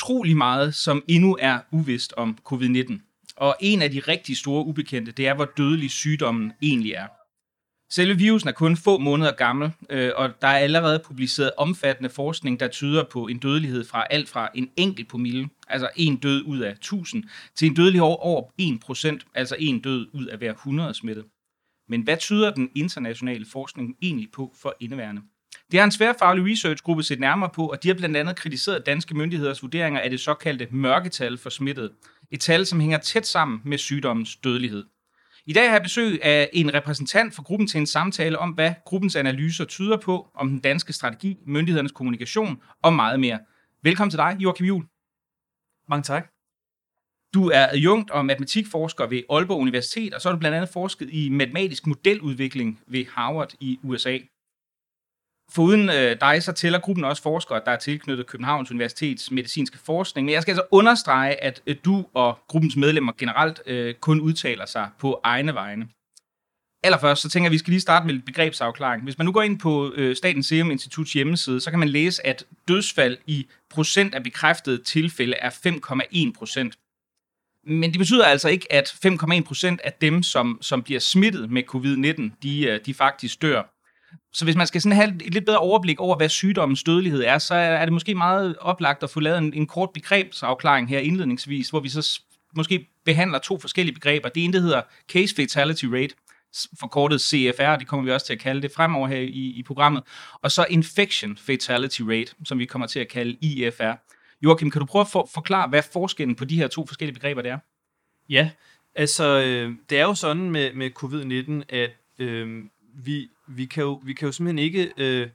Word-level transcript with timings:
Utrolig 0.00 0.36
meget, 0.36 0.74
som 0.74 1.04
endnu 1.08 1.36
er 1.40 1.58
uvist 1.72 2.14
om 2.16 2.38
covid-19. 2.52 3.32
Og 3.36 3.56
en 3.60 3.82
af 3.82 3.90
de 3.90 4.00
rigtig 4.00 4.36
store 4.36 4.64
ubekendte, 4.64 5.12
det 5.12 5.26
er, 5.26 5.34
hvor 5.34 5.44
dødelig 5.44 5.90
sygdommen 5.90 6.52
egentlig 6.62 6.92
er. 6.92 7.06
Selve 7.92 8.14
virusen 8.14 8.48
er 8.48 8.52
kun 8.52 8.76
få 8.76 8.98
måneder 8.98 9.32
gammel, 9.32 9.70
øh, 9.90 10.12
og 10.16 10.30
der 10.42 10.48
er 10.48 10.58
allerede 10.58 11.02
publiceret 11.06 11.50
omfattende 11.56 12.10
forskning, 12.10 12.60
der 12.60 12.68
tyder 12.68 13.04
på 13.12 13.26
en 13.26 13.38
dødelighed 13.38 13.84
fra 13.84 14.06
alt 14.10 14.28
fra 14.28 14.48
en 14.54 14.70
enkelt 14.76 15.08
promille, 15.08 15.48
altså 15.68 15.90
en 15.96 16.16
død 16.16 16.42
ud 16.42 16.58
af 16.58 16.72
1000, 16.72 17.24
til 17.54 17.68
en 17.68 17.74
dødelighed 17.74 18.08
over 18.20 18.42
1%, 19.22 19.30
altså 19.34 19.56
en 19.58 19.80
død 19.80 20.08
ud 20.12 20.26
af 20.26 20.38
hver 20.38 20.52
100 20.52 20.94
smittet. 20.94 21.24
Men 21.88 22.02
hvad 22.02 22.16
tyder 22.16 22.54
den 22.54 22.70
internationale 22.76 23.46
forskning 23.46 23.96
egentlig 24.02 24.30
på 24.32 24.54
for 24.62 24.74
indeværende? 24.80 25.22
Det 25.70 25.78
har 25.78 25.84
en 25.84 25.92
sværfaglig 25.92 26.52
researchgruppe 26.52 27.02
set 27.02 27.20
nærmere 27.20 27.50
på, 27.54 27.66
og 27.66 27.82
de 27.82 27.88
har 27.88 27.94
blandt 27.94 28.16
andet 28.16 28.36
kritiseret 28.36 28.86
danske 28.86 29.14
myndigheders 29.14 29.62
vurderinger 29.62 30.00
af 30.00 30.10
det 30.10 30.20
såkaldte 30.20 30.68
mørketal 30.70 31.38
for 31.38 31.50
smittet. 31.50 31.92
Et 32.30 32.40
tal, 32.40 32.66
som 32.66 32.80
hænger 32.80 32.98
tæt 32.98 33.26
sammen 33.26 33.60
med 33.64 33.78
sygdommens 33.78 34.36
dødelighed. 34.36 34.84
I 35.46 35.52
dag 35.52 35.68
har 35.68 35.74
jeg 35.74 35.82
besøg 35.82 36.24
af 36.24 36.50
en 36.52 36.74
repræsentant 36.74 37.34
for 37.34 37.42
gruppen 37.42 37.68
til 37.68 37.78
en 37.78 37.86
samtale 37.86 38.38
om, 38.38 38.50
hvad 38.50 38.72
gruppens 38.84 39.16
analyser 39.16 39.64
tyder 39.64 39.96
på, 39.96 40.28
om 40.34 40.48
den 40.48 40.58
danske 40.58 40.92
strategi, 40.92 41.36
myndighedernes 41.46 41.92
kommunikation 41.92 42.62
og 42.82 42.92
meget 42.92 43.20
mere. 43.20 43.38
Velkommen 43.82 44.10
til 44.10 44.18
dig, 44.18 44.36
Joachim 44.38 44.66
Juhl. 44.66 44.86
Mange 45.88 46.02
tak. 46.02 46.30
Du 47.34 47.48
er 47.48 47.66
adjunkt 47.66 48.10
og 48.10 48.26
matematikforsker 48.26 49.06
ved 49.06 49.22
Aalborg 49.30 49.60
Universitet, 49.60 50.14
og 50.14 50.20
så 50.20 50.28
har 50.28 50.36
du 50.36 50.38
blandt 50.38 50.56
andet 50.56 50.70
forsket 50.72 51.08
i 51.12 51.28
matematisk 51.28 51.86
modeludvikling 51.86 52.80
ved 52.86 53.04
Harvard 53.14 53.54
i 53.60 53.78
USA. 53.82 54.18
Foruden 55.52 55.88
øh, 55.88 56.16
dig, 56.20 56.42
så 56.42 56.52
tæller 56.52 56.78
gruppen 56.78 57.04
også 57.04 57.22
forskere, 57.22 57.60
der 57.64 57.72
er 57.72 57.76
tilknyttet 57.76 58.26
Københavns 58.26 58.70
Universitets 58.70 59.30
medicinske 59.30 59.78
forskning. 59.78 60.24
Men 60.24 60.32
jeg 60.34 60.42
skal 60.42 60.52
altså 60.52 60.66
understrege, 60.70 61.44
at 61.44 61.62
øh, 61.66 61.76
du 61.84 62.06
og 62.14 62.38
gruppens 62.48 62.76
medlemmer 62.76 63.12
generelt 63.18 63.62
øh, 63.66 63.94
kun 63.94 64.20
udtaler 64.20 64.66
sig 64.66 64.88
på 64.98 65.20
egne 65.22 65.54
vegne. 65.54 65.88
Allerførst, 66.84 67.22
så 67.22 67.28
tænker 67.28 67.44
jeg, 67.44 67.48
at 67.48 67.52
vi 67.52 67.58
skal 67.58 67.70
lige 67.70 67.80
starte 67.80 68.06
med 68.06 68.14
lidt 68.14 68.26
begrebsafklaring. 68.26 69.02
Hvis 69.02 69.18
man 69.18 69.24
nu 69.24 69.32
går 69.32 69.42
ind 69.42 69.58
på 69.58 69.92
øh, 69.96 70.16
Statens 70.16 70.46
Serum 70.46 70.70
Instituts 70.70 71.12
hjemmeside, 71.12 71.60
så 71.60 71.70
kan 71.70 71.78
man 71.78 71.88
læse, 71.88 72.26
at 72.26 72.44
dødsfald 72.68 73.18
i 73.26 73.46
procent 73.70 74.14
af 74.14 74.22
bekræftede 74.22 74.82
tilfælde 74.82 75.34
er 75.36 75.50
5,1 75.50 76.32
procent. 76.38 76.78
Men 77.66 77.90
det 77.90 77.98
betyder 77.98 78.24
altså 78.24 78.48
ikke, 78.48 78.72
at 78.72 78.88
5,1 79.06 79.42
procent 79.42 79.80
af 79.80 79.92
dem, 79.92 80.22
som, 80.22 80.58
som 80.60 80.82
bliver 80.82 81.00
smittet 81.00 81.50
med 81.50 81.62
covid-19, 81.74 82.38
de, 82.42 82.62
øh, 82.64 82.80
de 82.86 82.94
faktisk 82.94 83.42
dør. 83.42 83.79
Så 84.32 84.44
hvis 84.44 84.56
man 84.56 84.66
skal 84.66 84.80
sådan 84.80 84.96
have 84.96 85.08
et 85.08 85.34
lidt 85.34 85.46
bedre 85.46 85.58
overblik 85.58 86.00
over, 86.00 86.16
hvad 86.16 86.28
sygdommens 86.28 86.82
dødelighed 86.82 87.22
er, 87.22 87.38
så 87.38 87.54
er 87.54 87.84
det 87.84 87.92
måske 87.92 88.14
meget 88.14 88.56
oplagt 88.60 89.02
at 89.02 89.10
få 89.10 89.20
lavet 89.20 89.38
en, 89.38 89.54
en 89.54 89.66
kort 89.66 89.90
begrebsafklaring 89.94 90.88
her 90.88 90.98
indledningsvis, 90.98 91.70
hvor 91.70 91.80
vi 91.80 91.88
så 91.88 92.20
måske 92.56 92.88
behandler 93.04 93.38
to 93.38 93.58
forskellige 93.58 93.94
begreber. 93.94 94.28
Det 94.28 94.44
ene, 94.44 94.52
det 94.52 94.62
hedder 94.62 94.82
Case 95.12 95.34
Fatality 95.34 95.84
Rate, 95.84 96.14
forkortet 96.80 97.20
CFR, 97.20 97.76
det 97.76 97.86
kommer 97.86 98.04
vi 98.04 98.10
også 98.10 98.26
til 98.26 98.32
at 98.32 98.38
kalde 98.38 98.62
det 98.62 98.72
fremover 98.72 99.08
her 99.08 99.16
i, 99.16 99.54
i 99.56 99.62
programmet, 99.62 100.02
og 100.42 100.50
så 100.50 100.66
Infection 100.70 101.36
Fatality 101.36 102.02
Rate, 102.02 102.32
som 102.44 102.58
vi 102.58 102.64
kommer 102.64 102.86
til 102.86 103.00
at 103.00 103.08
kalde 103.08 103.36
IFR. 103.40 103.92
Joachim, 104.42 104.70
kan 104.70 104.80
du 104.80 104.86
prøve 104.86 105.00
at 105.00 105.08
for, 105.08 105.28
forklare, 105.34 105.68
hvad 105.68 105.82
forskellen 105.92 106.36
på 106.36 106.44
de 106.44 106.56
her 106.56 106.68
to 106.68 106.86
forskellige 106.86 107.14
begreber 107.14 107.42
det 107.42 107.50
er? 107.50 107.58
Ja, 108.28 108.50
altså 108.94 109.24
øh, 109.24 109.74
det 109.90 109.98
er 109.98 110.02
jo 110.02 110.14
sådan 110.14 110.50
med, 110.50 110.72
med 110.72 110.90
covid-19, 111.02 111.74
at 111.76 111.90
øh, 112.18 112.64
vi, 112.94 113.28
vi, 113.48 113.66
kan 113.66 113.82
jo, 113.82 114.00
vi 114.04 114.12
kan 114.12 114.26
jo 114.26 114.32
simpelthen 114.32 114.58
ikke 114.58 114.92
øh, 114.96 115.28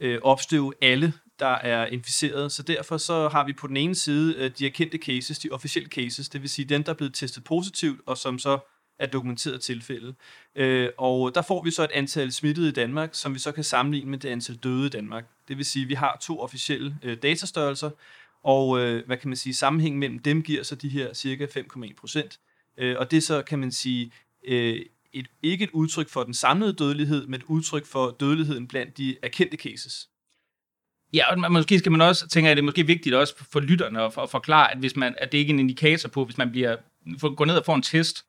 øh, 0.00 0.18
opstøve 0.22 0.72
alle, 0.82 1.12
der 1.38 1.46
er 1.46 1.86
inficeret, 1.86 2.52
så 2.52 2.62
derfor 2.62 2.96
så 2.96 3.28
har 3.28 3.46
vi 3.46 3.52
på 3.52 3.66
den 3.66 3.76
ene 3.76 3.94
side 3.94 4.34
øh, 4.38 4.50
de 4.58 4.66
erkendte 4.66 4.98
cases, 4.98 5.38
de 5.38 5.50
officielle 5.50 5.90
cases, 5.90 6.28
det 6.28 6.42
vil 6.42 6.50
sige 6.50 6.64
dem, 6.66 6.84
der 6.84 6.92
er 6.92 6.96
blevet 6.96 7.14
testet 7.14 7.44
positivt, 7.44 8.00
og 8.06 8.18
som 8.18 8.38
så 8.38 8.58
er 8.98 9.06
dokumenteret 9.06 9.60
tilfælde. 9.60 10.14
Øh, 10.54 10.88
og 10.98 11.34
der 11.34 11.42
får 11.42 11.62
vi 11.62 11.70
så 11.70 11.84
et 11.84 11.90
antal 11.94 12.32
smittede 12.32 12.68
i 12.68 12.72
Danmark, 12.72 13.10
som 13.12 13.34
vi 13.34 13.38
så 13.38 13.52
kan 13.52 13.64
sammenligne 13.64 14.10
med 14.10 14.18
det 14.18 14.28
antal 14.28 14.56
døde 14.56 14.86
i 14.86 14.90
Danmark. 14.90 15.24
Det 15.48 15.56
vil 15.56 15.64
sige, 15.64 15.82
at 15.82 15.88
vi 15.88 15.94
har 15.94 16.18
to 16.22 16.40
officielle 16.40 16.96
øh, 17.02 17.16
datastørrelser, 17.22 17.90
og 18.42 18.80
øh, 18.80 19.06
hvad 19.06 19.16
kan 19.16 19.28
man 19.28 19.36
sige, 19.36 19.54
sammenhængen 19.54 20.00
mellem 20.00 20.18
dem 20.18 20.42
giver 20.42 20.62
så 20.62 20.74
de 20.74 20.88
her 20.88 21.14
cirka 21.14 21.46
5,1 21.46 21.94
procent. 21.94 22.40
Øh, 22.78 22.96
og 22.98 23.10
det 23.10 23.16
er 23.16 23.20
så, 23.20 23.42
kan 23.42 23.58
man 23.58 23.72
sige, 23.72 24.12
øh, 24.44 24.80
et, 25.18 25.26
ikke 25.42 25.64
et 25.64 25.70
udtryk 25.70 26.08
for 26.08 26.22
den 26.22 26.34
samlede 26.34 26.72
dødelighed, 26.72 27.26
men 27.26 27.34
et 27.40 27.44
udtryk 27.46 27.86
for 27.86 28.16
dødeligheden 28.20 28.68
blandt 28.68 28.98
de 28.98 29.16
erkendte 29.22 29.56
cases. 29.56 30.08
Ja, 31.14 31.32
og 31.32 31.52
måske 31.52 31.78
skal 31.78 31.92
man 31.92 32.00
også, 32.00 32.28
tænker 32.28 32.48
jeg, 32.48 32.56
det 32.56 32.62
er 32.62 32.64
måske 32.64 32.86
vigtigt 32.86 33.14
også 33.14 33.34
for 33.52 33.60
lytterne 33.60 34.02
at, 34.02 34.12
at 34.18 34.30
forklare, 34.30 34.72
at, 34.72 34.78
hvis 34.78 34.96
man, 34.96 35.14
at 35.18 35.32
det 35.32 35.38
ikke 35.38 35.50
er 35.50 35.54
en 35.54 35.60
indikator 35.60 36.08
på, 36.08 36.24
hvis 36.24 36.38
man 36.38 36.50
bliver, 36.50 36.76
for, 37.18 37.34
går 37.34 37.44
ned 37.44 37.58
og 37.58 37.64
får 37.64 37.74
en 37.74 37.82
test 37.82 38.24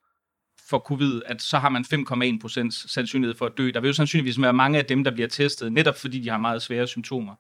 for 0.70 0.80
covid, 0.80 1.22
at 1.26 1.42
så 1.42 1.58
har 1.58 1.70
man 1.70 1.86
5,1% 1.94 2.88
sandsynlighed 2.88 3.36
for 3.38 3.46
at 3.46 3.58
dø. 3.58 3.72
Der 3.74 3.80
vil 3.80 3.88
jo 3.88 3.94
sandsynligvis 3.94 4.42
være 4.42 4.54
mange 4.54 4.80
af 4.80 4.86
dem, 4.86 5.04
der 5.04 5.12
bliver 5.12 5.28
testet, 5.28 5.74
netop 5.74 5.98
fordi 5.98 6.20
de 6.20 6.30
har 6.30 6.38
meget 6.38 6.62
svære 6.62 6.88
symptomer. 6.88 7.36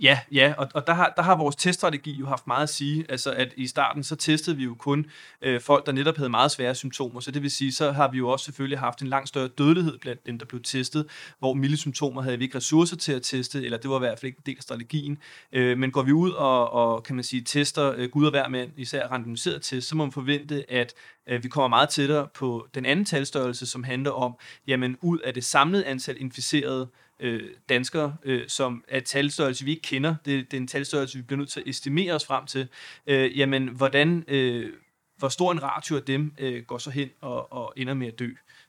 Ja, 0.00 0.20
ja, 0.32 0.54
og, 0.58 0.68
og 0.74 0.86
der, 0.86 0.94
har, 0.94 1.12
der 1.16 1.22
har 1.22 1.36
vores 1.36 1.56
teststrategi 1.56 2.12
jo 2.12 2.26
haft 2.26 2.46
meget 2.46 2.62
at 2.62 2.68
sige. 2.68 3.06
Altså 3.08 3.32
at 3.32 3.52
i 3.56 3.66
starten, 3.66 4.04
så 4.04 4.16
testede 4.16 4.56
vi 4.56 4.64
jo 4.64 4.74
kun 4.74 5.06
øh, 5.42 5.60
folk, 5.60 5.86
der 5.86 5.92
netop 5.92 6.16
havde 6.16 6.30
meget 6.30 6.50
svære 6.50 6.74
symptomer. 6.74 7.20
Så 7.20 7.30
det 7.30 7.42
vil 7.42 7.50
sige, 7.50 7.72
så 7.72 7.92
har 7.92 8.10
vi 8.10 8.18
jo 8.18 8.28
også 8.28 8.44
selvfølgelig 8.44 8.78
haft 8.78 9.02
en 9.02 9.08
langt 9.08 9.28
større 9.28 9.48
dødelighed 9.48 9.98
blandt 9.98 10.26
dem, 10.26 10.38
der 10.38 10.46
blev 10.46 10.62
testet, 10.62 11.06
hvor 11.38 11.54
milde 11.54 11.76
symptomer 11.76 12.22
havde 12.22 12.38
vi 12.38 12.44
ikke 12.44 12.56
ressourcer 12.56 12.96
til 12.96 13.12
at 13.12 13.22
teste, 13.22 13.64
eller 13.64 13.78
det 13.78 13.90
var 13.90 13.96
i 13.96 13.98
hvert 13.98 14.18
fald 14.18 14.26
ikke 14.26 14.38
en 14.38 14.46
del 14.46 14.56
af 14.56 14.62
strategien. 14.62 15.18
Øh, 15.52 15.78
men 15.78 15.90
går 15.90 16.02
vi 16.02 16.12
ud 16.12 16.30
og, 16.30 16.72
og 16.72 17.02
kan 17.02 17.14
man 17.14 17.24
sige, 17.24 17.42
tester 17.42 17.94
øh, 17.96 18.10
Gud 18.10 18.24
og 18.24 18.30
hver 18.30 18.48
mand, 18.48 18.70
især 18.76 19.08
randomiseret 19.08 19.62
test, 19.62 19.88
så 19.88 19.96
må 19.96 20.04
man 20.04 20.12
forvente, 20.12 20.70
at 20.70 20.94
øh, 21.28 21.42
vi 21.42 21.48
kommer 21.48 21.68
meget 21.68 21.88
tættere 21.88 22.28
på 22.34 22.66
den 22.74 22.86
anden 22.86 23.04
talstørrelse, 23.04 23.66
som 23.66 23.84
handler 23.84 24.10
om, 24.10 24.34
jamen 24.66 24.96
ud 25.02 25.18
af 25.18 25.34
det 25.34 25.44
samlede 25.44 25.84
antal 25.84 26.16
inficerede, 26.20 26.88
øh, 27.20 27.50
danskere, 27.68 28.16
øh, 28.24 28.48
som 28.48 28.84
er 28.88 29.00
talstørrelse, 29.00 29.64
vi 29.64 29.70
ikke 29.70 29.82
kender. 29.82 30.14
Det, 30.24 30.50
det 30.50 30.56
er 30.56 30.60
en 30.60 30.66
talstørrelse, 30.66 31.18
vi 31.18 31.22
bliver 31.22 31.38
nødt 31.38 31.48
til 31.48 31.60
at 31.60 31.68
estimere 31.68 32.14
os 32.14 32.26
frem 32.26 32.46
til. 32.46 32.68
Øh, 33.06 33.38
jamen, 33.38 33.68
hvordan, 33.68 34.24
øh, 34.28 34.72
hvor 35.16 35.28
stor 35.28 35.52
en 35.52 35.62
ratio 35.62 35.96
af 35.96 36.02
dem 36.02 36.34
øh, 36.38 36.64
går 36.64 36.78
så 36.78 36.90
hen 36.90 37.10
og, 37.20 37.52
og 37.52 37.72
ender 37.76 37.94
med 37.94 38.06
at 38.06 38.18
dø. 38.18 38.28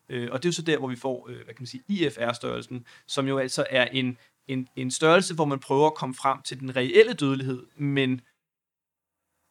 Øh, 0.09 0.29
og 0.31 0.43
det 0.43 0.45
er 0.45 0.49
jo 0.49 0.53
så 0.53 0.61
der, 0.61 0.77
hvor 0.77 0.87
vi 0.87 0.95
får, 0.95 1.29
øh, 1.29 1.35
hvad 1.35 1.45
kan 1.45 1.57
man 1.59 1.67
sige, 1.67 1.83
IFR-størrelsen, 1.87 2.85
som 3.07 3.27
jo 3.27 3.37
altså 3.37 3.65
er 3.69 3.85
en, 3.85 4.17
en, 4.47 4.67
en 4.75 4.91
størrelse, 4.91 5.35
hvor 5.35 5.45
man 5.45 5.59
prøver 5.59 5.87
at 5.87 5.95
komme 5.95 6.15
frem 6.15 6.41
til 6.41 6.59
den 6.59 6.75
reelle 6.75 7.13
dødelighed, 7.13 7.65
men 7.77 8.21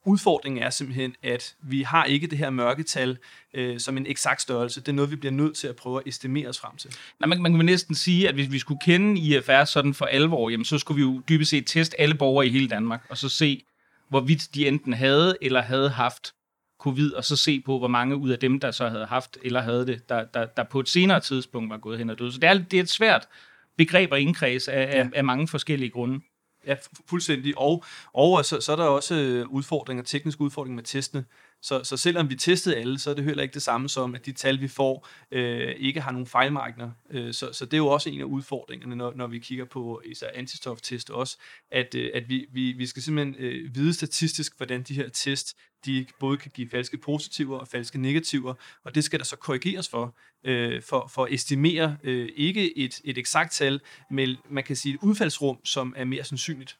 udfordringen 0.09 0.63
er 0.63 0.71
simpelthen, 0.71 1.15
at 1.23 1.55
vi 1.63 1.83
har 1.83 2.05
ikke 2.05 2.27
det 2.27 2.39
her 2.39 2.51
mørketal 2.51 3.19
øh, 3.55 3.81
som 3.81 3.97
en 3.97 4.07
eksakt 4.07 4.43
størrelse. 4.43 4.81
Det 4.81 4.89
er 4.89 4.93
noget, 4.93 5.11
vi 5.11 5.17
bliver 5.17 5.33
nødt 5.33 5.57
til 5.57 5.69
at 5.69 5.77
prøve 5.77 6.01
at 6.01 6.07
estimere 6.07 6.49
os 6.49 6.59
frem 6.59 6.77
til. 6.77 6.91
Nej, 7.21 7.29
man, 7.29 7.43
man 7.43 7.57
kan 7.57 7.65
næsten 7.65 7.95
sige, 7.95 8.29
at 8.29 8.35
hvis 8.35 8.53
vi 8.53 8.59
skulle 8.59 8.81
kende 8.85 9.21
IFR 9.21 9.65
sådan 9.65 9.95
for 9.95 10.05
alvor, 10.05 10.51
jamen, 10.51 10.65
så 10.65 10.79
skulle 10.79 10.97
vi 10.97 11.03
jo 11.03 11.23
dybest 11.29 11.51
set 11.51 11.67
teste 11.67 12.01
alle 12.01 12.15
borgere 12.15 12.47
i 12.47 12.51
hele 12.51 12.69
Danmark, 12.69 13.07
og 13.09 13.19
så 13.19 13.29
se, 13.29 13.63
hvorvidt 14.09 14.55
de 14.55 14.69
enten 14.69 14.93
havde 14.93 15.37
eller 15.43 15.63
havde 15.63 15.91
haft 15.91 16.33
covid, 16.79 17.13
og 17.13 17.25
så 17.25 17.37
se 17.37 17.61
på, 17.61 17.79
hvor 17.79 17.89
mange 17.89 18.17
ud 18.17 18.31
af 18.31 18.39
dem, 18.39 18.61
der 18.61 18.71
så 18.71 18.89
havde 18.89 19.07
haft 19.07 19.39
eller 19.43 19.61
havde 19.61 19.87
det, 19.87 20.09
der, 20.09 20.25
der, 20.25 20.47
der 20.47 20.65
på 20.65 20.81
et 20.81 20.89
senere 20.89 21.21
tidspunkt 21.21 21.71
var 21.71 21.79
gået 21.79 21.99
hen 21.99 22.11
og 22.11 22.19
døde. 22.19 22.33
Så 22.33 22.39
det 22.39 22.49
er, 22.49 22.55
det 22.55 22.79
er 22.79 22.83
et 22.83 22.89
svært 22.89 23.29
begreb 23.77 24.13
at 24.13 24.21
indkredse 24.21 24.73
af, 24.73 24.95
ja. 24.95 25.01
af, 25.01 25.09
af 25.15 25.25
mange 25.25 25.49
forskellige 25.49 25.91
grunde. 25.91 26.21
Ja, 26.69 26.77
fuldstændig. 27.07 27.59
Og, 27.59 27.85
og 28.15 28.45
så, 28.45 28.61
så 28.61 28.73
er 28.73 28.77
der 28.77 28.85
også 28.85 29.15
øh, 29.15 29.49
udfordringer, 29.49 30.05
tekniske 30.05 30.41
udfordringer 30.41 30.77
med 30.77 30.85
testene. 30.85 31.25
Så, 31.63 31.85
så 31.85 31.97
selvom 31.97 32.31
vi 32.31 32.37
testede 32.37 32.77
alle, 32.77 32.99
så 32.99 33.11
er 33.11 33.15
det 33.15 33.25
heller 33.25 33.43
ikke 33.43 33.55
det 33.55 33.63
samme 33.63 33.89
som, 33.89 34.15
at 34.15 34.27
de 34.27 34.33
tal, 34.33 34.61
vi 34.61 34.69
får, 34.69 35.09
øh, 35.31 35.75
ikke 35.79 36.01
har 36.01 36.13
nogen 36.13 36.27
fejlmarkeder. 36.27 36.91
Øh, 37.11 37.35
så, 37.35 37.53
så 37.53 37.65
det 37.65 37.73
er 37.73 37.79
jo 37.79 37.87
også 37.87 38.11
en 38.11 38.21
af 38.21 38.25
udfordringerne, 38.25 38.97
når, 38.97 39.13
når 39.17 39.27
vi 39.27 39.39
kigger 39.39 39.65
på 39.65 40.03
især 40.05 40.27
antistoftest 40.35 41.11
også, 41.11 41.39
at, 41.71 41.95
øh, 41.95 42.11
at 42.15 42.29
vi, 42.29 42.47
vi, 42.53 42.73
vi 42.73 42.87
skal 42.87 43.03
simpelthen 43.03 43.37
øh, 43.39 43.75
vide 43.75 43.95
statistisk, 43.95 44.57
hvordan 44.57 44.83
de 44.83 44.95
her 44.95 45.09
test, 45.09 45.57
de 45.87 46.07
både 46.21 46.37
kan 46.37 46.51
give 46.55 46.71
falske 46.71 46.99
positiver 46.99 47.59
og 47.59 47.69
falske 47.69 47.99
negativer, 47.99 48.55
og 48.85 48.95
det 48.95 49.05
skal 49.05 49.19
der 49.19 49.25
så 49.25 49.37
korrigeres 49.37 49.89
for, 49.89 50.17
øh, 50.45 50.83
for, 50.83 51.11
for 51.15 51.25
at 51.25 51.33
estimere 51.33 51.97
øh, 52.03 52.29
ikke 52.37 52.79
et, 52.79 53.01
et 53.05 53.19
eksakt 53.19 53.53
tal, 53.53 53.81
men 54.11 54.37
man 54.51 54.65
kan 54.65 54.77
sige 54.77 54.95
et 54.95 55.01
udfaldsrum, 55.03 55.65
som 55.65 55.95
er 55.97 56.05
mere 56.05 56.25
sandsynligt 56.25 56.79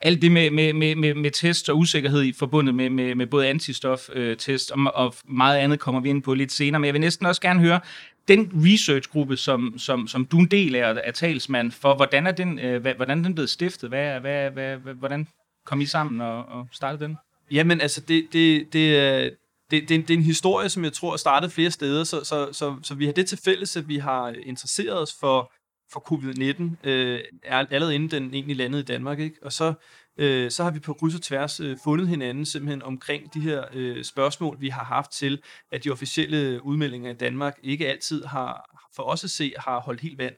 alt 0.00 0.22
det 0.22 0.32
med, 0.32 0.50
med, 0.50 0.72
med, 0.72 0.94
med, 0.94 1.14
med 1.14 1.30
test 1.30 1.68
og 1.68 1.78
usikkerhed 1.78 2.22
i 2.22 2.32
forbundet 2.32 2.74
med, 2.74 2.90
med, 2.90 3.14
med 3.14 3.26
både 3.26 3.48
antistof-test 3.48 4.72
øh, 4.76 4.84
og, 4.86 4.94
og 4.94 5.14
meget 5.24 5.58
andet 5.58 5.80
kommer 5.80 6.00
vi 6.00 6.08
ind 6.08 6.22
på 6.22 6.34
lidt 6.34 6.52
senere. 6.52 6.80
Men 6.80 6.86
jeg 6.86 6.94
vil 6.94 7.00
næsten 7.00 7.26
også 7.26 7.40
gerne 7.40 7.60
høre, 7.60 7.80
den 8.28 8.50
researchgruppe, 8.54 9.36
som, 9.36 9.74
som, 9.78 10.08
som 10.08 10.26
du 10.26 10.36
er 10.36 10.40
en 10.40 10.50
del 10.50 10.74
af, 10.74 11.00
er 11.04 11.12
talsmand 11.12 11.72
for, 11.72 11.94
hvordan 11.94 12.26
er 12.26 12.32
den, 12.32 12.58
øh, 12.58 12.82
hvordan 12.82 13.18
er 13.18 13.22
den 13.22 13.34
blevet 13.34 13.50
stiftet? 13.50 13.88
Hvad, 13.88 14.20
hvad, 14.20 14.50
hvad, 14.50 14.76
hvad, 14.76 14.94
hvordan 14.94 15.28
kom 15.66 15.80
I 15.80 15.86
sammen 15.86 16.20
og, 16.20 16.44
og 16.44 16.68
startede 16.72 17.04
den? 17.04 17.16
Jamen, 17.50 17.80
altså, 17.80 18.00
det, 18.00 18.26
det, 18.32 18.72
det, 18.72 18.96
øh, 18.96 19.32
det, 19.70 19.88
det, 19.88 20.08
det 20.08 20.10
er 20.10 20.18
en 20.18 20.24
historie, 20.24 20.68
som 20.68 20.84
jeg 20.84 20.92
tror 20.92 21.12
er 21.12 21.16
startet 21.16 21.52
flere 21.52 21.70
steder, 21.70 22.04
så, 22.04 22.24
så, 22.24 22.48
så, 22.52 22.76
så 22.82 22.94
vi 22.94 23.06
har 23.06 23.12
det 23.12 23.26
til 23.26 23.38
fælles, 23.44 23.76
at 23.76 23.88
vi 23.88 23.96
har 23.96 24.34
interesseret 24.42 25.02
os 25.02 25.14
for 25.20 25.52
for 25.92 26.12
covid-19, 26.12 26.88
øh, 26.88 27.20
er 27.42 27.66
allerede 27.70 27.94
inden 27.94 28.10
den 28.10 28.34
egentlig 28.34 28.56
landede 28.56 28.82
i 28.82 28.84
Danmark. 28.84 29.18
Ikke? 29.18 29.36
Og 29.42 29.52
så 29.52 29.74
øh, 30.18 30.50
så 30.50 30.64
har 30.64 30.70
vi 30.70 30.80
på 30.80 30.92
kryds 30.92 31.14
og 31.14 31.22
tværs 31.22 31.60
øh, 31.60 31.76
fundet 31.84 32.08
hinanden 32.08 32.46
simpelthen 32.46 32.82
omkring 32.82 33.34
de 33.34 33.40
her 33.40 33.64
øh, 33.72 34.04
spørgsmål, 34.04 34.60
vi 34.60 34.68
har 34.68 34.84
haft 34.84 35.10
til, 35.10 35.42
at 35.72 35.84
de 35.84 35.90
officielle 35.90 36.64
udmeldinger 36.64 37.10
i 37.10 37.14
Danmark 37.14 37.58
ikke 37.62 37.88
altid 37.88 38.24
har, 38.24 38.78
for 38.96 39.02
os 39.02 39.24
at 39.24 39.30
se, 39.30 39.52
har 39.58 39.80
holdt 39.80 40.00
helt 40.00 40.18
vand. 40.18 40.34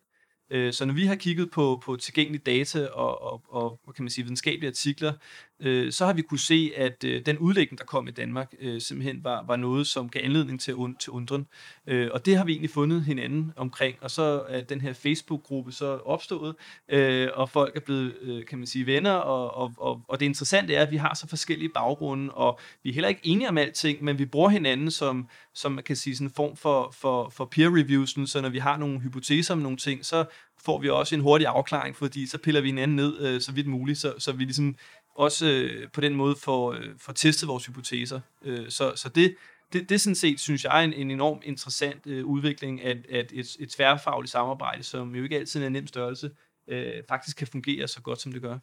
Øh, 0.50 0.73
så 0.73 0.85
når 0.85 0.94
vi 0.94 1.06
har 1.06 1.14
kigget 1.14 1.50
på, 1.50 1.82
på 1.85 1.97
tilgængelige 1.97 2.43
data 2.47 2.87
og, 2.87 3.23
og, 3.23 3.43
og 3.49 3.81
hvad 3.85 3.94
kan 3.94 4.05
man 4.05 4.11
sige, 4.11 4.25
videnskabelige 4.25 4.69
artikler, 4.69 5.12
øh, 5.61 5.93
så 5.93 6.06
har 6.06 6.12
vi 6.12 6.23
kunne 6.23 6.38
se, 6.38 6.73
at 6.76 7.05
øh, 7.05 7.26
den 7.26 7.38
udlægning, 7.38 7.79
der 7.79 7.85
kom 7.85 8.08
i 8.08 8.11
Danmark, 8.11 8.55
øh, 8.61 8.81
simpelthen 8.81 9.25
var, 9.25 9.44
var 9.47 9.56
noget, 9.56 9.87
som 9.87 10.08
gav 10.08 10.25
anledning 10.25 10.61
til, 10.61 10.75
und, 10.75 10.97
til 10.97 11.11
undren. 11.11 11.47
Øh, 11.87 12.08
og 12.12 12.26
det 12.26 12.37
har 12.37 12.44
vi 12.44 12.52
egentlig 12.52 12.70
fundet 12.70 13.05
hinanden 13.05 13.52
omkring, 13.56 13.97
og 14.00 14.11
så 14.11 14.43
er 14.49 14.61
den 14.61 14.81
her 14.81 14.93
Facebook-gruppe 14.93 15.73
så 15.73 15.87
opstået, 15.87 16.55
øh, 16.88 17.29
og 17.35 17.50
folk 17.50 17.76
er 17.76 17.81
blevet, 17.81 18.14
øh, 18.20 18.46
kan 18.46 18.58
man 18.58 18.67
sige, 18.67 18.87
venner, 18.87 19.12
og, 19.12 19.55
og, 19.55 19.73
og, 19.76 20.03
og 20.08 20.20
det 20.20 20.26
interessante 20.26 20.75
er, 20.75 20.82
at 20.82 20.91
vi 20.91 20.96
har 20.96 21.14
så 21.14 21.29
forskellige 21.29 21.69
baggrunde, 21.69 22.35
og 22.35 22.58
vi 22.82 22.91
er 22.91 22.94
heller 22.94 23.08
ikke 23.08 23.20
enige 23.25 23.49
om 23.49 23.58
alting, 23.58 24.05
men 24.05 24.19
vi 24.19 24.26
bruger 24.26 24.49
hinanden 24.49 24.91
som, 24.91 25.29
som 25.55 25.73
man 25.73 25.85
kan 25.85 25.96
sige, 25.96 26.17
sådan 26.17 26.26
en 26.26 26.32
form 26.37 26.56
for, 26.56 26.91
for, 26.91 27.29
for 27.29 27.44
peer 27.44 27.76
reviews, 27.76 28.31
så 28.31 28.41
når 28.41 28.49
vi 28.49 28.58
har 28.58 28.76
nogle 28.76 29.00
hypoteser 29.00 29.55
om 29.55 29.61
nogle 29.61 29.76
ting, 29.76 30.05
så 30.05 30.25
får 30.65 30.79
vi 30.79 30.89
også 30.89 31.15
en 31.15 31.21
hurtig 31.21 31.47
afklaring, 31.47 31.97
fordi 31.97 32.27
så 32.27 32.39
piller 32.39 32.61
vi 32.61 32.69
hinanden 32.69 32.97
ned 32.97 33.21
øh, 33.21 33.41
så 33.41 33.53
vidt 33.53 33.67
muligt, 33.67 33.99
så, 33.99 34.15
så 34.19 34.33
vi 34.33 34.45
ligesom 34.45 34.77
også 35.15 35.47
øh, 35.47 35.89
på 35.93 36.01
den 36.01 36.15
måde 36.15 36.37
får, 36.37 36.73
øh, 36.73 36.99
får 36.99 37.13
testet 37.13 37.49
vores 37.49 37.67
hypoteser. 37.67 38.21
Øh, 38.43 38.71
så 38.71 38.93
så 38.97 39.09
det, 39.09 39.37
det, 39.73 39.89
det 39.89 39.95
er 39.95 39.99
sådan 39.99 40.15
set, 40.15 40.41
synes 40.41 40.65
jeg, 40.65 40.85
en, 40.85 40.93
en 40.93 41.11
enorm 41.11 41.41
interessant 41.45 42.07
øh, 42.07 42.25
udvikling, 42.25 42.85
at, 42.85 43.07
at 43.07 43.33
et, 43.33 43.57
et 43.61 43.71
tværfagligt 43.71 44.33
samarbejde, 44.33 44.83
som 44.83 45.15
jo 45.15 45.23
ikke 45.23 45.37
altid 45.37 45.63
er 45.63 45.67
en 45.67 45.73
nem 45.73 45.87
størrelse, 45.87 46.31
øh, 46.69 47.03
faktisk 47.09 47.37
kan 47.37 47.47
fungere 47.47 47.89
så 47.89 48.01
godt, 48.01 48.21
som 48.21 48.33
det 48.33 48.43
gør. 48.43 48.59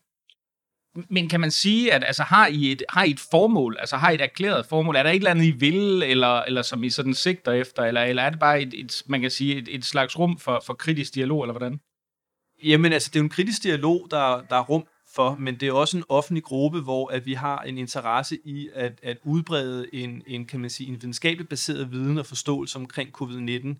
Men 1.09 1.29
kan 1.29 1.39
man 1.39 1.51
sige, 1.51 1.93
at 1.93 2.03
altså, 2.03 2.23
har, 2.23 2.47
I 2.47 2.71
et, 2.71 2.83
har 2.89 3.03
I 3.03 3.11
et 3.11 3.19
formål, 3.19 3.77
altså 3.79 3.97
har 3.97 4.11
I 4.11 4.15
et 4.15 4.21
erklæret 4.21 4.65
formål? 4.65 4.95
Er 4.95 5.03
der 5.03 5.09
et 5.09 5.15
eller 5.15 5.31
andet, 5.31 5.45
I 5.45 5.51
vil, 5.51 6.03
eller, 6.03 6.41
eller 6.41 6.61
som 6.61 6.83
I 6.83 6.89
sådan 6.89 7.13
sigter 7.13 7.51
efter, 7.51 7.83
eller, 7.83 8.03
eller 8.03 8.23
er 8.23 8.29
det 8.29 8.39
bare 8.39 8.61
et, 8.61 8.73
et 8.73 9.03
man 9.05 9.21
kan 9.21 9.31
sige, 9.31 9.55
et, 9.55 9.67
et 9.71 9.85
slags 9.85 10.19
rum 10.19 10.37
for, 10.37 10.63
for 10.65 10.73
kritisk 10.73 11.15
dialog, 11.15 11.43
eller 11.43 11.53
hvordan? 11.53 11.79
Jamen 12.63 12.93
altså, 12.93 13.09
det 13.09 13.15
er 13.15 13.19
jo 13.19 13.23
en 13.23 13.29
kritisk 13.29 13.63
dialog, 13.63 14.07
der, 14.11 14.41
der 14.49 14.55
er 14.55 14.63
rum 14.63 14.87
for, 15.15 15.35
men 15.39 15.55
det 15.55 15.67
er 15.67 15.73
også 15.73 15.97
en 15.97 16.03
offentlig 16.09 16.43
gruppe, 16.43 16.81
hvor 16.81 17.11
at 17.11 17.25
vi 17.25 17.33
har 17.33 17.59
en 17.59 17.77
interesse 17.77 18.37
i 18.45 18.69
at, 18.73 18.99
at 19.03 19.17
udbrede 19.23 19.87
en, 19.93 20.23
en, 20.27 20.45
kan 20.45 20.59
man 20.59 20.69
sige, 20.69 20.89
en 20.89 21.01
videnskabeligt 21.01 21.49
baseret 21.49 21.91
viden 21.91 22.17
og 22.17 22.25
forståelse 22.25 22.79
omkring 22.79 23.09
covid-19. 23.21 23.75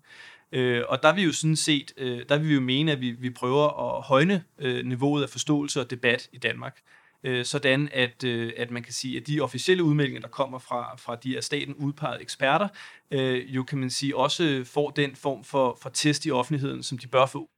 Øh, 0.52 0.82
og 0.88 1.02
der 1.02 1.12
vil 1.12 1.20
vi 1.20 1.26
jo 1.26 1.32
sådan 1.32 1.56
set, 1.56 1.92
øh, 1.96 2.22
der 2.28 2.38
vil 2.38 2.48
vi 2.48 2.54
jo 2.54 2.60
mene, 2.60 2.92
at 2.92 3.00
vi, 3.00 3.10
vi 3.10 3.30
prøver 3.30 3.96
at 3.96 4.02
højne 4.02 4.44
øh, 4.58 4.86
niveauet 4.86 5.22
af 5.22 5.28
forståelse 5.28 5.80
og 5.80 5.90
debat 5.90 6.28
i 6.32 6.38
Danmark. 6.38 6.80
Øh, 7.24 7.44
sådan 7.44 7.88
at, 7.92 8.24
øh, 8.24 8.52
at 8.56 8.70
man 8.70 8.82
kan 8.82 8.92
sige, 8.92 9.20
at 9.20 9.26
de 9.26 9.40
officielle 9.40 9.84
udmeldinger, 9.84 10.20
der 10.20 10.28
kommer 10.28 10.58
fra, 10.58 10.96
fra 10.96 11.16
de 11.16 11.36
af 11.36 11.44
staten 11.44 11.74
udpegede 11.74 12.22
eksperter, 12.22 12.68
øh, 13.10 13.54
jo 13.54 13.62
kan 13.62 13.78
man 13.78 13.90
sige 13.90 14.16
også 14.16 14.62
får 14.64 14.90
den 14.90 15.16
form 15.16 15.44
for, 15.44 15.78
for 15.82 15.90
test 15.90 16.26
i 16.26 16.30
offentligheden, 16.30 16.82
som 16.82 16.98
de 16.98 17.08
bør 17.08 17.26
få. 17.26 17.48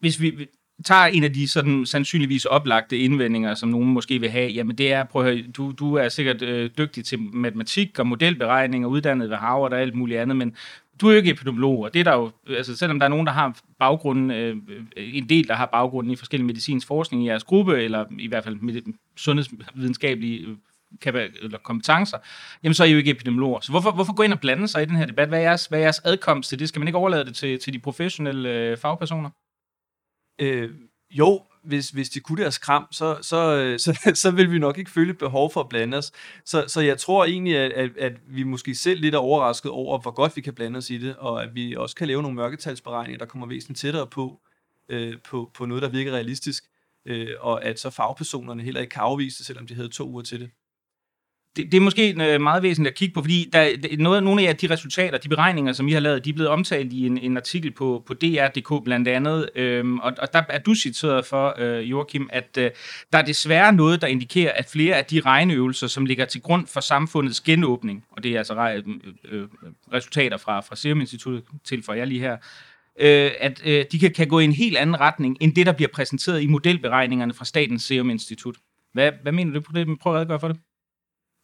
Hvis 0.00 0.20
vi 0.20 0.46
tager 0.84 1.06
en 1.06 1.24
af 1.24 1.32
de 1.32 1.48
sådan 1.48 1.86
sandsynligvis 1.86 2.44
oplagte 2.44 2.98
indvendinger, 2.98 3.54
som 3.54 3.68
nogen 3.68 3.92
måske 3.92 4.18
vil 4.18 4.30
have, 4.30 4.52
jamen 4.52 4.78
det 4.78 4.92
er, 4.92 5.04
prøv 5.04 5.26
at 5.26 5.32
høre, 5.32 5.46
du, 5.56 5.72
du 5.72 5.94
er 5.94 6.08
sikkert 6.08 6.42
øh, 6.42 6.70
dygtig 6.78 7.04
til 7.04 7.20
matematik 7.20 7.98
og 7.98 8.06
modelberegning 8.06 8.84
og 8.84 8.90
uddannet 8.90 9.30
ved 9.30 9.36
Harvard 9.36 9.72
og 9.72 9.80
alt 9.80 9.94
muligt 9.94 10.20
andet, 10.20 10.36
men 10.36 10.56
du 11.00 11.08
er 11.08 11.12
jo 11.12 11.16
ikke 11.16 11.30
epidemiolog, 11.30 11.78
og 11.78 11.94
det 11.94 12.00
er 12.00 12.04
der 12.04 12.14
jo, 12.14 12.30
altså 12.48 12.76
selvom 12.76 12.98
der 12.98 13.06
er 13.06 13.10
nogen, 13.10 13.26
der 13.26 13.32
har 13.32 13.60
baggrunden, 13.78 14.30
øh, 14.30 14.56
en 14.96 15.28
del, 15.28 15.48
der 15.48 15.54
har 15.54 15.66
baggrunden 15.66 16.12
i 16.12 16.16
forskellige 16.16 16.46
medicinsk 16.46 16.86
forskning 16.86 17.24
i 17.24 17.26
jeres 17.26 17.44
gruppe, 17.44 17.82
eller 17.82 18.04
i 18.18 18.26
hvert 18.26 18.44
fald 18.44 18.56
med 18.56 18.82
sundhedsvidenskabelige 19.16 20.46
øh, 21.06 21.30
eller 21.42 21.58
kompetencer, 21.58 22.18
jamen 22.62 22.74
så 22.74 22.82
er 22.82 22.86
I 22.88 22.90
jo 22.90 22.98
ikke 22.98 23.10
epidemiologer. 23.10 23.60
Så 23.60 23.70
hvorfor, 23.70 23.90
hvorfor 23.90 24.14
gå 24.14 24.22
ind 24.22 24.32
og 24.32 24.40
blande 24.40 24.68
sig 24.68 24.82
i 24.82 24.86
den 24.86 24.96
her 24.96 25.06
debat? 25.06 25.28
Hvad 25.28 25.38
er 25.38 25.42
jeres, 25.42 25.66
hvad 25.66 25.78
er 25.78 25.82
jeres 25.82 25.98
adkomst 25.98 26.48
til 26.48 26.58
det? 26.58 26.68
Skal 26.68 26.80
man 26.80 26.88
ikke 26.88 26.98
overlade 26.98 27.24
det 27.24 27.34
til, 27.34 27.58
til 27.58 27.72
de 27.72 27.78
professionelle 27.78 28.50
øh, 28.50 28.76
fagpersoner? 28.76 29.30
Øh, 30.40 30.70
jo, 31.10 31.42
hvis, 31.66 31.90
hvis 31.90 32.08
de 32.08 32.20
kunne 32.20 32.42
deres 32.42 32.58
kram, 32.58 32.86
så, 32.90 33.18
så, 33.22 33.56
øh, 33.56 33.78
så, 33.84 34.12
så 34.14 34.30
vil 34.30 34.50
vi 34.50 34.58
nok 34.58 34.78
ikke 34.78 34.90
føle 34.90 35.10
et 35.10 35.18
behov 35.18 35.52
for 35.52 35.60
at 35.60 35.68
blande 35.68 35.96
os. 35.96 36.12
Så, 36.44 36.64
så 36.68 36.80
jeg 36.80 36.98
tror 36.98 37.24
egentlig, 37.24 37.56
at, 37.56 37.72
at, 37.72 37.96
at 37.98 38.12
vi 38.26 38.42
måske 38.42 38.74
selv 38.74 39.00
lidt 39.00 39.14
er 39.14 39.18
overrasket 39.18 39.70
over, 39.70 39.98
hvor 39.98 40.10
godt 40.10 40.36
vi 40.36 40.40
kan 40.40 40.54
blande 40.54 40.76
os 40.76 40.90
i 40.90 40.98
det, 40.98 41.16
og 41.16 41.42
at 41.42 41.54
vi 41.54 41.76
også 41.76 41.96
kan 41.96 42.06
lave 42.06 42.22
nogle 42.22 42.36
mørketalsberegninger, 42.36 43.18
der 43.18 43.26
kommer 43.26 43.46
væsentligt 43.46 43.80
tættere 43.80 44.06
på, 44.06 44.40
øh, 44.88 45.14
på, 45.24 45.50
på 45.54 45.66
noget, 45.66 45.82
der 45.82 45.88
virker 45.88 46.12
realistisk, 46.12 46.64
øh, 47.06 47.28
og 47.40 47.64
at 47.64 47.80
så 47.80 47.90
fagpersonerne 47.90 48.62
heller 48.62 48.80
ikke 48.80 48.90
kan 48.90 49.02
afvise 49.02 49.38
det, 49.38 49.46
selvom 49.46 49.66
de 49.66 49.74
havde 49.74 49.88
to 49.88 50.08
uger 50.08 50.22
til 50.22 50.40
det 50.40 50.50
det, 51.56 51.72
det 51.72 51.76
er 51.76 51.80
måske 51.80 52.34
øh, 52.34 52.40
meget 52.40 52.62
væsentligt 52.62 52.92
at 52.92 52.98
kigge 52.98 53.14
på, 53.14 53.20
fordi 53.22 53.50
der, 53.52 53.96
noget, 53.98 54.22
nogle 54.22 54.48
af 54.48 54.56
de 54.56 54.70
resultater, 54.70 55.18
de 55.18 55.28
beregninger, 55.28 55.72
som 55.72 55.88
I 55.88 55.92
har 55.92 56.00
lavet, 56.00 56.24
de 56.24 56.30
er 56.30 56.34
blevet 56.34 56.50
omtalt 56.50 56.92
i 56.92 57.06
en, 57.06 57.18
en 57.18 57.36
artikel 57.36 57.70
på, 57.70 58.02
på 58.06 58.14
DR.dk 58.14 58.84
blandt 58.84 59.08
andet, 59.08 59.50
øhm, 59.54 59.98
og, 59.98 60.12
og 60.18 60.32
der 60.32 60.42
er 60.48 60.58
du 60.58 60.74
citeret 60.74 61.26
for, 61.26 61.54
øh, 61.58 61.90
Joachim, 61.90 62.28
at 62.32 62.58
øh, 62.58 62.70
der 63.12 63.18
er 63.18 63.24
desværre 63.24 63.72
noget, 63.72 64.00
der 64.00 64.06
indikerer, 64.06 64.52
at 64.52 64.68
flere 64.72 64.94
af 64.94 65.04
de 65.04 65.20
regneøvelser, 65.20 65.86
som 65.86 66.06
ligger 66.06 66.24
til 66.24 66.42
grund 66.42 66.66
for 66.66 66.80
samfundets 66.80 67.40
genåbning, 67.40 68.04
og 68.10 68.22
det 68.22 68.32
er 68.32 68.38
altså 68.38 68.54
øh, 68.54 68.82
øh, 69.32 69.42
øh, 69.42 69.48
resultater 69.92 70.36
fra, 70.36 70.60
fra 70.60 70.76
Serum 70.76 71.00
Instituttet 71.00 71.42
til 71.64 71.84
jeg 71.88 72.06
lige 72.06 72.20
her, 72.20 72.36
øh, 73.00 73.30
at 73.40 73.62
øh, 73.64 73.84
de 73.92 73.98
kan, 73.98 74.12
kan 74.12 74.28
gå 74.28 74.38
i 74.38 74.44
en 74.44 74.52
helt 74.52 74.76
anden 74.76 75.00
retning, 75.00 75.36
end 75.40 75.54
det, 75.54 75.66
der 75.66 75.72
bliver 75.72 75.88
præsenteret 75.94 76.42
i 76.42 76.46
modelberegningerne 76.46 77.34
fra 77.34 77.44
Statens 77.44 77.82
Serum 77.82 78.10
Institut. 78.10 78.56
Hvad, 78.92 79.12
hvad 79.22 79.32
mener 79.32 79.52
du 79.52 79.60
på 79.60 79.72
det? 79.74 79.98
Prøv 80.00 80.12
at 80.12 80.16
redegøre 80.16 80.40
for 80.40 80.48
det. 80.48 80.56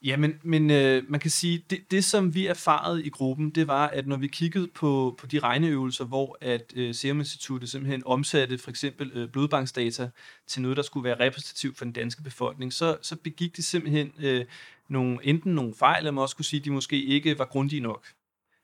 Ja, 0.04 0.16
men, 0.16 0.40
men 0.42 0.70
øh, 0.70 1.02
man 1.08 1.20
kan 1.20 1.30
sige, 1.30 1.64
det, 1.70 1.90
det 1.90 2.04
som 2.04 2.34
vi 2.34 2.46
erfarede 2.46 3.04
i 3.04 3.08
gruppen, 3.08 3.50
det 3.50 3.66
var, 3.66 3.86
at 3.88 4.06
når 4.06 4.16
vi 4.16 4.26
kiggede 4.26 4.68
på, 4.74 5.14
på 5.18 5.26
de 5.26 5.38
regneøvelser, 5.38 6.04
hvor 6.04 6.38
at 6.40 6.72
øh, 6.76 6.94
Serum 6.94 7.18
Instituttet 7.18 7.70
simpelthen 7.70 8.02
omsatte 8.06 8.58
for 8.58 8.70
eksempel 8.70 9.10
øh, 9.14 9.28
blodbanksdata 9.28 10.10
til 10.46 10.62
noget, 10.62 10.76
der 10.76 10.82
skulle 10.82 11.04
være 11.04 11.20
repræsentativt 11.20 11.78
for 11.78 11.84
den 11.84 11.92
danske 11.92 12.22
befolkning, 12.22 12.72
så, 12.72 12.96
så 13.02 13.16
begik 13.16 13.56
de 13.56 13.62
simpelthen 13.62 14.12
øh, 14.20 14.44
nogle, 14.88 15.18
enten 15.22 15.54
nogle 15.54 15.74
fejl, 15.74 15.98
eller 15.98 16.10
man 16.10 16.22
også 16.22 16.36
kunne 16.36 16.44
sige, 16.44 16.60
at 16.60 16.64
de 16.64 16.70
måske 16.70 17.04
ikke 17.04 17.38
var 17.38 17.44
grundige 17.44 17.80
nok. 17.80 18.06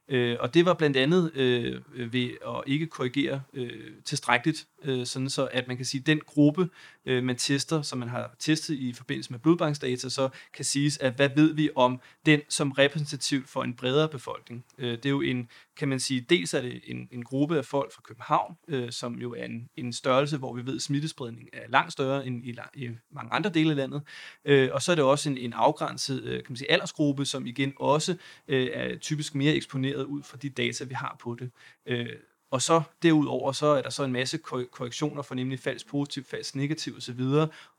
Øh, 0.08 0.36
og 0.40 0.54
det 0.54 0.64
var 0.64 0.74
blandt 0.74 0.96
andet 0.96 1.34
øh, 1.34 1.80
ved 2.12 2.30
at 2.46 2.62
ikke 2.66 2.86
korrigere 2.86 3.42
øh, 3.54 3.90
tilstrækkeligt, 4.04 4.66
øh, 4.84 5.06
sådan 5.06 5.30
så 5.30 5.48
at 5.52 5.68
man 5.68 5.76
kan 5.76 5.86
sige, 5.86 6.00
at 6.00 6.06
den 6.06 6.20
gruppe, 6.26 6.68
øh, 7.08 7.24
man 7.24 7.36
tester, 7.36 7.82
som 7.82 7.98
man 7.98 8.08
har 8.08 8.34
testet 8.38 8.74
i 8.74 8.92
forbindelse 8.92 9.32
med 9.32 9.38
blodbanksdata, 9.38 10.08
så 10.08 10.28
kan 10.54 10.64
siges, 10.64 10.98
at 10.98 11.14
hvad 11.14 11.30
ved 11.36 11.54
vi 11.54 11.70
om 11.76 12.00
den 12.26 12.40
som 12.48 12.72
repræsentativ 12.72 13.46
for 13.46 13.62
en 13.62 13.74
bredere 13.74 14.08
befolkning. 14.08 14.64
Øh, 14.78 14.90
det 14.90 15.06
er 15.06 15.10
jo 15.10 15.20
en, 15.20 15.48
kan 15.76 15.88
man 15.88 16.00
sige, 16.00 16.20
dels 16.20 16.54
er 16.54 16.60
det 16.60 16.80
en, 16.84 17.08
en 17.12 17.24
gruppe 17.24 17.58
af 17.58 17.64
folk 17.64 17.92
fra 17.94 18.02
København, 18.04 18.56
øh, 18.68 18.92
som 18.92 19.14
jo 19.14 19.34
er 19.34 19.44
en, 19.44 19.68
en 19.76 19.92
størrelse, 19.92 20.36
hvor 20.36 20.54
vi 20.54 20.66
ved, 20.66 20.76
at 20.76 20.82
smittespredning 20.82 21.48
er 21.52 21.68
langt 21.68 21.92
større 21.92 22.26
end 22.26 22.44
i, 22.44 22.56
i 22.74 22.90
mange 23.10 23.32
andre 23.32 23.50
dele 23.50 23.70
af 23.70 23.76
landet. 23.76 24.02
Øh, 24.44 24.70
og 24.72 24.82
så 24.82 24.92
er 24.92 24.96
det 24.96 25.04
også 25.04 25.30
en, 25.30 25.38
en 25.38 25.52
afgrænset 25.52 26.22
øh, 26.24 26.34
kan 26.34 26.46
man 26.48 26.56
sige, 26.56 26.70
aldersgruppe, 26.70 27.24
som 27.24 27.46
igen 27.46 27.72
også 27.76 28.16
øh, 28.48 28.68
er 28.72 28.98
typisk 28.98 29.34
mere 29.34 29.54
eksponeret 29.54 30.04
ud 30.04 30.22
fra 30.22 30.36
de 30.36 30.48
data, 30.48 30.84
vi 30.84 30.94
har 30.94 31.16
på 31.20 31.36
det. 31.40 31.50
Øh, 31.86 32.06
og 32.50 32.62
så 32.62 32.82
derudover, 33.02 33.52
så 33.52 33.66
er 33.66 33.82
der 33.82 33.90
så 33.90 34.04
en 34.04 34.12
masse 34.12 34.38
korrektioner 34.72 35.22
for 35.22 35.34
nemlig 35.34 35.58
falsk 35.58 35.88
positiv, 35.88 36.24
falsk 36.24 36.56
negativ 36.56 36.96
osv. 36.96 37.20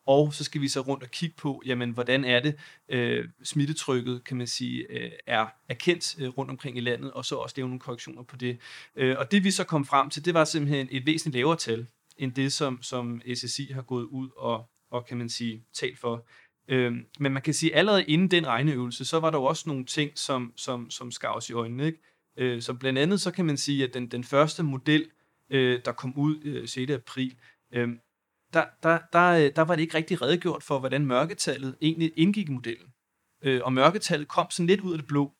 Og 0.06 0.34
så 0.34 0.44
skal 0.44 0.62
vi 0.62 0.68
så 0.68 0.82
rundt 0.82 1.04
og 1.04 1.12
kigge 1.12 1.36
på, 1.38 1.62
jamen, 1.66 1.92
hvordan 1.92 2.26
er 2.26 2.40
det, 2.40 2.56
øh, 2.90 3.28
smittetrykket, 3.44 4.24
kan 4.24 4.38
man 4.38 4.48
sige, 4.48 4.86
øh, 4.90 5.12
er 5.28 5.48
erkendt 5.70 6.16
øh, 6.20 6.30
rundt 6.30 6.52
omkring 6.52 6.78
i 6.78 6.80
landet, 6.80 7.12
og 7.12 7.26
så 7.26 7.36
også 7.36 7.54
lave 7.58 7.68
nogle 7.68 7.80
korrektioner 7.80 8.24
på 8.24 8.36
det. 8.36 8.58
Øh, 8.96 9.16
og 9.20 9.32
det 9.32 9.44
vi 9.44 9.52
så 9.52 9.64
kom 9.64 9.86
frem 9.86 10.10
til, 10.10 10.26
det 10.26 10.34
var 10.34 10.46
simpelthen 10.46 10.88
et 10.92 11.06
væsentligt 11.06 11.36
lavere 11.36 11.58
tal, 11.58 11.88
end 12.18 12.32
det, 12.32 12.54
som, 12.54 12.82
som 12.82 13.22
SSI 13.36 13.72
har 13.72 13.82
gået 13.82 14.04
ud 14.04 14.30
og, 14.38 14.70
og 14.92 15.06
kan 15.06 15.18
man 15.18 15.30
sige, 15.30 15.64
talt 15.74 16.00
for. 16.00 16.28
Øh, 16.68 16.94
men 17.20 17.34
man 17.34 17.42
kan 17.42 17.54
sige, 17.54 17.76
allerede 17.76 18.04
inden 18.04 18.32
den 18.32 18.48
regneøvelse, 18.48 19.06
så 19.06 19.20
var 19.20 19.30
der 19.30 19.38
jo 19.38 19.44
også 19.44 19.64
nogle 19.68 19.86
ting, 19.86 20.12
som, 20.16 20.54
som, 20.56 20.90
som 20.90 21.12
skar 21.12 21.34
os 21.34 21.50
i 21.50 21.54
øjnene, 21.54 21.86
ikke? 21.86 22.00
Øh, 22.40 22.62
så 22.62 22.74
blandt 22.74 23.00
andet 23.00 23.22
så 23.22 23.32
kan 23.32 23.46
man 23.46 23.58
sige, 23.58 23.84
at 23.84 23.94
den, 23.94 24.08
den 24.08 24.24
første 24.24 24.64
model, 24.64 25.10
øh, 25.50 25.82
der 25.86 25.92
kom 25.92 26.14
ud 26.18 26.42
øh, 26.44 26.68
6. 26.68 26.92
april, 26.92 27.36
øh, 27.74 27.90
der, 28.54 28.66
der, 28.84 29.00
der, 29.14 29.30
øh, 29.30 29.52
der 29.56 29.62
var 29.62 29.76
det 29.76 29.82
ikke 29.82 29.98
rigtig 29.98 30.22
redegjort 30.22 30.64
for, 30.64 30.80
hvordan 30.80 31.06
mørketallet 31.06 31.76
egentlig 31.82 32.14
indgik 32.16 32.50
i 32.50 32.52
modellen. 32.52 32.88
Øh, 33.42 33.62
og 33.64 33.74
mørketallet 33.74 34.28
kom 34.28 34.48
sådan 34.50 34.68
lidt 34.68 34.82
ud 34.82 34.92
af 34.92 34.98
det 34.98 35.08
blå. 35.08 35.34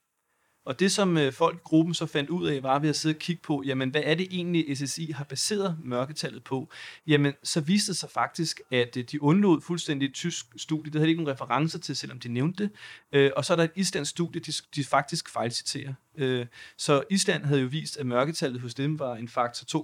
Og 0.66 0.80
det, 0.80 0.92
som 0.92 1.18
øh, 1.18 1.34
folk 1.34 1.56
i 1.56 1.62
gruppen 1.64 1.94
så 1.94 2.06
fandt 2.06 2.30
ud 2.30 2.48
af, 2.48 2.64
var 2.64 2.80
ved 2.80 2.90
at 2.90 2.96
sidde 2.96 3.16
og 3.16 3.20
kigge 3.20 3.42
på, 3.42 3.64
jamen, 3.66 3.90
hvad 3.90 4.02
er 4.06 4.16
det 4.16 4.28
egentlig, 4.32 4.78
SSI 4.78 5.12
har 5.12 5.24
baseret 5.24 5.78
mørketallet 5.84 6.44
på? 6.44 6.70
Jamen, 7.08 7.34
så 7.44 7.62
viste 7.62 7.92
det 7.92 8.00
sig 8.00 8.10
faktisk, 8.10 8.62
at 8.72 8.98
øh, 8.98 9.04
de 9.12 9.24
undlod 9.24 9.62
fuldstændig 9.62 10.06
et 10.06 10.14
tysk 10.14 10.46
studie. 10.58 10.92
Det 10.92 11.00
havde 11.00 11.10
ikke 11.10 11.24
nogen 11.24 11.34
referencer 11.34 11.80
til, 11.80 11.96
selvom 11.96 12.20
de 12.20 12.30
nævnte 12.30 12.64
det. 12.64 12.72
Øh, 13.12 13.32
og 13.36 13.46
så 13.46 13.54
er 13.54 13.58
der 13.58 13.64
et 13.64 13.72
islandsk 13.76 14.12
studie, 14.12 14.42
de, 14.42 14.52
de 14.76 14.84
faktisk 14.84 15.30
fejlciterer. 15.30 15.94
Øh, 16.18 16.46
så 16.78 17.04
Island 17.10 17.46
havde 17.46 17.62
jo 17.62 17.68
vist, 17.68 17.98
at 17.98 18.06
mørketallet 18.06 18.62
hos 18.62 18.74
dem 18.74 19.00
var 19.00 19.16
en 19.16 19.28
faktor 19.28 19.84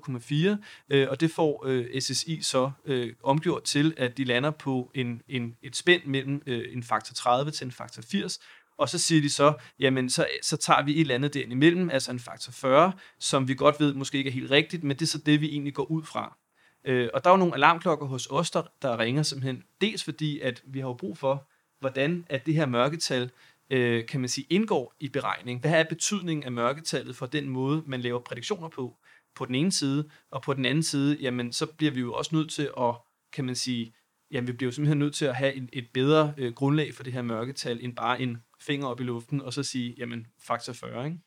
2,4, 0.57 0.57
øh, 0.89 1.07
og 1.09 1.21
det 1.21 1.31
får 1.31 1.63
øh, 1.67 2.01
SSI 2.01 2.41
så 2.41 2.71
øh, 2.85 3.13
omgjort 3.23 3.63
til, 3.63 3.93
at 3.97 4.17
de 4.17 4.23
lander 4.23 4.51
på 4.51 4.91
en, 4.95 5.21
en, 5.27 5.55
et 5.63 5.75
spænd 5.75 6.01
mellem 6.05 6.41
øh, 6.45 6.73
en 6.73 6.83
faktor 6.83 7.13
30 7.13 7.51
til 7.51 7.65
en 7.65 7.71
faktor 7.71 8.01
80, 8.01 8.39
og 8.77 8.89
så 8.89 8.99
siger 8.99 9.21
de 9.21 9.29
så, 9.29 9.53
jamen 9.79 10.09
så, 10.09 10.27
så 10.41 10.57
tager 10.57 10.83
vi 10.83 10.93
et 10.95 11.01
eller 11.01 11.15
andet 11.15 11.33
derimellem, 11.33 11.89
altså 11.89 12.11
en 12.11 12.19
faktor 12.19 12.51
40, 12.51 12.93
som 13.19 13.47
vi 13.47 13.55
godt 13.55 13.79
ved 13.79 13.93
måske 13.93 14.17
ikke 14.17 14.27
er 14.27 14.33
helt 14.33 14.51
rigtigt, 14.51 14.83
men 14.83 14.97
det 14.97 15.01
er 15.01 15.09
så 15.09 15.17
det, 15.17 15.41
vi 15.41 15.49
egentlig 15.49 15.73
går 15.73 15.91
ud 15.91 16.03
fra. 16.03 16.37
Øh, 16.85 17.09
og 17.13 17.23
der 17.23 17.29
er 17.29 17.33
jo 17.33 17.37
nogle 17.37 17.55
alarmklokker 17.55 18.05
hos 18.05 18.27
os, 18.31 18.51
der, 18.51 18.63
der 18.81 18.99
ringer 18.99 19.23
simpelthen, 19.23 19.63
dels 19.81 20.03
fordi, 20.03 20.39
at 20.39 20.61
vi 20.65 20.79
har 20.79 20.87
jo 20.87 20.93
brug 20.93 21.17
for, 21.17 21.47
hvordan 21.79 22.25
at 22.29 22.45
det 22.45 22.53
her 22.53 22.65
mørketal, 22.65 23.31
øh, 23.69 24.05
kan 24.05 24.19
man 24.19 24.29
sige, 24.29 24.47
indgår 24.49 24.93
i 24.99 25.09
beregning. 25.09 25.61
Hvad 25.61 25.71
er 25.71 25.83
betydningen 25.83 26.43
af 26.43 26.51
mørketallet 26.51 27.15
for 27.15 27.25
den 27.25 27.49
måde, 27.49 27.83
man 27.85 28.01
laver 28.01 28.19
prædiktioner 28.19 28.69
på, 28.69 28.97
på 29.35 29.45
den 29.45 29.55
ene 29.55 29.71
side, 29.71 30.09
og 30.31 30.41
på 30.41 30.53
den 30.53 30.65
anden 30.65 30.83
side, 30.83 31.17
jamen 31.21 31.53
så 31.53 31.65
bliver 31.65 31.91
vi 31.91 31.99
jo 31.99 32.13
også 32.13 32.35
nødt 32.35 32.51
til 32.51 32.69
at, 32.79 32.95
kan 33.33 33.45
man 33.45 33.55
sige, 33.55 33.93
jamen 34.31 34.47
vi 34.47 34.53
bliver 34.53 34.67
jo 34.67 34.71
simpelthen 34.71 34.99
nødt 34.99 35.15
til 35.15 35.25
at 35.25 35.35
have 35.35 35.53
et, 35.53 35.69
et 35.73 35.87
bedre 35.93 36.33
øh, 36.37 36.53
grundlag 36.53 36.93
for 36.93 37.03
det 37.03 37.13
her 37.13 37.21
mørketal, 37.21 37.79
end 37.81 37.95
bare 37.95 38.21
en 38.21 38.37
finger 38.61 38.87
op 38.87 38.99
i 38.99 39.03
luften, 39.03 39.41
og 39.41 39.53
så 39.53 39.63
sige, 39.63 39.95
jamen, 39.97 40.27
faktor 40.47 40.73
40, 40.73 41.05
ikke? 41.05 41.17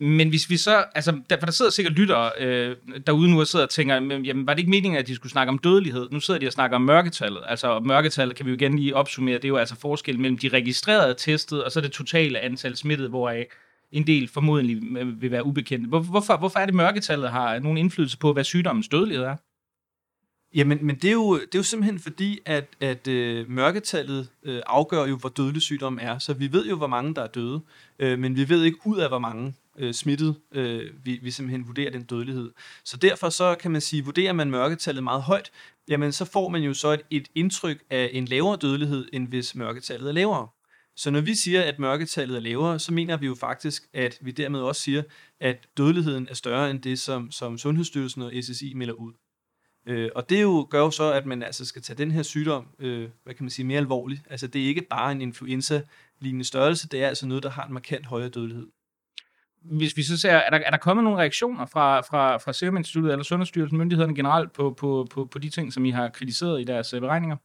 Men 0.00 0.28
hvis 0.28 0.50
vi 0.50 0.56
så, 0.56 0.84
altså, 0.94 1.20
der, 1.30 1.38
for 1.38 1.46
der 1.46 1.52
sidder 1.52 1.70
sikkert 1.70 1.94
lyttere 1.94 2.30
øh, 2.40 2.76
derude 3.06 3.30
nu 3.30 3.40
og 3.40 3.46
sidder 3.46 3.64
og 3.64 3.70
tænker, 3.70 3.94
jamen, 3.94 4.46
var 4.46 4.54
det 4.54 4.58
ikke 4.58 4.70
meningen, 4.70 4.98
at 4.98 5.06
de 5.06 5.14
skulle 5.14 5.32
snakke 5.32 5.50
om 5.50 5.58
dødelighed? 5.58 6.08
Nu 6.10 6.20
sidder 6.20 6.40
de 6.40 6.46
og 6.46 6.52
snakker 6.52 6.76
om 6.76 6.82
mørketallet. 6.82 7.42
Altså, 7.46 7.80
mørketallet 7.80 8.36
kan 8.36 8.46
vi 8.46 8.50
jo 8.50 8.56
igen 8.56 8.78
lige 8.78 8.96
opsummere, 8.96 9.34
det 9.34 9.44
er 9.44 9.48
jo 9.48 9.56
altså 9.56 9.76
forskel 9.76 10.20
mellem 10.20 10.38
de 10.38 10.48
registrerede 10.48 11.14
testet, 11.14 11.64
og 11.64 11.72
så 11.72 11.80
det 11.80 11.92
totale 11.92 12.40
antal 12.40 12.76
smittede, 12.76 13.08
hvoraf 13.08 13.46
en 13.92 14.06
del 14.06 14.28
formodentlig 14.28 14.98
øh, 14.98 15.22
vil 15.22 15.30
være 15.30 15.46
ubekendte. 15.46 15.88
Hvor, 15.88 16.00
hvorfor, 16.00 16.36
hvorfor 16.36 16.58
er 16.58 16.66
det, 16.66 16.74
mørketallet 16.74 17.30
har 17.30 17.58
nogen 17.58 17.78
indflydelse 17.78 18.18
på, 18.18 18.32
hvad 18.32 18.44
sygdommens 18.44 18.88
dødelighed 18.88 19.24
er? 19.24 19.36
Jamen, 20.54 20.86
men 20.86 20.96
det 20.96 21.08
er, 21.08 21.12
jo, 21.12 21.34
det 21.34 21.54
er 21.54 21.58
jo 21.58 21.62
simpelthen 21.62 21.98
fordi, 21.98 22.38
at, 22.44 22.64
at 22.80 23.08
øh, 23.08 23.50
mørketallet 23.50 24.28
øh, 24.42 24.62
afgør 24.66 25.06
jo, 25.06 25.16
hvor 25.16 25.28
dødelig 25.28 25.62
sygdom 25.62 25.98
er. 26.02 26.18
Så 26.18 26.34
vi 26.34 26.52
ved 26.52 26.66
jo, 26.66 26.76
hvor 26.76 26.86
mange 26.86 27.14
der 27.14 27.22
er 27.22 27.26
døde, 27.26 27.60
øh, 27.98 28.18
men 28.18 28.36
vi 28.36 28.48
ved 28.48 28.64
ikke 28.64 28.78
ud 28.84 28.98
af, 28.98 29.08
hvor 29.08 29.18
mange 29.18 29.54
øh, 29.78 29.94
smittet 29.94 30.36
øh, 30.52 30.90
vi, 31.04 31.18
vi 31.22 31.30
simpelthen 31.30 31.66
vurderer 31.66 31.90
den 31.90 32.02
dødelighed. 32.02 32.50
Så 32.84 32.96
derfor 32.96 33.28
så 33.28 33.54
kan 33.60 33.70
man 33.70 33.80
sige, 33.80 34.04
vurderer 34.04 34.32
man 34.32 34.50
mørketallet 34.50 35.04
meget 35.04 35.22
højt, 35.22 35.50
jamen 35.88 36.12
så 36.12 36.24
får 36.24 36.48
man 36.48 36.62
jo 36.62 36.74
så 36.74 36.92
et, 36.92 37.02
et 37.10 37.28
indtryk 37.34 37.84
af 37.90 38.10
en 38.12 38.24
lavere 38.24 38.56
dødelighed, 38.56 39.08
end 39.12 39.28
hvis 39.28 39.54
mørketallet 39.54 40.08
er 40.08 40.12
lavere. 40.12 40.48
Så 40.96 41.10
når 41.10 41.20
vi 41.20 41.34
siger, 41.34 41.62
at 41.62 41.78
mørketallet 41.78 42.36
er 42.36 42.40
lavere, 42.40 42.78
så 42.78 42.92
mener 42.92 43.16
vi 43.16 43.26
jo 43.26 43.34
faktisk, 43.34 43.88
at 43.92 44.18
vi 44.20 44.30
dermed 44.30 44.60
også 44.60 44.82
siger, 44.82 45.02
at 45.40 45.68
dødeligheden 45.76 46.28
er 46.30 46.34
større 46.34 46.70
end 46.70 46.82
det, 46.82 46.98
som, 46.98 47.30
som 47.30 47.58
Sundhedsstyrelsen 47.58 48.22
og 48.22 48.32
SSI 48.42 48.74
melder 48.74 48.94
ud. 48.94 49.12
Øh, 49.88 50.10
og 50.14 50.30
det 50.30 50.42
jo 50.42 50.66
gør 50.70 50.80
jo 50.80 50.90
så, 50.90 51.12
at 51.12 51.26
man 51.26 51.42
altså 51.42 51.64
skal 51.64 51.82
tage 51.82 51.96
den 51.96 52.10
her 52.10 52.22
sygdom, 52.22 52.66
øh, 52.78 53.08
hvad 53.24 53.34
kan 53.34 53.44
man 53.44 53.50
sige, 53.50 53.66
mere 53.66 53.78
alvorligt. 53.78 54.22
Altså 54.30 54.46
det 54.46 54.62
er 54.62 54.66
ikke 54.66 54.86
bare 54.90 55.12
en 55.12 55.20
influenza-lignende 55.20 56.44
størrelse, 56.44 56.88
det 56.88 57.02
er 57.02 57.08
altså 57.08 57.26
noget, 57.26 57.42
der 57.42 57.50
har 57.50 57.66
en 57.66 57.72
markant 57.72 58.06
højere 58.06 58.28
dødelighed. 58.28 58.66
Hvis 59.62 59.96
vi 59.96 60.02
så 60.02 60.16
ser, 60.16 60.30
er 60.30 60.50
der, 60.50 60.58
er 60.58 60.70
der 60.70 60.76
kommet 60.76 61.04
nogle 61.04 61.18
reaktioner 61.18 61.66
fra, 61.66 62.00
fra, 62.00 62.36
fra 62.36 62.52
Serum 62.52 62.76
Instituttet 62.76 63.12
eller 63.12 63.24
Sundhedsstyrelsen, 63.24 63.78
myndighederne 63.78 64.14
generelt, 64.14 64.52
på, 64.52 64.70
på, 64.70 65.06
på, 65.10 65.24
på 65.24 65.38
de 65.38 65.50
ting, 65.50 65.72
som 65.72 65.84
I 65.84 65.90
har 65.90 66.08
kritiseret 66.08 66.60
i 66.60 66.64
deres 66.64 66.94
øh, 66.94 67.00
beregninger? 67.00 67.36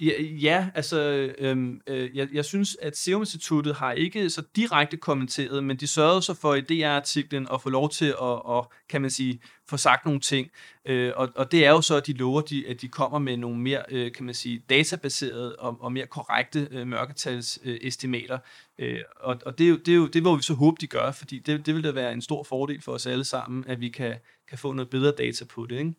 Ja, 0.00 0.22
ja 0.22 0.68
altså, 0.74 0.98
øhm, 1.38 1.80
øh, 1.86 2.16
jeg, 2.16 2.28
jeg 2.32 2.44
synes, 2.44 2.76
at 2.82 2.96
Serum 2.96 3.22
Instituttet 3.22 3.74
har 3.74 3.92
ikke 3.92 4.30
så 4.30 4.42
direkte 4.56 4.96
kommenteret, 4.96 5.64
men 5.64 5.76
de 5.76 5.86
sørgede 5.86 6.22
så 6.22 6.34
for 6.34 6.54
i 6.54 6.60
DR-artiklen 6.60 7.48
at 7.52 7.62
få 7.62 7.70
lov 7.70 7.90
til 7.90 8.14
at, 8.22 8.42
at 8.50 8.64
kan 8.88 9.00
man 9.00 9.10
sige, 9.10 9.40
få 9.68 9.76
sagt 9.76 10.04
nogle 10.04 10.20
ting. 10.20 10.50
Øh, 10.86 11.12
og, 11.16 11.28
og 11.36 11.52
det 11.52 11.64
er 11.64 11.70
jo 11.70 11.80
så, 11.80 11.96
at 11.96 12.06
de 12.06 12.12
lover, 12.12 12.40
de, 12.40 12.66
at 12.68 12.80
de 12.80 12.88
kommer 12.88 13.18
med 13.18 13.36
nogle 13.36 13.58
mere, 13.58 13.82
øh, 13.90 14.12
kan 14.12 14.24
man 14.24 14.34
sige, 14.34 14.62
databaserede 14.70 15.56
og, 15.56 15.76
og 15.80 15.92
mere 15.92 16.06
korrekte 16.06 16.68
øh, 16.70 16.86
mørketalsestimater. 16.86 18.38
Øh, 18.78 19.00
og 19.20 19.36
og 19.46 19.58
det, 19.58 19.64
er 19.64 19.68
jo, 19.68 19.76
det, 19.76 19.92
er 19.92 19.96
jo, 19.96 20.06
det 20.06 20.22
hvor 20.22 20.36
vi 20.36 20.42
så 20.42 20.54
håber, 20.54 20.76
de 20.76 20.86
gør, 20.86 21.10
fordi 21.12 21.38
det, 21.38 21.66
det 21.66 21.74
vil 21.74 21.84
da 21.84 21.90
være 21.90 22.12
en 22.12 22.22
stor 22.22 22.42
fordel 22.42 22.82
for 22.82 22.92
os 22.92 23.06
alle 23.06 23.24
sammen, 23.24 23.64
at 23.66 23.80
vi 23.80 23.88
kan, 23.88 24.14
kan 24.48 24.58
få 24.58 24.72
noget 24.72 24.90
bedre 24.90 25.12
data 25.18 25.44
på 25.44 25.66
det, 25.66 25.78
ikke? 25.78 25.94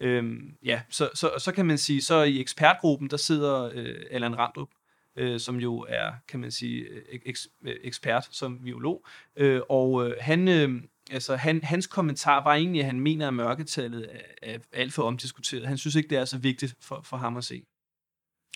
Øhm, 0.00 0.54
ja, 0.64 0.80
så, 0.90 1.10
så, 1.14 1.30
så 1.38 1.52
kan 1.52 1.66
man 1.66 1.78
sige, 1.78 2.02
så 2.02 2.22
i 2.22 2.40
ekspertgruppen, 2.40 3.10
der 3.10 3.16
sidder 3.16 3.70
øh, 3.74 3.96
Allan 4.10 4.38
Randrup, 4.38 4.68
øh, 5.16 5.40
som 5.40 5.56
jo 5.56 5.86
er, 5.88 6.12
kan 6.28 6.40
man 6.40 6.50
sige, 6.50 6.82
øh, 6.82 7.20
eks, 7.26 7.48
øh, 7.66 7.76
ekspert 7.82 8.28
som 8.30 8.58
biolog, 8.64 9.06
øh, 9.36 9.60
og 9.68 10.08
øh, 10.08 10.16
han, 10.20 10.48
øh, 10.48 10.82
altså, 11.10 11.36
han, 11.36 11.64
hans 11.64 11.86
kommentar 11.86 12.44
var 12.44 12.54
egentlig, 12.54 12.80
at 12.80 12.86
han 12.86 13.00
mener, 13.00 13.28
at 13.28 13.34
mørketallet 13.34 14.08
er, 14.12 14.52
er 14.54 14.58
alt 14.72 14.92
for 14.92 15.02
omdiskuteret. 15.02 15.66
Han 15.66 15.78
synes 15.78 15.94
ikke, 15.94 16.08
det 16.08 16.18
er 16.18 16.24
så 16.24 16.38
vigtigt 16.38 16.74
for, 16.80 17.00
for 17.04 17.16
ham 17.16 17.36
at 17.36 17.44
se. 17.44 17.62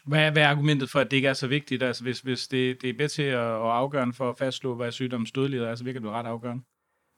Hvad 0.06 0.20
er, 0.20 0.30
hvad 0.30 0.42
er 0.42 0.48
argumentet 0.48 0.90
for, 0.90 1.00
at 1.00 1.10
det 1.10 1.16
ikke 1.16 1.28
er 1.28 1.34
så 1.34 1.46
vigtigt? 1.46 1.82
Altså, 1.82 2.02
hvis, 2.02 2.20
hvis 2.20 2.48
det, 2.48 2.82
det 2.82 2.90
er 2.90 2.94
bedst 2.98 3.14
til 3.14 3.22
at, 3.22 3.38
at 3.38 3.70
afgøre 3.70 4.12
for 4.12 4.30
at 4.30 4.38
fastslå, 4.38 4.74
hvad 4.74 4.92
sygdommens 4.92 5.32
dødelighed 5.32 5.66
er, 5.66 5.74
så 5.74 5.84
virker 5.84 6.00
det 6.00 6.10
ret 6.10 6.26
afgørende 6.26 6.62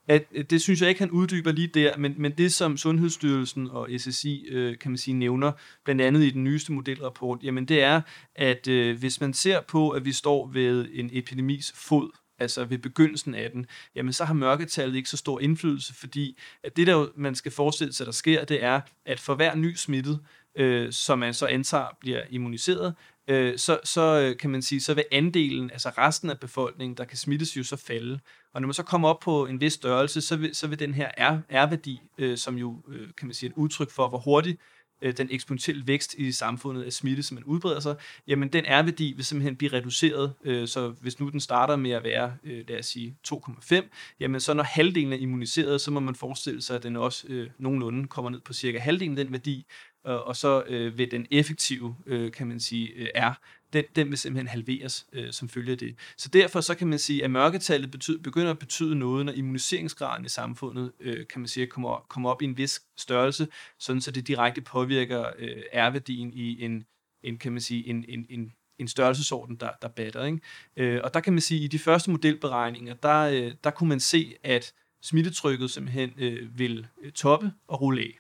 at, 0.08 0.50
det 0.50 0.62
synes 0.62 0.80
jeg 0.80 0.88
ikke, 0.88 0.98
han 0.98 1.10
uddyber 1.10 1.52
lige 1.52 1.68
der, 1.68 1.96
men, 1.96 2.14
men 2.18 2.32
det 2.32 2.52
som 2.52 2.76
Sundhedsstyrelsen 2.76 3.70
og 3.70 3.88
SSI, 3.98 4.46
øh, 4.48 4.78
kan 4.78 4.90
man 4.90 4.98
sige, 4.98 5.14
nævner, 5.14 5.52
blandt 5.84 6.00
andet 6.00 6.22
i 6.22 6.30
den 6.30 6.44
nyeste 6.44 6.72
modelrapport, 6.72 7.38
jamen 7.42 7.64
det 7.64 7.82
er, 7.82 8.00
at 8.34 8.68
øh, 8.68 8.98
hvis 8.98 9.20
man 9.20 9.34
ser 9.34 9.60
på, 9.60 9.90
at 9.90 10.04
vi 10.04 10.12
står 10.12 10.46
ved 10.46 10.88
en 10.92 11.10
epidemis 11.12 11.72
fod, 11.76 12.10
altså 12.38 12.64
ved 12.64 12.78
begyndelsen 12.78 13.34
af 13.34 13.50
den, 13.50 13.66
jamen 13.94 14.12
så 14.12 14.24
har 14.24 14.34
mørketallet 14.34 14.96
ikke 14.96 15.08
så 15.08 15.16
stor 15.16 15.40
indflydelse, 15.40 15.94
fordi 15.94 16.38
at 16.64 16.76
det, 16.76 16.86
der 16.86 17.06
man 17.16 17.34
skal 17.34 17.52
forestille 17.52 17.92
sig, 17.92 18.06
der 18.06 18.12
sker, 18.12 18.44
det 18.44 18.64
er, 18.64 18.80
at 19.06 19.20
for 19.20 19.34
hver 19.34 19.54
ny 19.54 19.74
smittet, 19.74 20.20
øh, 20.56 20.92
som 20.92 21.18
man 21.18 21.34
så 21.34 21.46
antager 21.46 21.96
bliver 22.00 22.22
immuniseret, 22.30 22.94
øh, 23.28 23.58
så, 23.58 23.80
så 23.84 24.20
øh, 24.20 24.36
kan 24.36 24.50
man 24.50 24.62
sige, 24.62 24.80
så 24.80 24.94
vil 24.94 25.04
andelen, 25.12 25.70
altså 25.70 25.88
resten 25.88 26.30
af 26.30 26.40
befolkningen, 26.40 26.96
der 26.96 27.04
kan 27.04 27.16
smittes 27.18 27.56
jo 27.56 27.64
så 27.64 27.76
falde. 27.76 28.20
Og 28.54 28.60
når 28.60 28.66
man 28.66 28.74
så 28.74 28.82
kommer 28.82 29.08
op 29.08 29.20
på 29.20 29.46
en 29.46 29.60
vis 29.60 29.72
størrelse, 29.72 30.20
så 30.20 30.36
vil, 30.36 30.54
så 30.54 30.66
vil 30.66 30.78
den 30.78 30.94
her 30.94 31.10
R-værdi, 31.50 32.00
øh, 32.18 32.38
som 32.38 32.56
jo 32.56 32.82
øh, 32.88 33.08
kan 33.16 33.26
man 33.28 33.34
sige 33.34 33.50
et 33.50 33.56
udtryk 33.56 33.90
for, 33.90 34.08
hvor 34.08 34.18
hurtigt 34.18 34.60
øh, 35.02 35.16
den 35.16 35.28
eksponentielle 35.30 35.86
vækst 35.86 36.14
i 36.14 36.32
samfundet 36.32 36.82
af 36.82 36.92
smitte, 36.92 37.22
som 37.22 37.34
man 37.34 37.44
udbreder 37.44 37.80
sig, 37.80 37.96
jamen 38.26 38.48
den 38.48 38.64
R-værdi 38.64 39.12
vil 39.12 39.24
simpelthen 39.24 39.56
blive 39.56 39.72
reduceret. 39.72 40.34
Øh, 40.44 40.68
så 40.68 40.88
hvis 40.88 41.20
nu 41.20 41.28
den 41.28 41.40
starter 41.40 41.76
med 41.76 41.90
at 41.90 42.04
være, 42.04 42.36
øh, 42.44 42.64
lad 42.68 42.78
os 42.78 42.86
sige, 42.86 43.16
2,5, 43.28 43.88
jamen 44.20 44.40
så 44.40 44.54
når 44.54 44.62
halvdelen 44.62 45.12
er 45.12 45.16
immuniseret, 45.16 45.80
så 45.80 45.90
må 45.90 46.00
man 46.00 46.14
forestille 46.14 46.62
sig, 46.62 46.76
at 46.76 46.82
den 46.82 46.96
også 46.96 47.26
øh, 47.28 47.50
nogenlunde 47.58 48.08
kommer 48.08 48.30
ned 48.30 48.40
på 48.40 48.52
cirka 48.52 48.78
halvdelen 48.78 49.16
den 49.16 49.32
værdi, 49.32 49.66
og 50.04 50.36
så 50.36 50.62
øh, 50.66 50.98
vil 50.98 51.10
den 51.10 51.26
effektive, 51.30 51.96
øh, 52.06 52.32
kan 52.32 52.46
man 52.46 52.60
sige, 52.60 52.88
øh, 52.88 53.08
R, 53.16 53.40
den, 53.74 53.84
den 53.96 54.10
vil 54.10 54.18
simpelthen 54.18 54.48
halveres 54.48 55.06
øh, 55.12 55.32
som 55.32 55.48
følge 55.48 55.72
af 55.72 55.78
det. 55.78 55.94
Så 56.16 56.28
derfor 56.28 56.60
så 56.60 56.74
kan 56.74 56.88
man 56.88 56.98
sige, 56.98 57.24
at 57.24 57.30
mørketallet 57.30 57.90
betyder, 57.90 58.18
begynder 58.22 58.50
at 58.50 58.58
betyde 58.58 58.94
noget, 58.94 59.26
når 59.26 59.32
immuniseringsgraden 59.32 60.24
i 60.24 60.28
samfundet, 60.28 60.92
øh, 61.00 61.26
kan 61.26 61.40
man 61.40 61.48
sige, 61.48 61.66
kommer, 61.66 62.06
kommer 62.08 62.30
op 62.30 62.42
i 62.42 62.44
en 62.44 62.56
vis 62.56 62.82
størrelse, 62.96 63.48
sådan 63.78 64.00
så 64.00 64.10
det 64.10 64.26
direkte 64.28 64.60
påvirker 64.60 65.24
øh, 65.38 65.62
R-værdien 65.74 66.32
i 66.32 66.64
en, 66.64 66.84
en, 67.22 67.38
kan 67.38 67.52
man 67.52 67.60
sige, 67.60 67.86
en, 67.86 68.04
en, 68.08 68.26
en 68.30 68.52
en 68.78 68.88
størrelsesorden, 68.88 69.56
der, 69.56 69.70
der 69.82 69.88
batter. 69.88 70.24
Ikke? 70.24 70.40
Øh, 70.76 71.00
og 71.04 71.14
der 71.14 71.20
kan 71.20 71.32
man 71.32 71.42
sige, 71.42 71.58
at 71.58 71.64
i 71.64 71.66
de 71.66 71.78
første 71.78 72.10
modelberegninger, 72.10 72.94
der, 72.94 73.20
øh, 73.20 73.52
der 73.64 73.70
kunne 73.70 73.88
man 73.88 74.00
se, 74.00 74.34
at 74.42 74.72
smittetrykket 75.02 75.70
simpelthen 75.70 76.12
øh, 76.16 76.58
vil 76.58 76.86
øh, 77.02 77.12
toppe 77.12 77.52
og 77.68 77.80
rulle 77.80 78.02
af. 78.02 78.18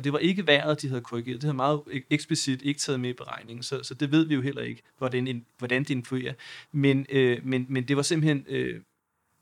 Og 0.00 0.04
det 0.04 0.12
var 0.12 0.18
ikke 0.18 0.46
vejret, 0.46 0.82
de 0.82 0.88
havde 0.88 1.00
korrigeret. 1.00 1.36
Det 1.36 1.44
havde 1.44 1.56
meget 1.56 1.80
eksplicit 2.10 2.62
ikke 2.62 2.80
taget 2.80 3.00
med 3.00 3.10
i 3.10 3.12
beregningen, 3.12 3.62
så, 3.62 3.82
så 3.82 3.94
det 3.94 4.12
ved 4.12 4.26
vi 4.26 4.34
jo 4.34 4.40
heller 4.40 4.62
ikke, 4.62 4.82
hvordan, 4.98 5.44
hvordan 5.58 5.82
det 5.82 5.90
influerer. 5.90 6.32
Men, 6.72 7.06
øh, 7.08 7.38
men, 7.42 7.66
men 7.68 7.88
det 7.88 7.96
var 7.96 8.02
simpelthen... 8.02 8.44
Øh, 8.48 8.80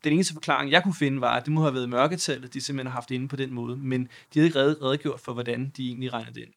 den 0.03 0.13
eneste 0.13 0.33
forklaring, 0.33 0.71
jeg 0.71 0.83
kunne 0.83 0.93
finde, 0.93 1.21
var, 1.21 1.35
at 1.35 1.45
det 1.45 1.53
må 1.53 1.61
have 1.61 1.73
været 1.73 1.89
mørketallet, 1.89 2.53
de 2.53 2.61
simpelthen 2.61 2.87
har 2.87 2.93
haft 2.93 3.11
inde 3.11 3.27
på 3.27 3.35
den 3.35 3.53
måde. 3.53 3.77
Men 3.77 4.03
de 4.03 4.39
havde 4.39 4.47
ikke 4.47 4.59
redegjort 4.59 5.19
for, 5.19 5.33
hvordan 5.33 5.71
de 5.77 5.87
egentlig 5.87 6.13
regner 6.13 6.31
det 6.31 6.41
ind. 6.41 6.53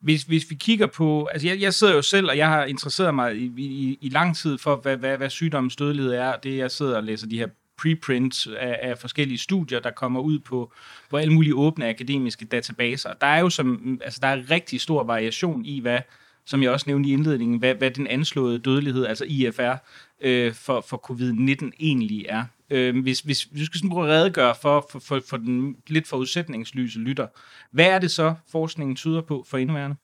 Hvis, 0.00 0.22
hvis 0.22 0.50
vi 0.50 0.54
kigger 0.54 0.86
på, 0.86 1.26
altså 1.26 1.48
jeg, 1.48 1.60
jeg 1.60 1.74
sidder 1.74 1.94
jo 1.94 2.02
selv, 2.02 2.28
og 2.28 2.36
jeg 2.36 2.48
har 2.48 2.64
interesseret 2.64 3.14
mig 3.14 3.36
i, 3.36 3.52
i, 3.56 3.98
i 4.00 4.08
lang 4.08 4.36
tid 4.36 4.58
for, 4.58 4.76
hvad, 4.76 4.96
hvad, 4.96 5.16
hvad 5.16 5.30
sygdommens 5.30 5.76
dødelighed 5.76 6.12
er. 6.12 6.36
Det 6.36 6.56
jeg 6.56 6.70
sidder 6.70 6.96
og 6.96 7.04
læser 7.04 7.26
de 7.26 7.38
her 7.38 7.48
preprints 7.78 8.46
af, 8.46 8.78
af 8.82 8.98
forskellige 8.98 9.38
studier, 9.38 9.80
der 9.80 9.90
kommer 9.90 10.20
ud 10.20 10.38
på, 10.38 10.72
på 11.10 11.16
alle 11.16 11.34
mulige 11.34 11.54
åbne 11.54 11.88
akademiske 11.88 12.44
databaser. 12.44 13.12
Der 13.12 13.26
er 13.26 13.40
jo 13.40 13.50
som, 13.50 13.98
altså 14.04 14.18
der 14.22 14.28
er 14.28 14.50
rigtig 14.50 14.80
stor 14.80 15.04
variation 15.04 15.64
i, 15.64 15.80
hvad 15.80 15.98
som 16.46 16.62
jeg 16.62 16.70
også 16.70 16.84
nævnte 16.86 17.08
i 17.08 17.12
indledningen, 17.12 17.58
hvad, 17.58 17.74
hvad 17.74 17.90
den 17.90 18.06
anslåede 18.06 18.58
dødelighed, 18.58 19.06
altså 19.06 19.24
IFR, 19.24 19.74
øh, 20.20 20.54
for, 20.54 20.84
for 20.88 21.10
covid-19 21.10 21.70
egentlig 21.80 22.26
er. 22.28 22.44
Øh, 22.70 23.02
hvis, 23.02 23.20
hvis, 23.20 23.42
hvis 23.42 23.60
du 23.60 23.66
skal 23.66 23.78
sådan 23.78 23.90
prøve 23.90 24.06
at 24.06 24.12
redegøre 24.12 24.54
for, 24.62 24.86
for, 24.90 24.98
for, 24.98 25.20
for 25.28 25.36
den 25.36 25.76
lidt 25.86 26.08
forudsætningslyse 26.08 26.98
lytter, 26.98 27.26
hvad 27.70 27.86
er 27.86 27.98
det 27.98 28.10
så, 28.10 28.34
forskningen 28.52 28.96
tyder 28.96 29.20
på 29.20 29.44
for 29.48 29.58
indværende? 29.58 29.96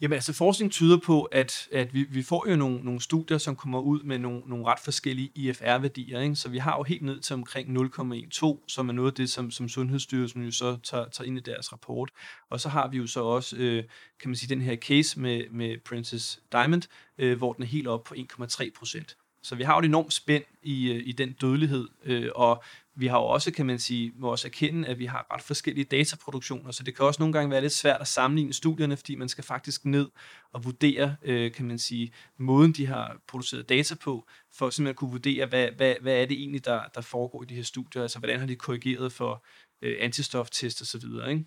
Jamen 0.00 0.14
altså 0.14 0.32
forskning 0.32 0.72
tyder 0.72 0.98
på, 0.98 1.22
at, 1.22 1.68
at 1.72 1.94
vi, 1.94 2.02
vi 2.02 2.22
får 2.22 2.50
jo 2.50 2.56
nogle, 2.56 2.80
nogle 2.82 3.00
studier, 3.00 3.38
som 3.38 3.56
kommer 3.56 3.80
ud 3.80 4.02
med 4.02 4.18
nogle, 4.18 4.42
nogle 4.46 4.66
ret 4.66 4.78
forskellige 4.78 5.30
IFR-værdier. 5.34 6.20
Ikke? 6.20 6.36
Så 6.36 6.48
vi 6.48 6.58
har 6.58 6.76
jo 6.76 6.82
helt 6.82 7.02
ned 7.02 7.20
til 7.20 7.34
omkring 7.34 7.76
0,12, 7.76 8.64
som 8.68 8.88
er 8.88 8.92
noget 8.92 9.10
af 9.10 9.14
det, 9.14 9.30
som, 9.30 9.50
som 9.50 9.68
Sundhedsstyrelsen 9.68 10.44
jo 10.44 10.50
så 10.50 10.76
tager, 10.82 11.08
tager 11.08 11.26
ind 11.26 11.38
i 11.38 11.40
deres 11.40 11.72
rapport. 11.72 12.10
Og 12.50 12.60
så 12.60 12.68
har 12.68 12.88
vi 12.88 12.96
jo 12.96 13.06
så 13.06 13.22
også, 13.22 13.56
øh, 13.56 13.84
kan 14.20 14.30
man 14.30 14.36
sige, 14.36 14.54
den 14.54 14.62
her 14.62 14.76
case 14.76 15.20
med, 15.20 15.42
med 15.50 15.76
Princess 15.84 16.40
Diamond, 16.52 16.82
øh, 17.18 17.38
hvor 17.38 17.52
den 17.52 17.62
er 17.62 17.68
helt 17.68 17.86
op 17.86 18.04
på 18.04 18.14
1,3 18.14 18.70
procent. 18.78 19.16
Så 19.42 19.54
vi 19.54 19.62
har 19.62 19.74
jo 19.74 19.78
et 19.78 19.84
enormt 19.84 20.12
spænd 20.12 20.44
i, 20.62 20.92
øh, 20.92 21.02
i 21.06 21.12
den 21.12 21.32
dødelighed, 21.32 21.88
øh, 22.04 22.28
og 22.34 22.62
vi 22.98 23.06
har 23.06 23.18
jo 23.18 23.24
også, 23.24 23.50
kan 23.50 23.66
man 23.66 23.78
sige, 23.78 24.12
må 24.16 24.30
også 24.30 24.48
erkende, 24.48 24.88
at 24.88 24.98
vi 24.98 25.06
har 25.06 25.26
ret 25.34 25.42
forskellige 25.42 25.84
dataproduktioner, 25.84 26.70
så 26.70 26.82
det 26.82 26.96
kan 26.96 27.04
også 27.06 27.22
nogle 27.22 27.32
gange 27.32 27.50
være 27.50 27.60
lidt 27.60 27.72
svært 27.72 28.00
at 28.00 28.08
sammenligne 28.08 28.52
studierne, 28.52 28.96
fordi 28.96 29.14
man 29.14 29.28
skal 29.28 29.44
faktisk 29.44 29.84
ned 29.84 30.08
og 30.52 30.64
vurdere, 30.64 31.16
øh, 31.22 31.52
kan 31.52 31.66
man 31.66 31.78
sige, 31.78 32.12
måden 32.38 32.72
de 32.72 32.86
har 32.86 33.16
produceret 33.28 33.68
data 33.68 33.94
på, 33.94 34.26
for 34.54 34.70
simpelthen 34.70 34.90
at 34.90 34.96
kunne 34.96 35.10
vurdere, 35.10 35.46
hvad, 35.46 35.68
hvad, 35.76 35.94
hvad 36.00 36.22
er 36.22 36.26
det 36.26 36.38
egentlig, 36.38 36.64
der, 36.64 36.80
der 36.94 37.00
foregår 37.00 37.42
i 37.42 37.46
de 37.46 37.54
her 37.54 37.62
studier, 37.62 38.02
altså 38.02 38.18
hvordan 38.18 38.40
har 38.40 38.46
de 38.46 38.56
korrigeret 38.56 39.12
for 39.12 39.44
øh, 39.82 39.96
antistoftest 40.00 40.80
og 40.80 40.86
så 40.86 40.98
videre, 40.98 41.30
ikke? 41.30 41.44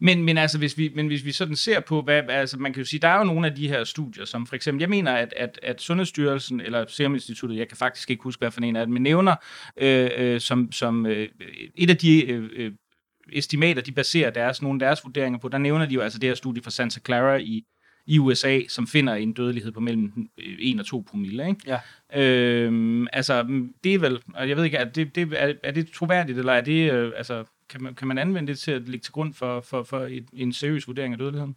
Men, 0.00 0.22
men, 0.22 0.38
altså, 0.38 0.58
hvis 0.58 0.78
vi, 0.78 0.92
men 0.94 1.06
hvis 1.06 1.24
vi 1.24 1.32
sådan 1.32 1.56
ser 1.56 1.80
på, 1.80 2.02
hvad, 2.02 2.22
altså 2.28 2.58
man 2.58 2.72
kan 2.72 2.80
jo 2.82 2.86
sige, 2.86 3.00
der 3.00 3.08
er 3.08 3.18
jo 3.18 3.24
nogle 3.24 3.46
af 3.46 3.54
de 3.54 3.68
her 3.68 3.84
studier, 3.84 4.24
som 4.24 4.46
for 4.46 4.56
eksempel, 4.56 4.80
jeg 4.80 4.90
mener, 4.90 5.12
at, 5.12 5.34
at, 5.36 5.60
at 5.62 5.80
Sundhedsstyrelsen, 5.80 6.60
eller 6.60 6.84
Serum 6.88 7.14
Instituttet, 7.14 7.56
jeg 7.56 7.68
kan 7.68 7.76
faktisk 7.76 8.10
ikke 8.10 8.22
huske, 8.22 8.40
hvad 8.40 8.50
for 8.50 8.60
en 8.60 8.76
af 8.76 8.86
dem, 8.86 8.92
men 8.92 9.02
nævner, 9.02 9.34
øh, 9.76 10.10
øh, 10.16 10.40
som, 10.40 10.72
som 10.72 11.06
øh, 11.06 11.28
et 11.74 11.90
af 11.90 11.96
de 11.96 12.26
øh, 12.26 12.50
øh, 12.56 12.72
estimater, 13.32 13.82
de 13.82 13.92
baserer 13.92 14.30
deres, 14.30 14.62
nogle 14.62 14.76
af 14.76 14.86
deres 14.88 15.04
vurderinger 15.04 15.38
på, 15.38 15.48
der 15.48 15.58
nævner 15.58 15.86
de 15.86 15.94
jo 15.94 16.00
altså 16.00 16.18
det 16.18 16.28
her 16.28 16.34
studie 16.34 16.62
fra 16.62 16.70
Santa 16.70 17.00
Clara 17.06 17.36
i, 17.36 17.64
i 18.06 18.18
USA, 18.18 18.60
som 18.68 18.86
finder 18.86 19.14
en 19.14 19.32
dødelighed 19.32 19.72
på 19.72 19.80
mellem 19.80 20.12
1 20.38 20.74
øh, 20.74 20.78
og 20.78 20.86
2 20.86 21.04
promille. 21.08 21.48
Ikke? 21.48 21.78
Ja. 22.14 22.22
Øhm, 22.22 23.06
altså, 23.12 23.66
det 23.84 23.94
er 23.94 23.98
vel, 23.98 24.18
jeg 24.38 24.56
ved 24.56 24.64
ikke, 24.64 24.76
er 24.76 24.84
det, 24.84 25.14
det, 25.14 25.32
er, 25.36 25.52
er 25.62 25.70
det 25.70 25.90
troværdigt, 25.92 26.38
eller 26.38 26.52
er 26.52 26.60
det, 26.60 26.92
øh, 26.92 27.12
altså, 27.16 27.44
kan 27.68 27.82
man, 27.82 27.94
kan 27.94 28.08
man 28.08 28.18
anvende 28.18 28.52
det 28.52 28.58
til 28.58 28.70
at 28.70 28.88
ligge 28.88 29.04
til 29.04 29.12
grund 29.12 29.34
for, 29.34 29.60
for, 29.60 29.82
for 29.82 29.98
et, 30.00 30.28
en 30.32 30.52
seriøs 30.52 30.86
vurdering 30.88 31.12
af 31.12 31.18
dødeligheden? 31.18 31.56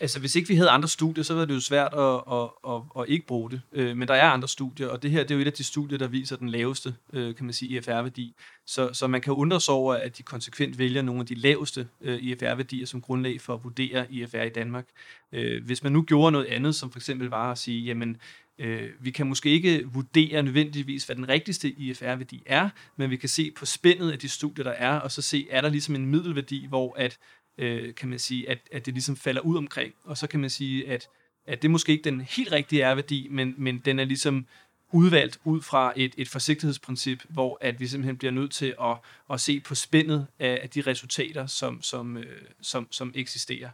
Altså, 0.00 0.20
hvis 0.20 0.34
ikke 0.36 0.48
vi 0.48 0.54
havde 0.54 0.70
andre 0.70 0.88
studier, 0.88 1.24
så 1.24 1.34
var 1.34 1.44
det 1.44 1.54
jo 1.54 1.60
svært 1.60 1.94
at, 1.94 2.22
at, 2.32 2.48
at, 2.68 3.02
at 3.02 3.08
ikke 3.08 3.26
bruge 3.26 3.50
det. 3.50 3.60
Øh, 3.72 3.96
men 3.96 4.08
der 4.08 4.14
er 4.14 4.30
andre 4.30 4.48
studier, 4.48 4.88
og 4.88 5.02
det 5.02 5.10
her 5.10 5.22
det 5.22 5.30
er 5.30 5.34
jo 5.34 5.40
et 5.40 5.46
af 5.46 5.52
de 5.52 5.64
studier, 5.64 5.98
der 5.98 6.08
viser 6.08 6.36
den 6.36 6.48
laveste, 6.48 6.94
øh, 7.12 7.34
kan 7.34 7.44
man 7.46 7.52
sige, 7.52 7.76
IFR-værdi. 7.76 8.34
Så, 8.66 8.90
så 8.92 9.06
man 9.06 9.20
kan 9.20 9.32
undre 9.32 9.60
sig 9.60 9.74
over, 9.74 9.94
at 9.94 10.18
de 10.18 10.22
konsekvent 10.22 10.78
vælger 10.78 11.02
nogle 11.02 11.20
af 11.20 11.26
de 11.26 11.34
laveste 11.34 11.88
øh, 12.00 12.22
IFR-værdier 12.22 12.86
som 12.86 13.00
grundlag 13.00 13.40
for 13.40 13.54
at 13.54 13.64
vurdere 13.64 14.12
IFR 14.12 14.42
i 14.42 14.48
Danmark. 14.48 14.86
Øh, 15.32 15.64
hvis 15.64 15.82
man 15.82 15.92
nu 15.92 16.02
gjorde 16.02 16.32
noget 16.32 16.46
andet, 16.46 16.74
som 16.74 16.90
for 16.90 16.98
eksempel 16.98 17.28
var 17.28 17.52
at 17.52 17.58
sige, 17.58 17.84
jamen, 17.84 18.16
Øh, 18.58 18.90
vi 19.00 19.10
kan 19.10 19.26
måske 19.26 19.50
ikke 19.50 19.86
vurdere 19.86 20.42
nødvendigvis, 20.42 21.04
hvad 21.04 21.16
den 21.16 21.28
rigtigste 21.28 21.68
IFR-værdi 21.68 22.42
er, 22.46 22.68
men 22.96 23.10
vi 23.10 23.16
kan 23.16 23.28
se 23.28 23.50
på 23.50 23.66
spændet 23.66 24.12
af 24.12 24.18
de 24.18 24.28
studier, 24.28 24.64
der 24.64 24.70
er, 24.70 24.98
og 24.98 25.12
så 25.12 25.22
se, 25.22 25.46
er 25.50 25.60
der 25.60 25.68
ligesom 25.68 25.94
en 25.94 26.06
middelværdi, 26.06 26.66
hvor 26.66 26.94
at, 26.98 27.18
øh, 27.58 27.94
kan 27.94 28.08
man 28.08 28.18
sige, 28.18 28.50
at, 28.50 28.58
at 28.72 28.86
det 28.86 28.94
ligesom 28.94 29.16
falder 29.16 29.40
ud 29.40 29.56
omkring. 29.56 29.94
Og 30.04 30.18
så 30.18 30.26
kan 30.26 30.40
man 30.40 30.50
sige, 30.50 30.88
at, 30.88 31.08
at 31.46 31.62
det 31.62 31.70
måske 31.70 31.92
ikke 31.92 32.04
den 32.04 32.20
helt 32.20 32.52
rigtige 32.52 32.92
R-værdi, 32.92 33.28
men, 33.30 33.54
men 33.58 33.78
den 33.78 33.98
er 33.98 34.04
ligesom 34.04 34.46
udvalgt 34.92 35.38
ud 35.44 35.62
fra 35.62 35.92
et, 35.96 36.14
et 36.16 36.28
forsigtighedsprincip, 36.28 37.24
hvor 37.28 37.58
at 37.60 37.80
vi 37.80 37.86
simpelthen 37.86 38.16
bliver 38.16 38.32
nødt 38.32 38.52
til 38.52 38.74
at, 38.80 38.96
at 39.30 39.40
se 39.40 39.60
på 39.60 39.74
spændet 39.74 40.26
af, 40.38 40.60
af 40.62 40.70
de 40.70 40.80
resultater, 40.80 41.46
som, 41.46 41.82
som, 41.82 42.16
øh, 42.16 42.42
som, 42.60 42.88
som 42.90 43.12
eksisterer. 43.14 43.70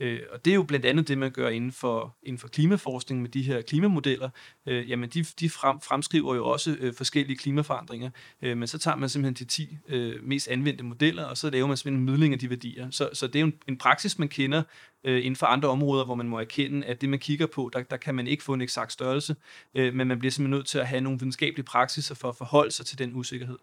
Øh, 0.00 0.20
og 0.30 0.44
det 0.44 0.50
er 0.50 0.54
jo 0.54 0.62
blandt 0.62 0.86
andet 0.86 1.08
det, 1.08 1.18
man 1.18 1.30
gør 1.30 1.48
inden 1.48 1.72
for, 1.72 2.16
inden 2.22 2.38
for 2.38 2.48
klimaforskning 2.48 3.22
med 3.22 3.30
de 3.30 3.42
her 3.42 3.62
klimamodeller. 3.62 4.30
Øh, 4.66 4.90
jamen, 4.90 5.08
de, 5.10 5.22
de 5.22 5.50
frem, 5.50 5.80
fremskriver 5.80 6.34
jo 6.34 6.46
også 6.46 6.76
øh, 6.80 6.94
forskellige 6.94 7.36
klimaforandringer, 7.36 8.10
øh, 8.42 8.56
men 8.56 8.68
så 8.68 8.78
tager 8.78 8.96
man 8.96 9.08
simpelthen 9.08 9.46
de 9.46 9.52
10 9.52 9.76
øh, 9.88 10.24
mest 10.24 10.48
anvendte 10.48 10.84
modeller, 10.84 11.24
og 11.24 11.36
så 11.36 11.50
laver 11.50 11.66
man 11.66 11.76
simpelthen 11.76 12.00
en 12.00 12.06
mødling 12.06 12.32
af 12.34 12.38
de 12.38 12.50
værdier. 12.50 12.90
Så, 12.90 13.10
så 13.12 13.26
det 13.26 13.36
er 13.36 13.40
jo 13.40 13.46
en, 13.46 13.54
en 13.68 13.78
praksis, 13.78 14.18
man 14.18 14.28
kender 14.28 14.62
øh, 15.04 15.18
inden 15.18 15.36
for 15.36 15.46
andre 15.46 15.68
områder, 15.68 16.04
hvor 16.04 16.14
man 16.14 16.28
må 16.28 16.38
erkende, 16.38 16.86
at 16.86 17.00
det, 17.00 17.08
man 17.08 17.18
kigger 17.18 17.46
på, 17.46 17.70
der, 17.72 17.82
der 17.82 17.96
kan 17.96 18.14
man 18.14 18.26
ikke 18.26 18.42
få 18.42 18.52
en 18.54 18.60
eksakt 18.60 18.92
størrelse, 18.92 19.36
øh, 19.74 19.94
men 19.94 20.08
man 20.08 20.18
bliver 20.18 20.32
simpelthen 20.32 20.58
nødt 20.58 20.66
til 20.66 20.78
at 20.78 20.86
have 20.86 21.00
nogle 21.00 21.18
videnskabelige 21.18 21.64
praksiser 21.64 22.14
for 22.14 22.28
at 22.28 22.36
forholde 22.36 22.70
sig 22.70 22.86
til 22.86 22.98
den 22.98 23.14
usikkerhed. 23.14 23.58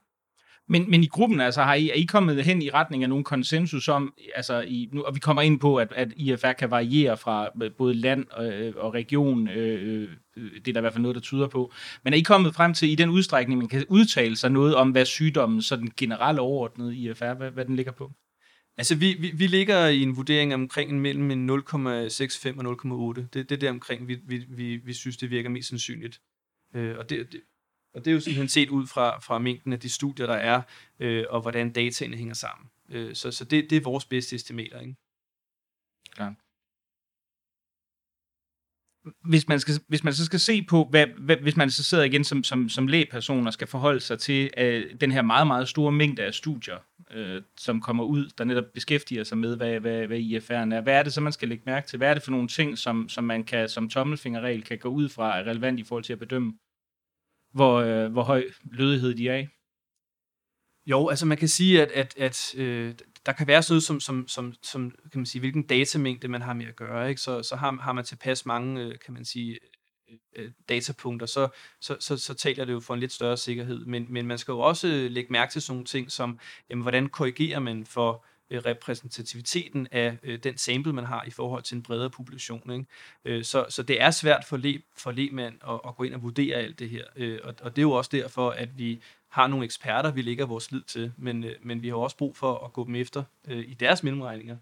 Men, 0.68 0.92
men 0.92 1.04
i 1.04 1.08
gruppen, 1.08 1.42
altså, 1.42 1.64
har 1.64 1.74
I, 1.74 1.90
er 1.90 1.94
I 1.94 2.04
kommet 2.04 2.44
hen 2.44 2.62
i 2.62 2.70
retning 2.70 3.04
af 3.04 3.10
nogen 3.10 3.24
konsensus 3.24 3.88
om, 3.88 4.14
altså, 4.36 4.62
i, 4.62 4.90
nu, 4.92 5.04
og 5.04 5.16
vi 5.16 5.20
kommer 5.20 5.42
ind 5.42 5.60
på, 5.60 5.78
at, 5.78 5.94
at 5.96 6.14
IFR 6.16 6.52
kan 6.52 6.72
variere 6.72 7.18
fra 7.18 7.50
øh, 7.64 7.72
både 7.72 7.94
land 7.94 8.26
og, 8.32 8.74
og 8.84 8.94
region, 8.94 9.48
øh, 9.48 10.10
øh, 10.38 10.52
det 10.52 10.68
er 10.68 10.74
der 10.74 10.80
i 10.80 10.82
hvert 10.82 10.94
fald 10.94 11.02
noget, 11.02 11.16
der 11.16 11.22
tyder 11.22 11.48
på. 11.48 11.74
Men 12.04 12.14
er 12.14 12.18
I 12.18 12.22
kommet 12.22 12.56
frem 12.56 12.74
til, 12.74 12.90
i 12.92 12.96
den 12.96 13.10
udstrækning, 13.10 13.60
man 13.60 13.68
kan 13.68 13.86
udtale 13.90 14.36
sig 14.36 14.52
noget 14.52 14.76
om, 14.76 14.92
hvad 14.92 15.06
sygdommen, 15.06 15.62
så 15.62 15.76
den 15.76 15.92
generelle 15.98 16.42
overordnede 16.42 16.96
IFR, 16.96 17.34
hvad, 17.34 17.52
hvad 17.52 17.66
den 17.66 17.76
ligger 17.76 17.92
på? 17.92 18.12
Altså, 18.78 18.96
vi, 18.96 19.14
vi, 19.20 19.32
vi 19.36 19.48
ligger 19.48 19.88
i 19.88 20.02
en 20.02 20.18
vurdering 20.18 20.54
omkring 20.54 21.02
mellem 21.02 21.32
en 21.32 21.50
0,65 21.50 21.56
og 21.56 23.16
0,8. 23.16 23.22
Det, 23.34 23.34
det 23.34 23.52
er 23.52 23.58
der 23.58 23.70
omkring, 23.70 24.08
vi, 24.08 24.18
vi, 24.28 24.46
vi, 24.50 24.76
vi 24.76 24.94
synes, 24.94 25.18
det 25.18 25.30
virker 25.30 25.50
mest 25.50 25.70
sandsynligt. 25.70 26.22
Øh, 26.76 26.98
og 26.98 27.10
det, 27.10 27.32
det, 27.32 27.42
og 27.96 28.06
det 28.06 28.12
er 28.12 28.16
jo 28.16 28.20
simpelthen 28.20 28.50
set 28.50 28.70
ud 28.70 28.88
fra, 28.88 29.20
fra 29.20 29.40
mængden 29.40 29.74
af 29.74 29.80
de 29.80 29.90
studier, 29.90 30.26
der 30.26 30.34
er, 30.34 30.62
øh, 31.00 31.26
og 31.30 31.42
hvordan 31.42 31.72
dataene 31.72 32.18
hænger 32.18 32.34
sammen. 32.34 32.70
Øh, 32.90 33.16
så 33.16 33.32
så 33.32 33.46
det, 33.46 33.70
det 33.70 33.76
er 33.76 33.82
vores 33.82 34.06
bedste 34.06 34.36
estimater. 34.36 34.80
Ikke? 34.80 34.96
Ja. 36.20 36.30
Hvis 39.30 39.48
man, 39.48 39.60
skal, 39.60 39.74
hvis 39.88 40.04
man 40.04 40.14
så 40.14 40.26
skal 40.26 40.40
se 40.40 40.64
på, 40.64 40.88
hvad, 40.90 41.08
hvad, 41.08 41.38
hvis 41.38 41.58
man 41.58 41.72
så 41.72 41.84
sidder 41.84 42.04
igen 42.04 42.24
som, 42.24 42.44
som, 42.44 42.70
som 42.70 42.88
lægperson 42.88 43.48
og 43.48 43.54
skal 43.54 43.68
forholde 43.68 44.00
sig 44.00 44.20
til 44.20 44.50
øh, 44.58 44.96
den 45.02 45.12
her 45.12 45.22
meget, 45.22 45.48
meget 45.48 45.68
store 45.68 45.92
mængde 45.92 46.24
af 46.24 46.34
studier, 46.34 46.78
øh, 47.12 47.42
som 47.58 47.82
kommer 47.82 48.04
ud, 48.04 48.30
der 48.38 48.44
netop 48.44 48.66
beskæftiger 48.74 49.24
sig 49.24 49.38
med, 49.38 49.58
hvad, 49.58 49.80
hvad, 49.80 50.08
hvad 50.08 50.20
IFR'en 50.20 50.74
er. 50.76 50.82
Hvad 50.82 50.94
er 50.94 51.04
det 51.04 51.14
så, 51.14 51.22
man 51.22 51.34
skal 51.34 51.48
lægge 51.48 51.64
mærke 51.66 51.88
til? 51.88 51.98
Hvad 51.98 52.10
er 52.10 52.14
det 52.14 52.24
for 52.24 52.32
nogle 52.32 52.48
ting, 52.48 52.78
som, 52.78 53.10
som 53.10 53.24
man 53.24 53.44
kan 53.44 53.70
som 53.70 53.90
tommelfingerregel 53.90 54.64
kan 54.64 54.78
gå 54.78 54.90
ud 54.90 55.10
fra, 55.10 55.40
er 55.40 55.44
relevant 55.44 55.80
i 55.80 55.84
forhold 55.84 56.04
til 56.04 56.14
at 56.14 56.20
bedømme, 56.20 56.54
hvor, 57.56 57.76
øh, 57.76 58.12
hvor 58.12 58.24
høj 58.24 58.44
lødighed 58.72 59.16
de 59.16 59.30
er 59.30 59.38
i? 59.38 59.48
Jo, 60.86 61.08
altså 61.08 61.26
man 61.26 61.38
kan 61.38 61.48
sige, 61.48 61.82
at, 61.82 61.92
at, 61.92 62.18
at 62.18 62.56
øh, 62.58 62.96
der 63.26 63.32
kan 63.32 63.48
være 63.48 63.64
sådan 63.64 63.74
noget 63.74 63.84
som, 63.84 64.00
som, 64.00 64.28
som, 64.28 64.54
som 64.64 64.92
kan 65.12 65.20
man 65.20 65.26
sige, 65.26 65.40
hvilken 65.40 65.64
datamængde 65.64 66.28
man 66.28 66.42
har 66.42 66.54
med 66.54 66.66
at 66.66 66.76
gøre. 66.76 67.10
Ikke? 67.10 67.22
Så, 67.22 67.44
så 67.44 67.56
har, 67.56 67.72
har 67.72 67.94
man 67.94 68.06
tilpas 68.06 68.46
mange, 68.46 68.82
øh, 68.82 69.00
kan 69.06 69.14
man 69.14 69.26
sige, 69.26 69.60
øh, 70.12 70.18
øh 70.36 70.52
datapunkter, 70.70 71.28
så, 71.28 71.48
så, 71.82 71.98
så, 72.00 72.18
så 72.18 72.34
taler 72.34 72.66
det 72.66 72.74
jo 72.74 72.80
for 72.80 72.94
en 72.94 73.00
lidt 73.00 73.12
større 73.12 73.38
sikkerhed. 73.38 73.86
Men, 73.86 74.06
men 74.10 74.28
man 74.28 74.38
skal 74.38 74.52
jo 74.52 74.60
også 74.60 74.88
øh, 74.88 75.12
lægge 75.12 75.32
mærke 75.32 75.52
til 75.52 75.62
sådan 75.62 75.76
nogle 75.76 75.86
ting 75.86 76.12
som, 76.12 76.40
jamen, 76.70 76.82
hvordan 76.82 77.10
korrigerer 77.10 77.60
man 77.60 77.86
for 77.86 78.14
Øh, 78.14 78.35
Øh, 78.50 78.62
repræsentativiteten 78.66 79.88
af 79.92 80.18
øh, 80.24 80.40
den 80.44 80.58
sample, 80.58 80.94
man 80.94 81.06
har 81.06 81.24
i 81.28 81.32
forhold 81.32 81.64
til 81.64 81.76
en 81.76 81.84
bredere 81.84 82.10
population. 82.10 82.72
Ikke? 82.72 82.86
Øh, 83.26 83.44
så, 83.44 83.66
så 83.70 83.84
det 83.84 84.02
er 84.02 84.12
svært 84.12 84.46
for, 84.46 84.58
le, 84.58 84.82
for 84.98 85.12
lemand 85.12 85.56
at, 85.68 85.80
at 85.88 85.96
gå 85.96 86.04
ind 86.04 86.14
og 86.14 86.24
vurdere 86.24 86.56
alt 86.56 86.80
det 86.80 86.90
her. 86.90 87.04
Øh, 87.16 87.40
og, 87.44 87.56
og 87.62 87.76
det 87.76 87.82
er 87.82 87.84
jo 87.84 87.92
også 87.92 88.10
derfor, 88.14 88.50
at 88.50 88.78
vi 88.78 89.02
har 89.28 89.48
nogle 89.48 89.66
eksperter, 89.66 90.12
vi 90.12 90.22
lægger 90.22 90.46
vores 90.46 90.72
lid 90.72 90.82
til, 90.82 91.12
men, 91.18 91.44
øh, 91.44 91.56
men 91.62 91.82
vi 91.82 91.88
har 91.88 91.96
også 91.96 92.18
brug 92.18 92.38
for 92.38 92.66
at 92.66 92.74
gå 92.74 92.86
dem 92.86 92.96
efter 92.96 93.24
øh, 93.48 93.70
i 93.70 93.74
deres 93.74 94.04
mellemregninger. 94.04 94.58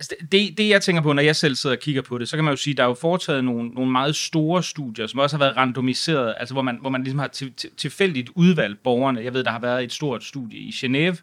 Altså 0.00 0.16
det, 0.32 0.58
det, 0.58 0.68
jeg 0.68 0.82
tænker 0.82 1.02
på, 1.02 1.12
når 1.12 1.22
jeg 1.22 1.36
selv 1.36 1.54
sidder 1.54 1.76
og 1.76 1.82
kigger 1.82 2.02
på 2.02 2.18
det, 2.18 2.28
så 2.28 2.36
kan 2.36 2.44
man 2.44 2.52
jo 2.52 2.56
sige, 2.56 2.72
at 2.72 2.76
der 2.76 2.82
er 2.82 2.88
jo 2.88 2.94
foretaget 2.94 3.44
nogle, 3.44 3.68
nogle 3.68 3.92
meget 3.92 4.16
store 4.16 4.62
studier, 4.62 5.06
som 5.06 5.20
også 5.20 5.36
har 5.36 5.44
været 5.44 5.56
randomiseret, 5.56 6.34
altså 6.38 6.54
hvor 6.54 6.62
man, 6.62 6.78
hvor 6.80 6.90
man 6.90 7.02
ligesom 7.02 7.18
har 7.18 7.26
til, 7.26 7.52
til, 7.52 7.70
tilfældigt 7.76 8.30
udvalgt 8.34 8.82
borgerne. 8.82 9.24
Jeg 9.24 9.34
ved, 9.34 9.44
der 9.44 9.50
har 9.50 9.60
været 9.60 9.84
et 9.84 9.92
stort 9.92 10.24
studie 10.24 10.58
i 10.58 10.70
Genève, 10.70 11.16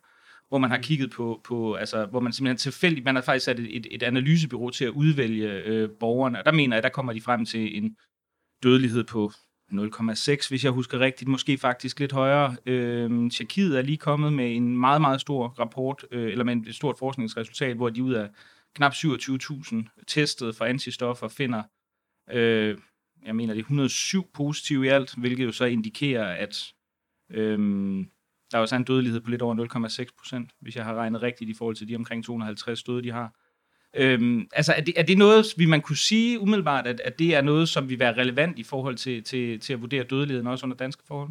hvor 0.49 0.57
man 0.57 0.69
har 0.69 0.77
mm. 0.77 0.83
kigget 0.83 1.11
på, 1.11 1.41
på 1.43 1.73
altså, 1.73 2.05
hvor 2.05 2.19
man 2.19 2.33
simpelthen 2.33 2.57
tilfældigt, 2.57 3.05
man 3.05 3.15
har 3.15 3.21
faktisk 3.21 3.45
sat 3.45 3.59
et, 3.59 3.77
et, 3.77 3.87
et 3.91 4.03
analysebyrå 4.03 4.69
til 4.69 4.85
at 4.85 4.91
udvælge 4.91 5.51
øh, 5.51 5.89
borgerne, 5.99 6.39
og 6.39 6.45
der 6.45 6.51
mener 6.51 6.75
jeg, 6.75 6.83
der 6.83 6.89
kommer 6.89 7.13
de 7.13 7.21
frem 7.21 7.45
til 7.45 7.77
en 7.77 7.95
dødelighed 8.63 9.03
på 9.03 9.31
0,6, 9.71 10.49
hvis 10.49 10.63
jeg 10.63 10.71
husker 10.71 10.99
rigtigt, 10.99 11.27
måske 11.27 11.57
faktisk 11.57 11.99
lidt 11.99 12.11
højere. 12.11 12.55
Øh, 12.65 13.31
Tjekkiet 13.31 13.77
er 13.77 13.81
lige 13.81 13.97
kommet 13.97 14.33
med 14.33 14.55
en 14.55 14.77
meget, 14.77 15.01
meget 15.01 15.21
stor 15.21 15.47
rapport, 15.47 16.05
øh, 16.11 16.31
eller 16.31 16.43
med 16.43 16.67
et 16.67 16.75
stort 16.75 16.95
forskningsresultat, 16.99 17.75
hvor 17.75 17.89
de 17.89 18.03
ud 18.03 18.13
af 18.13 18.29
knap 18.75 18.93
27.000 18.93 20.05
testet 20.07 20.55
for 20.55 20.65
antistoffer 20.65 21.27
finder, 21.27 21.63
øh, 22.31 22.77
jeg 23.25 23.35
mener 23.35 23.53
det 23.53 23.59
er 23.59 23.63
107 23.63 24.29
positive 24.33 24.85
i 24.85 24.89
alt, 24.89 25.15
hvilket 25.17 25.45
jo 25.45 25.51
så 25.51 25.65
indikerer, 25.65 26.25
at 26.25 26.73
øh, 27.31 27.59
der 28.51 28.57
er 28.57 28.73
en 28.73 28.83
dødelighed 28.83 29.21
på 29.21 29.29
lidt 29.29 29.41
over 29.41 29.87
0,6 30.09 30.17
procent, 30.17 30.51
hvis 30.61 30.75
jeg 30.75 30.85
har 30.85 30.93
regnet 30.93 31.21
rigtigt 31.21 31.49
i 31.49 31.53
forhold 31.53 31.75
til 31.75 31.87
de 31.87 31.95
omkring 31.95 32.25
250 32.25 32.83
døde, 32.83 33.03
de 33.03 33.11
har. 33.11 33.33
Øhm, 33.97 34.47
altså, 34.53 34.73
er 34.73 34.81
det, 34.81 34.93
er 34.99 35.03
det 35.03 35.17
noget, 35.17 35.45
vi 35.57 35.65
man 35.65 35.81
kunne 35.81 35.97
sige 35.97 36.39
umiddelbart, 36.39 36.87
at, 36.87 36.99
at 36.99 37.19
det 37.19 37.35
er 37.35 37.41
noget, 37.41 37.69
som 37.69 37.89
vil 37.89 37.99
være 37.99 38.17
relevant 38.17 38.59
i 38.59 38.63
forhold 38.63 38.95
til, 38.95 39.23
til, 39.23 39.59
til 39.59 39.73
at 39.73 39.81
vurdere 39.81 40.03
dødeligheden 40.03 40.47
også 40.47 40.65
under 40.65 40.77
danske 40.77 41.03
forhold? 41.07 41.29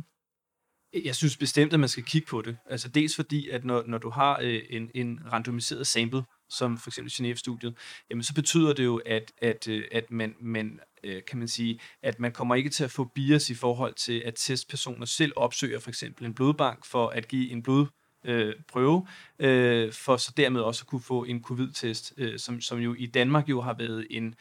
Jeg 1.05 1.15
synes 1.15 1.37
bestemt, 1.37 1.73
at 1.73 1.81
man 1.81 1.89
skal 1.89 2.05
kigge 2.05 2.27
på 2.27 2.43
det. 2.43 2.57
Altså 2.67 2.89
dels 2.89 3.17
fordi, 3.17 3.49
at 3.49 3.65
når, 3.65 3.85
når 3.87 3.99
du 3.99 4.11
har 4.11 4.39
øh, 4.43 4.63
en, 4.71 4.91
en 4.95 5.21
randomiseret 5.33 5.87
sample, 5.87 6.23
som 6.51 6.79
for 6.79 6.91
eksempel 6.91 7.13
Genève-studiet, 7.13 7.75
jamen 8.11 8.23
så 8.23 8.35
betyder 8.35 8.73
det 8.73 8.85
jo, 8.85 9.01
at, 9.07 9.33
at, 9.39 9.69
øh, 9.69 9.85
at 9.93 10.11
man, 10.11 10.35
man 10.41 10.81
øh, 11.05 11.23
kan 11.25 11.39
man 11.39 11.49
sige, 11.49 11.81
at 12.03 12.21
man 12.21 12.33
kommer 12.33 12.55
ikke 12.55 12.71
til 12.71 12.85
at 12.85 12.91
få 12.91 13.05
bias 13.05 13.51
i 13.51 13.55
forhold 13.55 13.95
til, 13.95 14.23
at 14.25 14.35
testpersoner 14.37 15.07
selv 15.07 15.33
opsøger 15.37 15.79
for 15.81 15.91
eksempel 15.91 16.27
en 16.27 16.35
blodbank 16.35 16.87
for 16.87 17.09
at 17.09 17.29
give 17.29 17.51
en 17.51 17.63
blod 17.63 17.87
øh, 18.25 18.55
prøve, 18.69 19.07
øh, 19.39 19.93
for 19.93 20.17
så 20.17 20.33
dermed 20.37 20.61
også 20.61 20.83
at 20.83 20.87
kunne 20.87 21.01
få 21.01 21.25
en 21.25 21.43
covid-test, 21.43 22.15
øh, 22.17 22.39
som, 22.39 22.61
som 22.61 22.79
jo 22.79 22.95
i 22.99 23.07
Danmark 23.07 23.49
jo 23.49 23.61
har 23.61 23.75
været 23.75 24.07
en, 24.11 24.35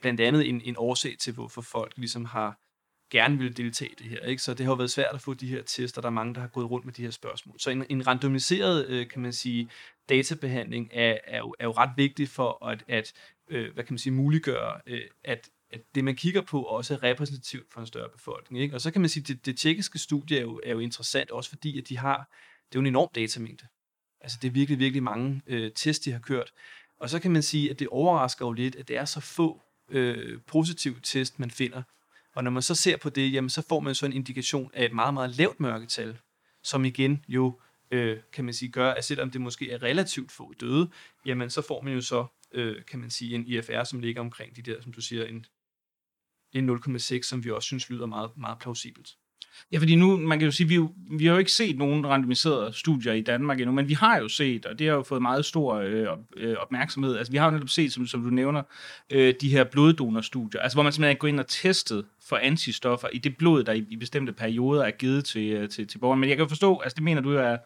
blandt 0.00 0.20
andet 0.20 0.48
en, 0.48 0.60
en 0.64 0.74
årsag 0.78 1.16
til, 1.18 1.32
hvorfor 1.32 1.62
folk 1.62 1.92
ligesom 1.96 2.24
har 2.24 2.58
gerne 3.10 3.38
ville 3.38 3.52
deltage 3.52 3.90
i 3.90 3.94
det 3.94 4.06
her. 4.06 4.20
Ikke? 4.20 4.42
Så 4.42 4.54
det 4.54 4.66
har 4.66 4.72
jo 4.72 4.76
været 4.76 4.90
svært 4.90 5.14
at 5.14 5.20
få 5.20 5.34
de 5.34 5.46
her 5.46 5.62
tester, 5.62 6.00
der 6.00 6.08
er 6.08 6.12
mange, 6.12 6.34
der 6.34 6.40
har 6.40 6.48
gået 6.48 6.70
rundt 6.70 6.86
med 6.86 6.92
de 6.92 7.02
her 7.02 7.10
spørgsmål. 7.10 7.60
Så 7.60 7.70
en, 7.70 7.84
en 7.88 8.06
randomiseret, 8.06 8.86
øh, 8.88 9.08
kan 9.08 9.22
man 9.22 9.32
sige, 9.32 9.68
databehandling 10.08 10.90
er, 10.92 11.18
er, 11.24 11.38
jo, 11.38 11.54
er 11.58 11.64
jo 11.64 11.72
ret 11.72 11.90
vigtig 11.96 12.28
for 12.28 12.66
at, 12.66 12.84
at 12.88 13.12
øh, 13.48 13.74
hvad 13.74 13.84
kan 13.84 13.92
man 13.94 13.98
sige, 13.98 14.12
muliggøre, 14.12 14.80
øh, 14.86 15.00
at, 15.24 15.50
at 15.70 15.80
det, 15.94 16.04
man 16.04 16.16
kigger 16.16 16.40
på, 16.40 16.62
også 16.62 16.94
er 16.94 17.02
repræsentativt 17.02 17.72
for 17.72 17.80
en 17.80 17.86
større 17.86 18.08
befolkning. 18.08 18.62
Ikke? 18.62 18.74
Og 18.74 18.80
så 18.80 18.90
kan 18.90 19.00
man 19.00 19.10
sige, 19.10 19.22
at 19.22 19.28
det, 19.28 19.46
det 19.46 19.58
tjekkiske 19.58 19.98
studie 19.98 20.38
er 20.38 20.42
jo, 20.42 20.60
er 20.64 20.72
jo 20.72 20.78
interessant, 20.78 21.30
også 21.30 21.50
fordi, 21.50 21.78
at 21.78 21.88
de 21.88 21.98
har, 21.98 22.16
det 22.68 22.76
er 22.76 22.78
jo 22.78 22.80
en 22.80 22.86
enorm 22.86 23.08
datamængde. 23.14 23.66
Altså 24.20 24.38
det 24.42 24.48
er 24.48 24.52
virkelig, 24.52 24.78
virkelig 24.78 25.02
mange 25.02 25.42
øh, 25.46 25.72
tests, 25.74 26.04
de 26.04 26.12
har 26.12 26.18
kørt. 26.18 26.52
Og 27.00 27.10
så 27.10 27.18
kan 27.18 27.30
man 27.30 27.42
sige, 27.42 27.70
at 27.70 27.78
det 27.78 27.88
overrasker 27.88 28.46
jo 28.46 28.52
lidt, 28.52 28.76
at 28.76 28.88
det 28.88 28.96
er 28.96 29.04
så 29.04 29.20
få 29.20 29.62
øh, 29.90 30.40
positive 30.46 30.96
test, 31.02 31.38
man 31.38 31.50
finder. 31.50 31.82
Og 32.34 32.44
når 32.44 32.50
man 32.50 32.62
så 32.62 32.74
ser 32.74 32.96
på 32.96 33.10
det, 33.10 33.32
jamen, 33.32 33.50
så 33.50 33.62
får 33.68 33.80
man 33.80 33.94
så 33.94 34.06
en 34.06 34.12
indikation 34.12 34.70
af 34.74 34.84
et 34.84 34.92
meget, 34.92 35.14
meget 35.14 35.38
lavt 35.38 35.60
mørketal, 35.60 36.18
som 36.62 36.84
igen 36.84 37.24
jo, 37.28 37.60
øh, 37.90 38.18
kan 38.32 38.44
man 38.44 38.54
sige, 38.54 38.70
gør, 38.70 38.90
at 38.90 39.04
selvom 39.04 39.30
det 39.30 39.40
måske 39.40 39.70
er 39.70 39.82
relativt 39.82 40.32
få 40.32 40.54
døde, 40.60 40.90
jamen 41.26 41.50
så 41.50 41.62
får 41.62 41.82
man 41.82 41.92
jo 41.92 42.00
så, 42.00 42.26
øh, 42.52 42.84
kan 42.84 42.98
man 43.00 43.10
sige, 43.10 43.34
en 43.34 43.46
IFR, 43.46 43.84
som 43.84 44.00
ligger 44.00 44.20
omkring 44.20 44.56
de 44.56 44.62
der, 44.62 44.82
som 44.82 44.92
du 44.92 45.00
siger, 45.00 45.24
en, 45.24 45.46
en 46.52 46.70
0,6, 46.70 47.22
som 47.22 47.44
vi 47.44 47.50
også 47.50 47.66
synes 47.66 47.90
lyder 47.90 48.06
meget, 48.06 48.30
meget 48.36 48.58
plausibelt. 48.58 49.08
Ja, 49.72 49.78
fordi 49.78 49.96
nu, 49.96 50.16
man 50.16 50.38
kan 50.38 50.46
jo 50.46 50.52
sige, 50.52 50.68
vi, 50.68 50.74
jo, 50.74 50.92
vi 51.18 51.26
har 51.26 51.32
jo 51.32 51.38
ikke 51.38 51.52
set 51.52 51.78
nogen 51.78 52.06
randomiserede 52.06 52.72
studier 52.72 53.12
i 53.12 53.20
Danmark 53.20 53.60
endnu, 53.60 53.74
men 53.74 53.88
vi 53.88 53.94
har 53.94 54.18
jo 54.18 54.28
set, 54.28 54.66
og 54.66 54.78
det 54.78 54.86
har 54.86 54.94
jo 54.94 55.02
fået 55.02 55.22
meget 55.22 55.44
stor 55.44 55.74
øh, 55.74 56.06
øh 56.36 56.56
opmærksomhed, 56.58 57.16
altså 57.16 57.32
vi 57.32 57.38
har 57.38 57.44
jo 57.44 57.50
netop 57.50 57.68
set, 57.68 57.92
som, 57.92 58.06
som 58.06 58.22
du 58.22 58.30
nævner, 58.30 58.62
øh, 59.12 59.34
de 59.40 59.48
her 59.48 59.64
bloddonorstudier, 59.64 60.60
altså 60.60 60.76
hvor 60.76 60.82
man 60.82 60.92
simpelthen 60.92 61.16
går 61.16 61.28
ind 61.28 61.40
og 61.40 61.46
testet 61.46 62.04
for 62.28 62.36
antistoffer 62.36 63.08
i 63.08 63.18
det 63.18 63.36
blod, 63.36 63.64
der 63.64 63.72
i, 63.72 63.86
i 63.90 63.96
bestemte 63.96 64.32
perioder 64.32 64.84
er 64.84 64.90
givet 64.90 65.24
til, 65.24 65.52
øh, 65.52 65.68
til, 65.68 65.88
til 65.88 65.98
borgerne. 65.98 66.20
Men 66.20 66.28
jeg 66.28 66.36
kan 66.36 66.44
jo 66.44 66.48
forstå, 66.48 66.78
altså 66.78 66.94
det 66.94 67.04
mener 67.04 67.20
du 67.20 67.32
jo 67.32 67.38
er, 67.38 67.56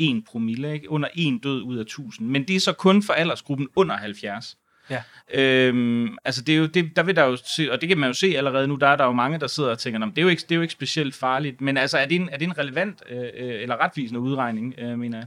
1 0.01 0.25
promille, 0.25 0.73
ikke? 0.73 0.91
under 0.91 1.09
en 1.15 1.39
død 1.39 1.63
ud 1.63 1.77
af 1.77 1.83
1000. 1.83 2.29
Men 2.29 2.49
det 2.49 2.57
er 2.57 2.61
så 2.61 2.73
kun 2.73 3.03
for 3.03 3.13
aldersgruppen 3.13 3.69
under 3.77 3.97
70. 3.97 4.57
Ja. 4.91 5.03
Øhm, 5.35 6.17
altså 6.25 6.43
det 6.43 6.55
er 6.55 6.59
jo, 6.59 6.67
det, 6.67 6.97
der 6.97 7.03
vil 7.03 7.17
der 7.17 7.25
jo 7.25 7.37
se, 7.37 7.73
og 7.73 7.81
det 7.81 7.89
kan 7.89 7.99
man 7.99 8.09
jo 8.09 8.15
se 8.15 8.35
allerede 8.37 8.69
nu, 8.69 8.75
der 8.75 8.87
er 8.87 8.97
der 8.97 9.05
jo 9.05 9.13
mange, 9.13 9.41
der 9.41 9.47
sidder 9.47 9.71
og 9.71 9.79
tænker, 9.79 10.07
det 10.07 10.19
er 10.19 10.23
jo 10.23 10.29
ikke, 10.29 10.43
det 10.43 10.51
er 10.53 10.57
jo 10.57 10.63
ikke 10.63 10.73
specielt 10.73 11.15
farligt, 11.15 11.61
men 11.61 11.77
altså 11.77 11.99
er 11.99 12.07
det 12.07 12.17
en, 12.17 12.29
er 12.29 12.37
det 12.37 12.47
en 12.47 12.59
relevant 12.59 13.03
øh, 13.11 13.19
øh 13.19 13.63
eller 13.63 13.85
retvisende 13.85 14.21
udregning, 14.21 14.75
øh, 14.79 14.99
mener 14.99 15.19
jeg? 15.19 15.27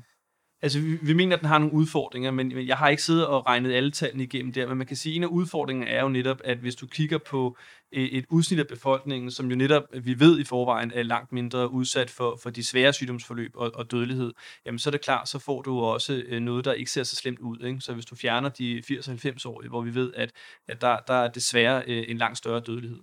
Altså, 0.63 0.79
vi, 0.79 0.97
vi 1.01 1.13
mener, 1.13 1.35
at 1.35 1.41
den 1.41 1.49
har 1.49 1.57
nogle 1.57 1.73
udfordringer, 1.73 2.31
men, 2.31 2.47
men 2.47 2.67
jeg 2.67 2.77
har 2.77 2.89
ikke 2.89 3.03
siddet 3.03 3.27
og 3.27 3.45
regnet 3.45 3.73
alle 3.73 3.91
tallene 3.91 4.23
igennem 4.23 4.53
der, 4.53 4.67
men 4.67 4.77
man 4.77 4.87
kan 4.87 4.97
sige, 4.97 5.13
at 5.13 5.17
en 5.17 5.23
af 5.23 5.27
udfordringerne 5.27 5.91
er 5.91 6.01
jo 6.01 6.09
netop, 6.09 6.41
at 6.43 6.57
hvis 6.57 6.75
du 6.75 6.87
kigger 6.87 7.17
på 7.17 7.57
et, 7.91 8.17
et 8.17 8.25
udsnit 8.29 8.59
af 8.59 8.67
befolkningen, 8.67 9.31
som 9.31 9.49
jo 9.49 9.55
netop, 9.55 9.83
vi 10.03 10.19
ved 10.19 10.39
i 10.39 10.43
forvejen, 10.43 10.91
er 10.95 11.03
langt 11.03 11.31
mindre 11.31 11.71
udsat 11.71 12.09
for, 12.09 12.39
for 12.43 12.49
de 12.49 12.63
svære 12.63 12.93
sygdomsforløb 12.93 13.51
og, 13.55 13.71
og 13.75 13.91
dødelighed, 13.91 14.33
jamen 14.65 14.79
så 14.79 14.89
er 14.89 14.91
det 14.91 15.01
klart, 15.01 15.29
så 15.29 15.39
får 15.39 15.61
du 15.61 15.79
også 15.79 16.23
øh, 16.27 16.39
noget, 16.39 16.65
der 16.65 16.73
ikke 16.73 16.91
ser 16.91 17.03
så 17.03 17.15
slemt 17.15 17.39
ud. 17.39 17.57
Ikke? 17.65 17.81
Så 17.81 17.93
hvis 17.93 18.05
du 18.05 18.15
fjerner 18.15 18.49
de 18.49 18.83
80-90-årige, 18.91 19.69
hvor 19.69 19.81
vi 19.81 19.95
ved, 19.95 20.13
at, 20.15 20.31
at 20.67 20.81
der, 20.81 20.97
der 21.07 21.13
er 21.13 21.27
desværre 21.27 21.83
øh, 21.87 22.05
en 22.07 22.17
langt 22.17 22.37
større 22.37 22.59
dødelighed. 22.59 22.99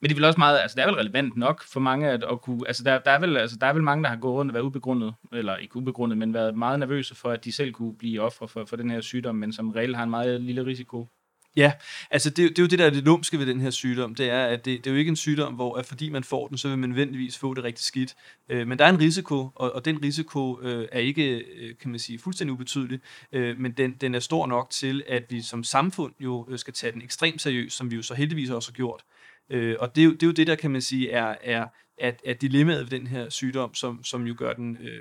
Men 0.00 0.08
det 0.08 0.14
er 0.14 0.16
vel 0.16 0.24
også 0.24 0.38
meget, 0.38 0.58
altså 0.58 0.74
det 0.74 0.82
er 0.82 0.86
vel 0.86 0.94
relevant 0.94 1.36
nok 1.36 1.64
for 1.64 1.80
mange 1.80 2.10
at, 2.10 2.24
at 2.24 2.40
kunne, 2.40 2.60
altså 2.66 2.84
der, 2.84 2.98
der, 2.98 3.10
er 3.10 3.18
vel, 3.18 3.36
altså 3.36 3.56
der 3.60 3.66
er 3.66 3.72
vel 3.72 3.82
mange, 3.82 4.04
der 4.04 4.08
har 4.08 4.16
gået 4.16 4.34
rundt 4.34 4.50
og 4.50 4.54
været 4.54 4.64
ubegrundet, 4.64 5.14
eller 5.32 5.56
ikke 5.56 5.76
ubegrundet, 5.76 6.18
men 6.18 6.34
været 6.34 6.54
meget 6.54 6.78
nervøse 6.78 7.14
for, 7.14 7.30
at 7.30 7.44
de 7.44 7.52
selv 7.52 7.72
kunne 7.72 7.96
blive 7.98 8.20
ofre 8.20 8.48
for, 8.48 8.64
for 8.64 8.76
den 8.76 8.90
her 8.90 9.00
sygdom, 9.00 9.34
men 9.34 9.52
som 9.52 9.70
reelt 9.70 9.96
har 9.96 10.04
en 10.04 10.10
meget 10.10 10.40
lille 10.40 10.64
risiko. 10.64 11.08
Ja, 11.56 11.72
altså 12.10 12.30
det, 12.30 12.36
det 12.36 12.58
er 12.58 12.62
jo 12.62 12.66
det, 12.66 12.78
der 12.78 12.86
er 12.86 12.90
det 12.90 13.04
lumske 13.04 13.38
ved 13.38 13.46
den 13.46 13.60
her 13.60 13.70
sygdom, 13.70 14.14
det 14.14 14.30
er, 14.30 14.46
at 14.46 14.64
det, 14.64 14.84
det 14.84 14.90
er 14.90 14.94
jo 14.94 14.98
ikke 14.98 15.08
en 15.08 15.16
sygdom, 15.16 15.54
hvor 15.54 15.76
at 15.76 15.86
fordi 15.86 16.10
man 16.10 16.24
får 16.24 16.48
den, 16.48 16.58
så 16.58 16.68
vil 16.68 16.78
man 16.78 16.88
nødvendigvis 16.88 17.38
få 17.38 17.54
det 17.54 17.64
rigtig 17.64 17.84
skidt. 17.84 18.14
Øh, 18.48 18.66
men 18.66 18.78
der 18.78 18.84
er 18.84 18.88
en 18.88 19.00
risiko, 19.00 19.48
og, 19.54 19.72
og 19.74 19.84
den 19.84 20.02
risiko 20.02 20.60
øh, 20.62 20.88
er 20.92 20.98
ikke, 20.98 21.38
øh, 21.38 21.74
kan 21.80 21.90
man 21.90 22.00
sige, 22.00 22.18
fuldstændig 22.18 22.52
ubetydelig, 22.52 23.00
øh, 23.32 23.58
men 23.58 23.72
den, 23.72 23.92
den 23.92 24.14
er 24.14 24.20
stor 24.20 24.46
nok 24.46 24.70
til, 24.70 25.02
at 25.08 25.24
vi 25.30 25.42
som 25.42 25.64
samfund 25.64 26.12
jo 26.20 26.46
øh, 26.50 26.58
skal 26.58 26.74
tage 26.74 26.92
den 26.92 27.02
ekstremt 27.02 27.42
seriøst, 27.42 27.76
som 27.76 27.90
vi 27.90 27.96
jo 27.96 28.02
så 28.02 28.14
heldigvis 28.14 28.50
også 28.50 28.70
har 28.70 28.74
gjort. 28.74 29.02
Øh, 29.02 29.21
Øh, 29.50 29.76
og 29.80 29.96
det 29.96 30.00
er, 30.00 30.04
jo, 30.04 30.12
det 30.12 30.22
er 30.22 30.26
jo 30.26 30.32
det, 30.32 30.46
der 30.46 30.54
kan 30.54 30.70
man 30.70 30.82
sige, 30.82 31.10
er, 31.10 31.36
er, 31.40 31.66
at, 31.98 32.20
at 32.26 32.40
dilemmaet 32.40 32.90
ved 32.90 32.98
den 32.98 33.06
her 33.06 33.28
sygdom, 33.28 33.74
som, 33.74 34.04
som 34.04 34.26
jo 34.26 34.34
gør 34.38 34.52
den 34.52 34.76
øh, 34.80 35.00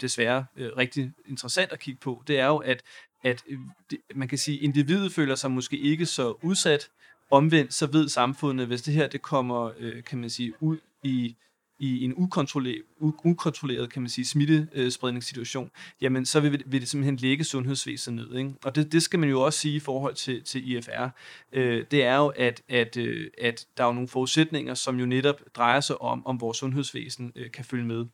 desværre 0.00 0.46
øh, 0.56 0.70
rigtig 0.76 1.12
interessant 1.26 1.72
at 1.72 1.80
kigge 1.80 2.00
på, 2.00 2.22
det 2.26 2.38
er 2.38 2.46
jo, 2.46 2.56
at, 2.56 2.82
at 3.24 3.44
øh, 3.48 3.58
det, 3.90 3.98
man 4.14 4.28
kan 4.28 4.38
sige, 4.38 4.58
individet 4.58 5.12
føler 5.12 5.34
sig 5.34 5.50
måske 5.50 5.78
ikke 5.78 6.06
så 6.06 6.34
udsat, 6.42 6.90
omvendt 7.30 7.74
så 7.74 7.86
ved 7.86 8.08
samfundet, 8.08 8.66
hvis 8.66 8.82
det 8.82 8.94
her 8.94 9.08
det 9.08 9.22
kommer, 9.22 9.72
øh, 9.78 10.04
kan 10.04 10.18
man 10.18 10.30
sige, 10.30 10.62
ud 10.62 10.78
i 11.02 11.36
i 11.78 12.04
en 12.04 12.14
ukontrolleret, 12.16 12.82
ukontrolleret 13.00 13.92
kan 13.92 14.02
man 14.02 14.08
sige, 14.08 14.24
smittespredningssituation, 14.24 15.70
jamen 16.00 16.26
så 16.26 16.40
vil, 16.40 16.62
vil 16.66 16.80
det 16.80 16.88
simpelthen 16.88 17.16
lægge 17.16 17.44
sundhedsvæsenet 17.44 18.28
ned. 18.28 18.38
Ikke? 18.38 18.54
Og 18.64 18.74
det, 18.74 18.92
det 18.92 19.02
skal 19.02 19.18
man 19.18 19.28
jo 19.28 19.40
også 19.40 19.58
sige 19.58 19.76
i 19.76 19.80
forhold 19.80 20.14
til, 20.14 20.42
til 20.42 20.70
IFR. 20.70 21.08
Øh, 21.52 21.84
det 21.90 22.04
er 22.04 22.16
jo, 22.16 22.32
at, 22.36 22.62
at, 22.68 22.96
øh, 22.96 23.30
at 23.38 23.66
der 23.76 23.84
er 23.84 23.92
nogle 23.92 24.08
forudsætninger, 24.08 24.74
som 24.74 25.00
jo 25.00 25.06
netop 25.06 25.40
drejer 25.56 25.80
sig 25.80 26.02
om, 26.02 26.26
om 26.26 26.40
vores 26.40 26.58
sundhedsvæsen 26.58 27.32
øh, 27.36 27.50
kan 27.50 27.64
følge 27.64 27.84
med. 27.84 28.06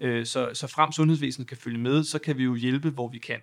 Øh, 0.00 0.26
så, 0.26 0.50
så 0.54 0.66
frem 0.66 0.92
sundhedsvæsenet 0.92 1.48
kan 1.48 1.56
følge 1.56 1.78
med, 1.78 2.04
så 2.04 2.18
kan 2.18 2.38
vi 2.38 2.44
jo 2.44 2.54
hjælpe, 2.54 2.90
hvor 2.90 3.08
vi 3.08 3.18
kan. 3.18 3.40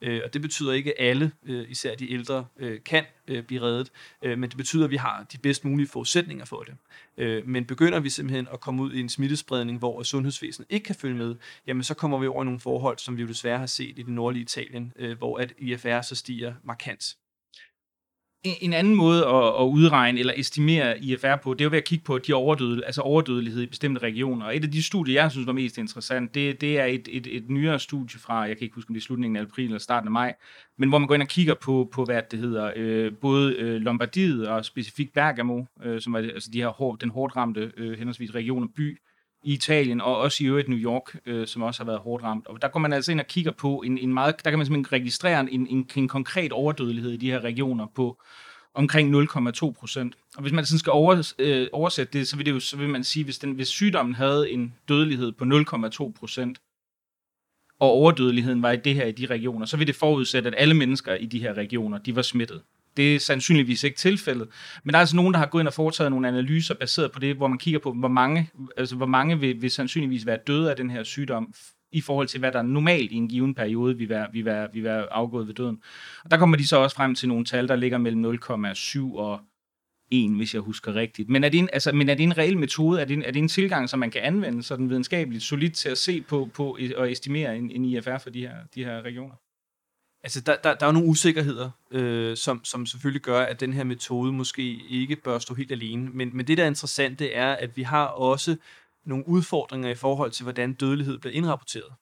Øh, 0.00 0.20
og 0.24 0.34
det 0.34 0.42
betyder 0.42 0.72
ikke, 0.72 1.00
at 1.00 1.08
alle, 1.08 1.32
øh, 1.44 1.70
især 1.70 1.94
de 1.94 2.12
ældre, 2.12 2.46
øh, 2.58 2.80
kan 2.84 3.04
øh, 3.28 3.42
blive 3.42 3.60
reddet, 3.60 3.92
øh, 4.22 4.38
men 4.38 4.50
det 4.50 4.56
betyder, 4.56 4.84
at 4.84 4.90
vi 4.90 4.96
har 4.96 5.26
de 5.32 5.38
bedst 5.38 5.64
mulige 5.64 5.88
forudsætninger 5.88 6.44
for 6.44 6.62
det. 6.62 6.74
Øh, 7.16 7.48
men 7.48 7.64
begynder 7.64 8.00
vi 8.00 8.10
simpelthen 8.10 8.48
at 8.52 8.60
komme 8.60 8.82
ud 8.82 8.92
i 8.92 9.00
en 9.00 9.08
smittespredning, 9.08 9.78
hvor 9.78 10.02
sundhedsvæsenet 10.02 10.66
ikke 10.70 10.84
kan 10.84 10.94
følge 10.94 11.16
med, 11.16 11.36
jamen 11.66 11.82
så 11.82 11.94
kommer 11.94 12.18
vi 12.18 12.26
over 12.26 12.44
nogle 12.44 12.60
forhold, 12.60 12.98
som 12.98 13.16
vi 13.16 13.22
jo 13.22 13.28
desværre 13.28 13.58
har 13.58 13.66
set 13.66 13.98
i 13.98 14.02
det 14.02 14.08
nordlige 14.08 14.42
Italien, 14.42 14.92
øh, 14.96 15.18
hvor 15.18 15.38
at 15.38 15.52
IFR 15.58 16.00
så 16.00 16.14
stiger 16.14 16.54
markant 16.64 17.16
en 18.44 18.72
anden 18.72 18.94
måde 18.94 19.26
at, 19.26 19.46
at 19.46 19.64
udregne 19.64 20.20
eller 20.20 20.32
estimere 20.36 20.98
IFR 21.04 21.36
på, 21.42 21.54
det 21.54 21.60
er 21.60 21.64
jo 21.64 21.70
ved 21.70 21.78
at 21.78 21.84
kigge 21.84 22.04
på 22.04 22.18
de 22.18 22.32
overdøde, 22.32 22.84
altså 22.84 23.00
overdødelighed 23.00 23.62
i 23.62 23.66
bestemte 23.66 24.00
regioner. 24.00 24.46
Og 24.46 24.56
et 24.56 24.64
af 24.64 24.70
de 24.70 24.82
studier, 24.82 25.22
jeg 25.22 25.30
synes 25.30 25.46
var 25.46 25.52
mest 25.52 25.78
interessant, 25.78 26.34
det, 26.34 26.60
det 26.60 26.80
er 26.80 26.84
et, 26.84 27.08
et, 27.12 27.26
et 27.36 27.50
nyere 27.50 27.78
studie 27.78 28.20
fra, 28.20 28.40
jeg 28.40 28.56
kan 28.56 28.64
ikke 28.64 28.74
huske 28.74 28.90
om 28.90 28.94
det 28.94 29.00
er 29.00 29.04
slutningen 29.04 29.36
af 29.36 29.42
april 29.42 29.64
eller 29.64 29.78
starten 29.78 30.08
af 30.08 30.12
maj, 30.12 30.34
men 30.78 30.88
hvor 30.88 30.98
man 30.98 31.08
går 31.08 31.14
ind 31.14 31.22
og 31.22 31.28
kigger 31.28 31.54
på, 31.54 31.88
på 31.92 32.04
hvad 32.04 32.22
det 32.30 32.38
hedder, 32.38 32.72
øh, 32.76 33.12
både 33.20 33.54
øh, 33.54 33.80
Lombardiet 33.80 34.48
og 34.48 34.64
specifikt 34.64 35.12
Bergamo, 35.12 35.64
øh, 35.84 36.00
som 36.00 36.14
er 36.14 36.18
altså 36.18 36.50
de 36.52 36.60
her 36.60 36.68
hår, 36.68 36.96
den 36.96 37.10
hårdt 37.10 37.36
ramte 37.36 37.72
øh, 37.76 37.98
henholdsvis 37.98 38.34
region 38.34 38.62
og 38.62 38.70
by 38.76 38.98
i 39.44 39.52
Italien, 39.52 40.00
og 40.00 40.16
også 40.16 40.44
i 40.44 40.46
øvrigt 40.46 40.68
New 40.68 40.78
York, 40.78 41.16
øh, 41.26 41.46
som 41.46 41.62
også 41.62 41.80
har 41.80 41.86
været 41.86 42.00
hårdt 42.00 42.24
ramt. 42.24 42.46
Og 42.46 42.62
der 42.62 42.68
går 42.68 42.80
man 42.80 42.92
altså 42.92 43.12
ind 43.12 43.20
og 43.20 43.26
kigger 43.26 43.52
på 43.52 43.82
en, 43.86 43.98
en 43.98 44.14
meget, 44.14 44.44
der 44.44 44.50
kan 44.50 44.58
man 44.58 44.66
simpelthen 44.66 44.92
registrere 44.92 45.40
en, 45.40 45.66
en, 45.66 45.88
en 45.96 46.08
konkret 46.08 46.52
overdødelighed 46.52 47.12
i 47.12 47.16
de 47.16 47.30
her 47.30 47.40
regioner 47.40 47.86
på 47.94 48.22
omkring 48.74 49.14
0,2 49.14 49.72
procent. 49.72 50.14
Og 50.36 50.42
hvis 50.42 50.52
man 50.52 50.66
sådan 50.66 50.78
skal 50.78 50.90
over, 50.90 51.32
øh, 51.38 51.68
oversætte 51.72 52.18
det, 52.18 52.28
så 52.28 52.36
vil, 52.36 52.46
det 52.46 52.52
jo, 52.52 52.60
så 52.60 52.76
vil 52.76 52.88
man 52.88 53.04
sige, 53.04 53.24
hvis, 53.24 53.38
den, 53.38 53.52
hvis 53.52 53.68
sygdommen 53.68 54.14
havde 54.14 54.50
en 54.50 54.74
dødelighed 54.88 55.32
på 55.32 55.44
0,2 55.44 56.12
procent, 56.18 56.58
og 57.80 57.88
overdødeligheden 57.88 58.62
var 58.62 58.72
i 58.72 58.76
det 58.76 58.94
her 58.94 59.06
i 59.06 59.12
de 59.12 59.26
regioner, 59.26 59.66
så 59.66 59.76
vil 59.76 59.86
det 59.86 59.96
forudsætte, 59.96 60.48
at 60.48 60.54
alle 60.58 60.74
mennesker 60.74 61.14
i 61.14 61.26
de 61.26 61.38
her 61.38 61.54
regioner, 61.54 61.98
de 61.98 62.16
var 62.16 62.22
smittet. 62.22 62.62
Det 62.96 63.14
er 63.14 63.18
sandsynligvis 63.18 63.84
ikke 63.84 63.96
tilfældet. 63.96 64.48
Men 64.84 64.92
der 64.92 64.98
er 64.98 65.00
altså 65.00 65.16
nogen, 65.16 65.34
der 65.34 65.38
har 65.38 65.46
gået 65.46 65.62
ind 65.62 65.68
og 65.68 65.74
foretaget 65.74 66.10
nogle 66.10 66.28
analyser 66.28 66.74
baseret 66.74 67.12
på 67.12 67.18
det, 67.18 67.36
hvor 67.36 67.48
man 67.48 67.58
kigger 67.58 67.80
på, 67.80 67.92
hvor 67.92 68.08
mange, 68.08 68.50
altså 68.76 68.96
hvor 68.96 69.06
mange 69.06 69.40
vil, 69.40 69.62
vil 69.62 69.70
sandsynligvis 69.70 70.26
være 70.26 70.38
døde 70.46 70.70
af 70.70 70.76
den 70.76 70.90
her 70.90 71.02
sygdom, 71.02 71.54
i 71.92 72.00
forhold 72.00 72.28
til, 72.28 72.40
hvad 72.40 72.52
der 72.52 72.62
normalt 72.62 73.12
i 73.12 73.14
en 73.14 73.28
given 73.28 73.54
periode 73.54 73.98
vil 73.98 74.08
være, 74.08 74.26
vil 74.32 74.44
være, 74.44 74.68
vil 74.72 74.84
være 74.84 75.12
afgået 75.12 75.46
ved 75.46 75.54
døden. 75.54 75.82
Og 76.24 76.30
der 76.30 76.36
kommer 76.36 76.56
de 76.56 76.68
så 76.68 76.76
også 76.76 76.96
frem 76.96 77.14
til 77.14 77.28
nogle 77.28 77.44
tal, 77.44 77.68
der 77.68 77.76
ligger 77.76 77.98
mellem 77.98 78.24
0,7 78.24 79.16
og 79.16 79.40
1, 80.10 80.36
hvis 80.36 80.54
jeg 80.54 80.62
husker 80.62 80.94
rigtigt. 80.94 81.28
Men 81.28 81.44
er 81.44 81.48
det 81.48 81.58
en, 81.58 81.68
altså, 81.72 81.92
men 81.92 82.08
er 82.08 82.14
det 82.14 82.22
en 82.24 82.38
reel 82.38 82.58
metode? 82.58 83.00
Er 83.00 83.04
det 83.04 83.14
en, 83.14 83.22
er 83.22 83.30
det 83.30 83.38
en 83.38 83.48
tilgang, 83.48 83.88
som 83.88 83.98
man 83.98 84.10
kan 84.10 84.22
anvende 84.22 84.62
sådan 84.62 84.90
videnskabeligt 84.90 85.44
solidt 85.44 85.74
til 85.74 85.88
at 85.88 85.98
se 85.98 86.20
på, 86.20 86.50
på 86.54 86.78
og 86.96 87.12
estimere 87.12 87.56
en, 87.56 87.70
en 87.70 87.84
IFR 87.84 88.18
for 88.18 88.30
de 88.30 88.40
her, 88.40 88.56
de 88.74 88.84
her 88.84 89.02
regioner? 89.02 89.34
Altså, 90.24 90.40
der, 90.40 90.56
der, 90.56 90.74
der 90.74 90.86
er 90.86 90.92
nogle 90.92 91.08
usikkerheder, 91.08 91.70
øh, 91.90 92.36
som, 92.36 92.64
som 92.64 92.86
selvfølgelig 92.86 93.22
gør, 93.22 93.40
at 93.40 93.60
den 93.60 93.72
her 93.72 93.84
metode 93.84 94.32
måske 94.32 94.80
ikke 94.88 95.16
bør 95.16 95.38
stå 95.38 95.54
helt 95.54 95.72
alene. 95.72 96.10
Men, 96.12 96.36
men 96.36 96.46
det, 96.46 96.58
der 96.58 96.64
er 96.64 96.68
interessant, 96.68 97.18
det 97.18 97.36
er, 97.36 97.52
at 97.52 97.76
vi 97.76 97.82
har 97.82 98.06
også 98.06 98.56
nogle 99.04 99.28
udfordringer 99.28 99.90
i 99.90 99.94
forhold 99.94 100.30
til, 100.30 100.42
hvordan 100.42 100.72
dødelighed 100.72 101.18
bliver 101.18 101.34
indrapporteret. 101.34 101.92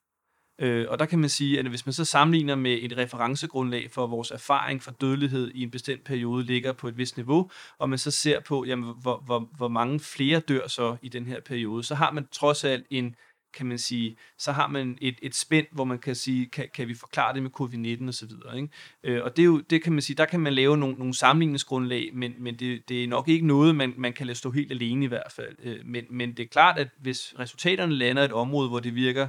Øh, 0.59 0.87
og 0.89 0.99
der 0.99 1.07
kan 1.07 1.19
man 1.19 1.29
sige, 1.29 1.59
at 1.59 1.67
hvis 1.67 1.87
man 1.87 1.93
så 1.93 2.05
sammenligner 2.05 2.55
med 2.55 2.79
et 2.83 2.97
referencegrundlag 2.97 3.91
for 3.91 4.07
vores 4.07 4.31
erfaring 4.31 4.83
for 4.83 4.91
dødelighed 4.91 5.51
i 5.55 5.63
en 5.63 5.71
bestemt 5.71 6.05
periode 6.05 6.45
ligger 6.45 6.73
på 6.73 6.89
et 6.89 6.99
vist 6.99 7.17
niveau, 7.17 7.51
og 7.79 7.91
man 7.91 7.99
så 7.99 8.11
ser 8.11 8.41
på, 8.41 8.65
jamen, 8.65 8.95
hvor, 9.03 9.23
hvor, 9.27 9.49
hvor 9.57 9.69
mange 9.69 10.01
flere 10.01 10.41
dør 10.41 10.69
så 10.69 10.97
i 11.03 11.09
den 11.09 11.27
her 11.27 11.41
periode, 11.41 11.83
så 11.83 11.95
har 11.95 12.11
man 12.11 12.27
trods 12.33 12.65
alt 12.65 12.87
en 12.91 13.15
kan 13.55 13.67
man 13.67 13.79
sige, 13.79 14.17
så 14.39 14.53
har 14.53 14.69
man 14.69 14.99
et, 15.01 15.19
et 15.23 15.35
spænd, 15.35 15.67
hvor 15.73 15.85
man 15.85 15.99
kan 15.99 16.15
sige, 16.15 16.47
kan, 16.47 16.69
kan 16.75 16.89
vi 16.89 16.95
forklare 16.95 17.35
det 17.35 17.43
med 17.43 17.51
covid-19 17.61 18.09
og 18.09 18.15
så 18.15 18.27
videre. 18.27 18.57
Ikke? 18.57 18.69
Øh, 19.05 19.25
og 19.25 19.37
det 19.37 19.43
er 19.43 19.47
jo, 19.47 19.61
det 19.61 19.83
kan 19.83 19.93
man 19.93 20.03
sige, 20.03 20.17
der 20.17 20.25
kan 20.25 20.41
man 20.41 20.53
lave 20.53 20.77
nogle, 20.77 20.95
nogle 20.95 21.15
sammenligningsgrundlag, 21.15 22.11
men, 22.15 22.35
men 22.39 22.59
det, 22.59 22.89
det 22.89 23.05
er 23.05 23.09
nok 23.09 23.29
ikke 23.29 23.47
noget, 23.47 23.75
man, 23.75 23.95
man 23.97 24.13
kan 24.13 24.27
lade 24.27 24.39
stå 24.39 24.51
helt 24.51 24.73
alene 24.73 25.05
i 25.05 25.09
hvert 25.09 25.33
fald. 25.37 25.57
Øh, 25.63 25.79
men, 25.85 26.05
men 26.11 26.37
det 26.37 26.43
er 26.43 26.49
klart, 26.49 26.79
at 26.79 26.89
hvis 27.01 27.35
resultaterne 27.39 27.95
lander 27.95 28.25
et 28.25 28.33
område, 28.33 28.69
hvor 28.69 28.81
det 28.81 28.95
virker 28.95 29.29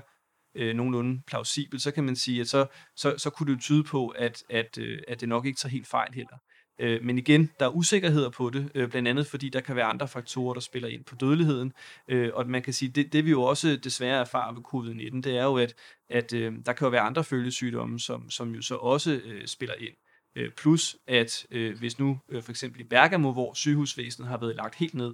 øh, 0.56 0.76
nogenlunde 0.76 1.22
plausibelt, 1.28 1.82
så 1.82 1.92
kan 1.92 2.04
man 2.04 2.16
sige, 2.16 2.42
at 2.42 2.48
så, 2.48 2.66
så, 2.96 3.18
så 3.18 3.30
kunne 3.30 3.54
det 3.54 3.62
tyde 3.62 3.84
på, 3.84 4.08
at, 4.08 4.44
at, 4.50 4.78
øh, 4.78 5.00
at 5.08 5.22
det 5.22 5.30
nok 5.30 5.46
ikke 5.46 5.58
tager 5.58 5.72
helt 5.72 5.88
fejl 5.88 6.14
heller. 6.14 6.38
Øh, 6.80 7.04
men 7.04 7.18
igen, 7.18 7.50
der 7.60 7.66
er 7.66 7.70
usikkerheder 7.70 8.30
på 8.30 8.50
det, 8.50 8.72
øh, 8.76 8.90
blandt 8.90 9.08
andet 9.08 9.28
fordi 9.28 9.50
der 9.50 9.60
kan 9.60 9.76
være 9.76 9.86
andre 9.86 10.08
faktorer, 10.08 10.54
der 10.54 10.62
spiller 10.62 10.90
ind 10.90 11.04
på 11.04 11.16
dødeligheden. 11.16 11.74
Øh, 12.08 12.32
og 12.34 12.50
man 12.50 12.62
kan 12.62 12.74
sige, 12.74 12.90
det, 12.90 13.14
det 13.14 13.26
vi 13.26 13.30
jo 13.32 13.44
også 13.44 13.76
desværre 13.84 14.20
erfarer 14.20 14.54
ved 14.54 14.62
covid-19, 14.62 15.22
det 15.22 15.38
er 15.38 15.44
jo, 15.44 15.58
at, 15.58 15.76
at 16.10 16.34
øh, 16.34 16.54
der 16.66 16.74
kan 16.74 16.86
jo 16.86 16.90
være 16.90 17.02
andre 17.02 17.24
følgesygdomme, 17.24 18.00
som, 18.00 18.30
som 18.30 18.56
jo 18.56 18.62
så 18.62 18.76
også 18.76 19.22
øh, 19.26 19.48
spiller 19.48 19.76
ind. 19.80 19.94
Øh, 20.36 20.52
plus 20.52 20.98
at 21.08 21.46
øh, 21.52 21.80
hvis 21.80 22.00
nu 22.00 22.20
øh, 22.30 22.44
for 22.44 22.52
eksempel 22.52 22.82
i 22.82 22.84
Bergamo, 22.84 23.32
hvor 23.32 23.54
sygehusvæsenet 23.54 24.30
har 24.30 24.38
været 24.38 24.56
lagt 24.56 24.76
helt 24.76 24.94
ned, 24.94 25.14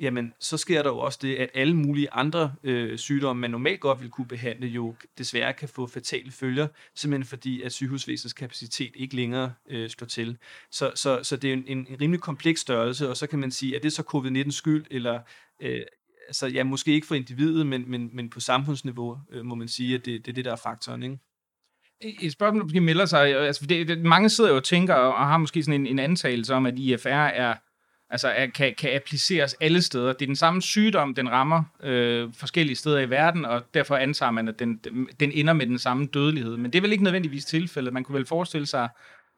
jamen 0.00 0.32
så 0.40 0.56
sker 0.56 0.82
der 0.82 0.90
jo 0.90 0.98
også 0.98 1.18
det, 1.22 1.36
at 1.36 1.50
alle 1.54 1.76
mulige 1.76 2.12
andre 2.12 2.54
øh, 2.62 2.98
sygdomme, 2.98 3.40
man 3.40 3.50
normalt 3.50 3.80
godt 3.80 4.00
vil 4.00 4.10
kunne 4.10 4.26
behandle, 4.26 4.66
jo 4.66 4.94
desværre 5.18 5.52
kan 5.52 5.68
få 5.68 5.86
fatale 5.86 6.30
følger, 6.30 6.68
simpelthen 6.94 7.28
fordi, 7.28 7.62
at 7.62 7.72
sygehusvæsenets 7.72 8.32
kapacitet 8.32 8.90
ikke 8.94 9.16
længere 9.16 9.52
øh, 9.70 9.90
slår 9.90 10.06
til. 10.06 10.38
Så, 10.70 10.92
så, 10.94 11.20
så 11.22 11.36
det 11.36 11.48
er 11.48 11.52
en, 11.52 11.64
en, 11.66 11.86
en 11.90 12.00
rimelig 12.00 12.20
kompleks 12.20 12.60
størrelse, 12.60 13.08
og 13.08 13.16
så 13.16 13.26
kan 13.26 13.38
man 13.38 13.50
sige, 13.50 13.76
at 13.76 13.82
det 13.82 13.92
så 13.92 14.02
covid-19 14.14 14.50
skyld, 14.50 14.84
eller 14.90 15.20
øh, 15.62 15.82
altså, 16.28 16.46
ja, 16.46 16.64
måske 16.64 16.92
ikke 16.92 17.06
for 17.06 17.14
individet, 17.14 17.66
men, 17.66 17.90
men, 17.90 18.10
men 18.12 18.30
på 18.30 18.40
samfundsniveau 18.40 19.18
øh, 19.30 19.44
må 19.44 19.54
man 19.54 19.68
sige, 19.68 19.94
at 19.94 20.04
det, 20.04 20.26
det 20.26 20.32
er 20.32 20.34
det, 20.34 20.44
der 20.44 20.52
er 20.52 20.56
faktoren, 20.56 21.02
ikke? 21.02 21.18
Et 22.00 22.32
spørgsmål, 22.32 22.74
der 22.74 22.80
melder 22.80 23.06
sig, 23.06 23.36
altså 23.36 23.66
det, 23.66 23.88
det, 23.88 23.98
mange 23.98 24.30
sidder 24.30 24.50
jo 24.50 24.56
og 24.56 24.64
tænker, 24.64 24.94
og 24.94 25.26
har 25.26 25.38
måske 25.38 25.62
sådan 25.62 25.80
en, 25.80 25.86
en 25.86 25.98
antagelse 25.98 26.54
om, 26.54 26.66
at 26.66 26.78
IFR 26.78 27.08
er 27.08 27.54
Altså 28.10 28.28
er, 28.28 28.46
kan, 28.46 28.74
kan 28.78 28.94
appliceres 28.94 29.54
alle 29.60 29.82
steder. 29.82 30.12
Det 30.12 30.22
er 30.22 30.26
den 30.26 30.36
samme 30.36 30.62
sygdom, 30.62 31.14
den 31.14 31.30
rammer 31.30 31.62
øh, 31.82 32.28
forskellige 32.34 32.76
steder 32.76 32.98
i 32.98 33.10
verden, 33.10 33.44
og 33.44 33.74
derfor 33.74 33.96
antager 33.96 34.30
man, 34.30 34.48
at 34.48 34.58
den, 34.58 34.80
den 35.20 35.32
ender 35.32 35.52
med 35.52 35.66
den 35.66 35.78
samme 35.78 36.06
dødelighed. 36.06 36.56
Men 36.56 36.72
det 36.72 36.78
er 36.78 36.82
vel 36.82 36.92
ikke 36.92 37.04
nødvendigvis 37.04 37.44
tilfældet. 37.44 37.92
Man 37.92 38.04
kunne 38.04 38.18
vel 38.18 38.26
forestille 38.26 38.66
sig 38.66 38.88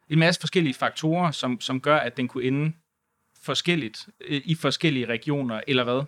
en 0.09 0.19
masse 0.19 0.41
forskellige 0.41 0.75
faktorer, 0.75 1.31
som, 1.31 1.61
som 1.61 1.81
gør, 1.81 1.97
at 1.97 2.17
den 2.17 2.29
kunne 2.29 2.45
ende 2.45 2.73
forskelligt 3.43 4.09
øh, 4.21 4.41
i 4.45 4.55
forskellige 4.55 5.07
regioner, 5.07 5.61
eller 5.67 5.85
hvad? 5.85 6.03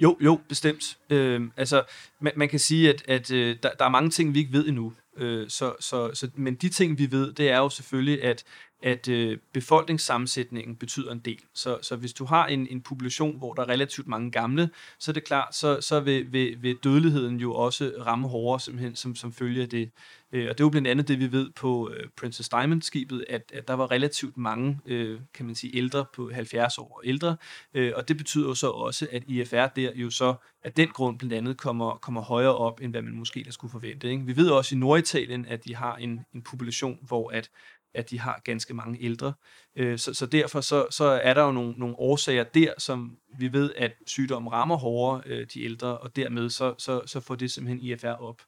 Jo, 0.00 0.18
jo, 0.20 0.40
bestemt. 0.48 0.98
Øh, 1.10 1.42
altså, 1.56 1.82
man, 2.20 2.32
man 2.36 2.48
kan 2.48 2.58
sige, 2.58 2.88
at, 2.88 3.04
at 3.08 3.30
øh, 3.30 3.56
der, 3.62 3.70
der 3.78 3.84
er 3.84 3.88
mange 3.88 4.10
ting, 4.10 4.34
vi 4.34 4.38
ikke 4.38 4.52
ved 4.52 4.68
endnu. 4.68 4.92
Øh, 5.16 5.48
så, 5.48 5.74
så, 5.80 6.14
så, 6.14 6.30
men 6.34 6.54
de 6.54 6.68
ting, 6.68 6.98
vi 6.98 7.10
ved, 7.10 7.32
det 7.32 7.50
er 7.50 7.58
jo 7.58 7.68
selvfølgelig, 7.68 8.22
at 8.22 8.44
at 8.84 9.08
øh, 9.08 9.38
befolkningssammensætningen 9.52 10.76
betyder 10.76 11.12
en 11.12 11.18
del. 11.18 11.40
Så, 11.54 11.78
så 11.82 11.96
hvis 11.96 12.12
du 12.12 12.24
har 12.24 12.46
en, 12.46 12.66
en 12.70 12.80
population, 12.80 13.38
hvor 13.38 13.54
der 13.54 13.62
er 13.62 13.68
relativt 13.68 14.06
mange 14.06 14.30
gamle, 14.30 14.70
så 14.98 15.10
er 15.10 15.12
det 15.12 15.24
klart, 15.24 15.54
så, 15.54 15.80
så 15.80 16.00
vil, 16.00 16.32
vil, 16.32 16.62
vil 16.62 16.76
dødeligheden 16.84 17.36
jo 17.36 17.54
også 17.54 17.92
ramme 18.06 18.28
hårdere 18.28 18.60
simpelthen, 18.60 18.96
som, 18.96 19.14
som 19.14 19.32
følge 19.32 19.62
af 19.62 19.68
det. 19.68 19.90
Øh, 20.32 20.46
og 20.50 20.58
det 20.58 20.60
er 20.60 20.64
jo 20.64 20.68
blandt 20.68 20.88
andet 20.88 21.08
det, 21.08 21.18
vi 21.18 21.32
ved 21.32 21.50
på 21.50 21.90
øh, 21.96 22.06
Princess 22.16 22.48
Diamond-skibet, 22.48 23.24
at, 23.28 23.52
at 23.54 23.68
der 23.68 23.74
var 23.74 23.90
relativt 23.90 24.36
mange, 24.36 24.80
øh, 24.86 25.20
kan 25.34 25.46
man 25.46 25.54
sige, 25.54 25.76
ældre 25.76 26.04
på 26.14 26.30
70 26.34 26.78
år 26.78 26.96
og 26.96 27.02
ældre. 27.04 27.36
Øh, 27.74 27.92
og 27.96 28.08
det 28.08 28.16
betyder 28.16 28.48
jo 28.48 28.54
så 28.54 28.70
også, 28.70 29.06
at 29.12 29.22
IFR 29.26 29.66
der 29.66 29.90
jo 29.94 30.10
så 30.10 30.34
af 30.64 30.72
den 30.72 30.88
grund 30.88 31.18
blandt 31.18 31.34
andet 31.34 31.56
kommer, 31.56 31.96
kommer 31.96 32.20
højere 32.20 32.56
op, 32.56 32.80
end 32.80 32.92
hvad 32.92 33.02
man 33.02 33.14
måske 33.14 33.44
der 33.44 33.50
skulle 33.50 33.70
forvente. 33.72 34.10
Ikke? 34.10 34.24
Vi 34.24 34.36
ved 34.36 34.50
også 34.50 34.74
i 34.74 34.78
Norditalien, 34.78 35.46
at 35.46 35.64
de 35.64 35.74
har 35.74 35.96
en, 35.96 36.20
en 36.34 36.42
population, 36.42 36.98
hvor 37.02 37.30
at 37.30 37.50
at 37.94 38.10
de 38.10 38.20
har 38.20 38.40
ganske 38.44 38.74
mange 38.74 39.02
ældre. 39.02 39.32
Øh, 39.76 39.98
så, 39.98 40.14
så 40.14 40.26
derfor 40.26 40.60
så, 40.60 40.86
så 40.90 41.04
er 41.04 41.34
der 41.34 41.42
jo 41.42 41.52
nogle, 41.52 41.74
nogle 41.76 41.98
årsager 41.98 42.44
der, 42.44 42.72
som 42.78 43.18
vi 43.38 43.52
ved, 43.52 43.72
at 43.76 43.92
sygdommen 44.06 44.52
rammer 44.52 44.76
hårdere 44.76 45.22
øh, 45.26 45.46
de 45.54 45.64
ældre, 45.64 45.98
og 45.98 46.16
dermed 46.16 46.50
så, 46.50 46.74
så, 46.78 47.02
så 47.06 47.20
får 47.20 47.34
det 47.34 47.50
simpelthen 47.50 47.88
IFR 47.88 48.06
op. 48.06 48.42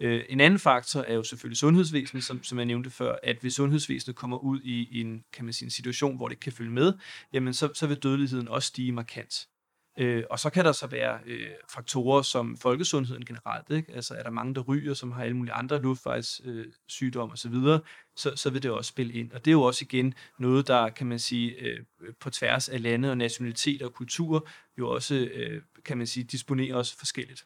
Øh, 0.00 0.24
en 0.28 0.40
anden 0.40 0.58
faktor 0.58 1.00
er 1.00 1.14
jo 1.14 1.22
selvfølgelig 1.22 1.58
sundhedsvæsenet, 1.58 2.24
som, 2.24 2.42
som 2.42 2.58
jeg 2.58 2.66
nævnte 2.66 2.90
før, 2.90 3.16
at 3.22 3.36
hvis 3.40 3.54
sundhedsvæsenet 3.54 4.16
kommer 4.16 4.36
ud 4.38 4.60
i, 4.60 4.88
i 4.90 5.00
en, 5.00 5.24
kan 5.32 5.44
man 5.44 5.54
sige, 5.54 5.66
en 5.66 5.70
situation, 5.70 6.16
hvor 6.16 6.28
det 6.28 6.32
ikke 6.32 6.40
kan 6.40 6.52
følge 6.52 6.70
med, 6.70 6.92
jamen 7.32 7.54
så, 7.54 7.68
så 7.74 7.86
vil 7.86 7.96
dødeligheden 7.96 8.48
også 8.48 8.66
stige 8.66 8.92
markant. 8.92 9.46
Øh, 10.00 10.24
og 10.30 10.38
så 10.38 10.50
kan 10.50 10.64
der 10.64 10.72
så 10.72 10.86
være 10.86 11.18
øh, 11.26 11.50
faktorer 11.68 12.22
som 12.22 12.56
folkesundheden 12.56 13.24
generelt. 13.24 13.70
Ikke? 13.70 13.92
Altså 13.92 14.14
er 14.14 14.22
der 14.22 14.30
mange, 14.30 14.54
der 14.54 14.60
ryger, 14.60 14.94
som 14.94 15.12
har 15.12 15.22
alle 15.22 15.36
mulige 15.36 15.52
andre 15.52 15.82
luftvejssygdomme 15.82 17.32
øh, 17.32 17.34
osv., 17.34 17.82
så, 18.16 18.36
så 18.36 18.50
vil 18.50 18.62
det 18.62 18.70
også 18.70 18.88
spille 18.88 19.12
ind. 19.12 19.32
Og 19.32 19.44
det 19.44 19.50
er 19.50 19.52
jo 19.52 19.62
også 19.62 19.84
igen 19.84 20.14
noget, 20.38 20.68
der 20.68 20.88
kan 20.88 21.06
man 21.06 21.18
sige 21.18 21.54
øh, 21.60 21.84
på 22.20 22.30
tværs 22.30 22.68
af 22.68 22.82
lande 22.82 23.10
og 23.10 23.18
nationaliteter 23.18 23.86
og 23.86 23.94
kulturer, 23.94 24.40
jo 24.78 24.90
også 24.90 25.14
øh, 25.14 25.62
kan 25.84 25.98
man 25.98 26.06
sige 26.06 26.24
disponerer 26.24 26.76
os 26.76 26.94
forskelligt. 26.94 27.44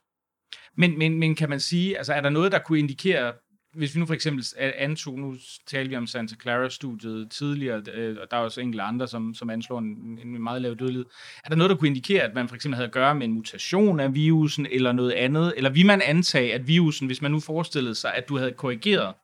Men, 0.76 0.98
men, 0.98 1.18
men 1.18 1.34
kan 1.34 1.50
man 1.50 1.60
sige, 1.60 1.98
altså 1.98 2.12
er 2.12 2.20
der 2.20 2.30
noget, 2.30 2.52
der 2.52 2.58
kunne 2.58 2.78
indikere 2.78 3.32
hvis 3.74 3.94
vi 3.94 4.00
nu 4.00 4.06
for 4.06 4.14
eksempel 4.14 4.44
antog, 4.56 5.18
nu 5.18 5.36
talte 5.66 5.90
vi 5.90 5.96
om 5.96 6.06
Santa 6.06 6.34
Clara-studiet 6.42 7.30
tidligere, 7.30 7.82
øh, 7.94 8.16
og 8.22 8.30
der 8.30 8.36
er 8.36 8.40
også 8.40 8.60
enkelte 8.60 8.82
andre, 8.82 9.08
som, 9.08 9.34
som 9.34 9.50
anslår 9.50 9.78
en, 9.78 10.18
en 10.22 10.42
meget 10.42 10.62
lav 10.62 10.74
dødelighed. 10.74 11.06
Er 11.44 11.48
der 11.48 11.56
noget, 11.56 11.70
der 11.70 11.76
kunne 11.76 11.88
indikere, 11.88 12.22
at 12.22 12.34
man 12.34 12.48
for 12.48 12.54
eksempel 12.54 12.76
havde 12.76 12.86
at 12.86 12.92
gøre 12.92 13.14
med 13.14 13.26
en 13.26 13.32
mutation 13.32 14.00
af 14.00 14.14
virusen, 14.14 14.66
eller 14.70 14.92
noget 14.92 15.12
andet? 15.12 15.54
Eller 15.56 15.70
vil 15.70 15.86
man 15.86 16.02
antage, 16.02 16.54
at 16.54 16.68
virusen, 16.68 17.06
hvis 17.06 17.22
man 17.22 17.30
nu 17.30 17.40
forestillede 17.40 17.94
sig, 17.94 18.14
at 18.14 18.28
du 18.28 18.38
havde 18.38 18.52
korrigeret 18.52 19.14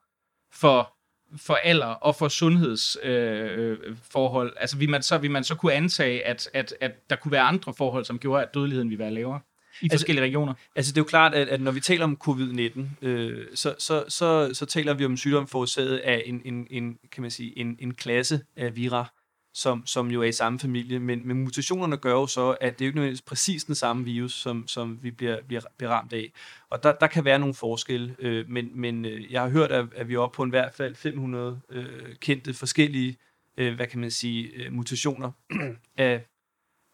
for, 0.52 0.96
for 1.36 1.54
alder 1.54 1.86
og 1.86 2.16
for 2.16 2.28
sundhedsforhold? 2.28 4.48
Øh, 4.48 4.52
øh 4.52 4.60
altså 4.60 4.76
vil 4.76 4.90
man, 4.90 5.02
så, 5.02 5.18
vil 5.18 5.30
man 5.30 5.44
så 5.44 5.54
kunne 5.54 5.72
antage, 5.72 6.26
at, 6.26 6.50
at, 6.54 6.74
at 6.80 7.10
der 7.10 7.16
kunne 7.16 7.32
være 7.32 7.42
andre 7.42 7.74
forhold, 7.74 8.04
som 8.04 8.18
gjorde, 8.18 8.42
at 8.42 8.54
dødeligheden 8.54 8.90
ville 8.90 9.04
være 9.04 9.14
lavere? 9.14 9.40
I 9.82 9.84
altså, 9.84 9.98
forskellige 9.98 10.24
regioner? 10.24 10.54
Altså 10.76 10.92
det 10.92 10.98
er 10.98 11.00
jo 11.00 11.08
klart, 11.08 11.34
at, 11.34 11.48
at 11.48 11.60
når 11.60 11.70
vi 11.70 11.80
taler 11.80 12.04
om 12.04 12.18
covid-19, 12.28 13.06
øh, 13.06 13.46
så, 13.54 13.74
så, 13.78 14.04
så, 14.08 14.50
så 14.52 14.66
taler 14.66 14.94
vi 14.94 15.04
om 15.04 15.16
sygdom 15.16 15.46
forårsaget 15.46 15.98
af 15.98 16.22
en, 16.26 16.42
en, 16.44 16.66
en, 16.70 16.98
kan 17.12 17.22
man 17.22 17.30
sige, 17.30 17.58
en, 17.58 17.76
en 17.80 17.94
klasse 17.94 18.40
af 18.56 18.76
vira, 18.76 19.06
som, 19.54 19.86
som 19.86 20.10
jo 20.10 20.20
er 20.22 20.26
i 20.26 20.32
samme 20.32 20.58
familie, 20.58 20.98
men, 20.98 21.28
men 21.28 21.44
mutationerne 21.44 21.96
gør 21.96 22.12
jo 22.12 22.26
så, 22.26 22.50
at 22.50 22.78
det 22.78 22.84
er 22.84 22.86
jo 22.86 22.88
ikke 22.88 22.96
nødvendigvis 22.96 23.22
præcis 23.22 23.64
den 23.64 23.74
samme 23.74 24.04
virus, 24.04 24.32
som, 24.32 24.68
som 24.68 24.98
vi 25.02 25.10
bliver, 25.10 25.42
bliver 25.42 25.62
beramt 25.78 26.12
af. 26.12 26.32
Og 26.70 26.82
der, 26.82 26.92
der 26.92 27.06
kan 27.06 27.24
være 27.24 27.38
nogle 27.38 27.54
forskelle, 27.54 28.16
øh, 28.18 28.48
men, 28.48 28.70
men 28.74 29.04
øh, 29.04 29.32
jeg 29.32 29.42
har 29.42 29.48
hørt, 29.48 29.72
at, 29.72 29.86
at 29.96 30.08
vi 30.08 30.14
er 30.14 30.18
oppe 30.18 30.36
på 30.36 30.46
i 30.46 30.50
hvert 30.50 30.74
fald 30.74 30.94
500 30.94 31.60
øh, 31.70 32.16
kendte 32.20 32.54
forskellige, 32.54 33.16
øh, 33.56 33.74
hvad 33.74 33.86
kan 33.86 34.00
man 34.00 34.10
sige, 34.10 34.48
øh, 34.48 34.72
mutationer 34.72 35.32
af, 35.96 36.26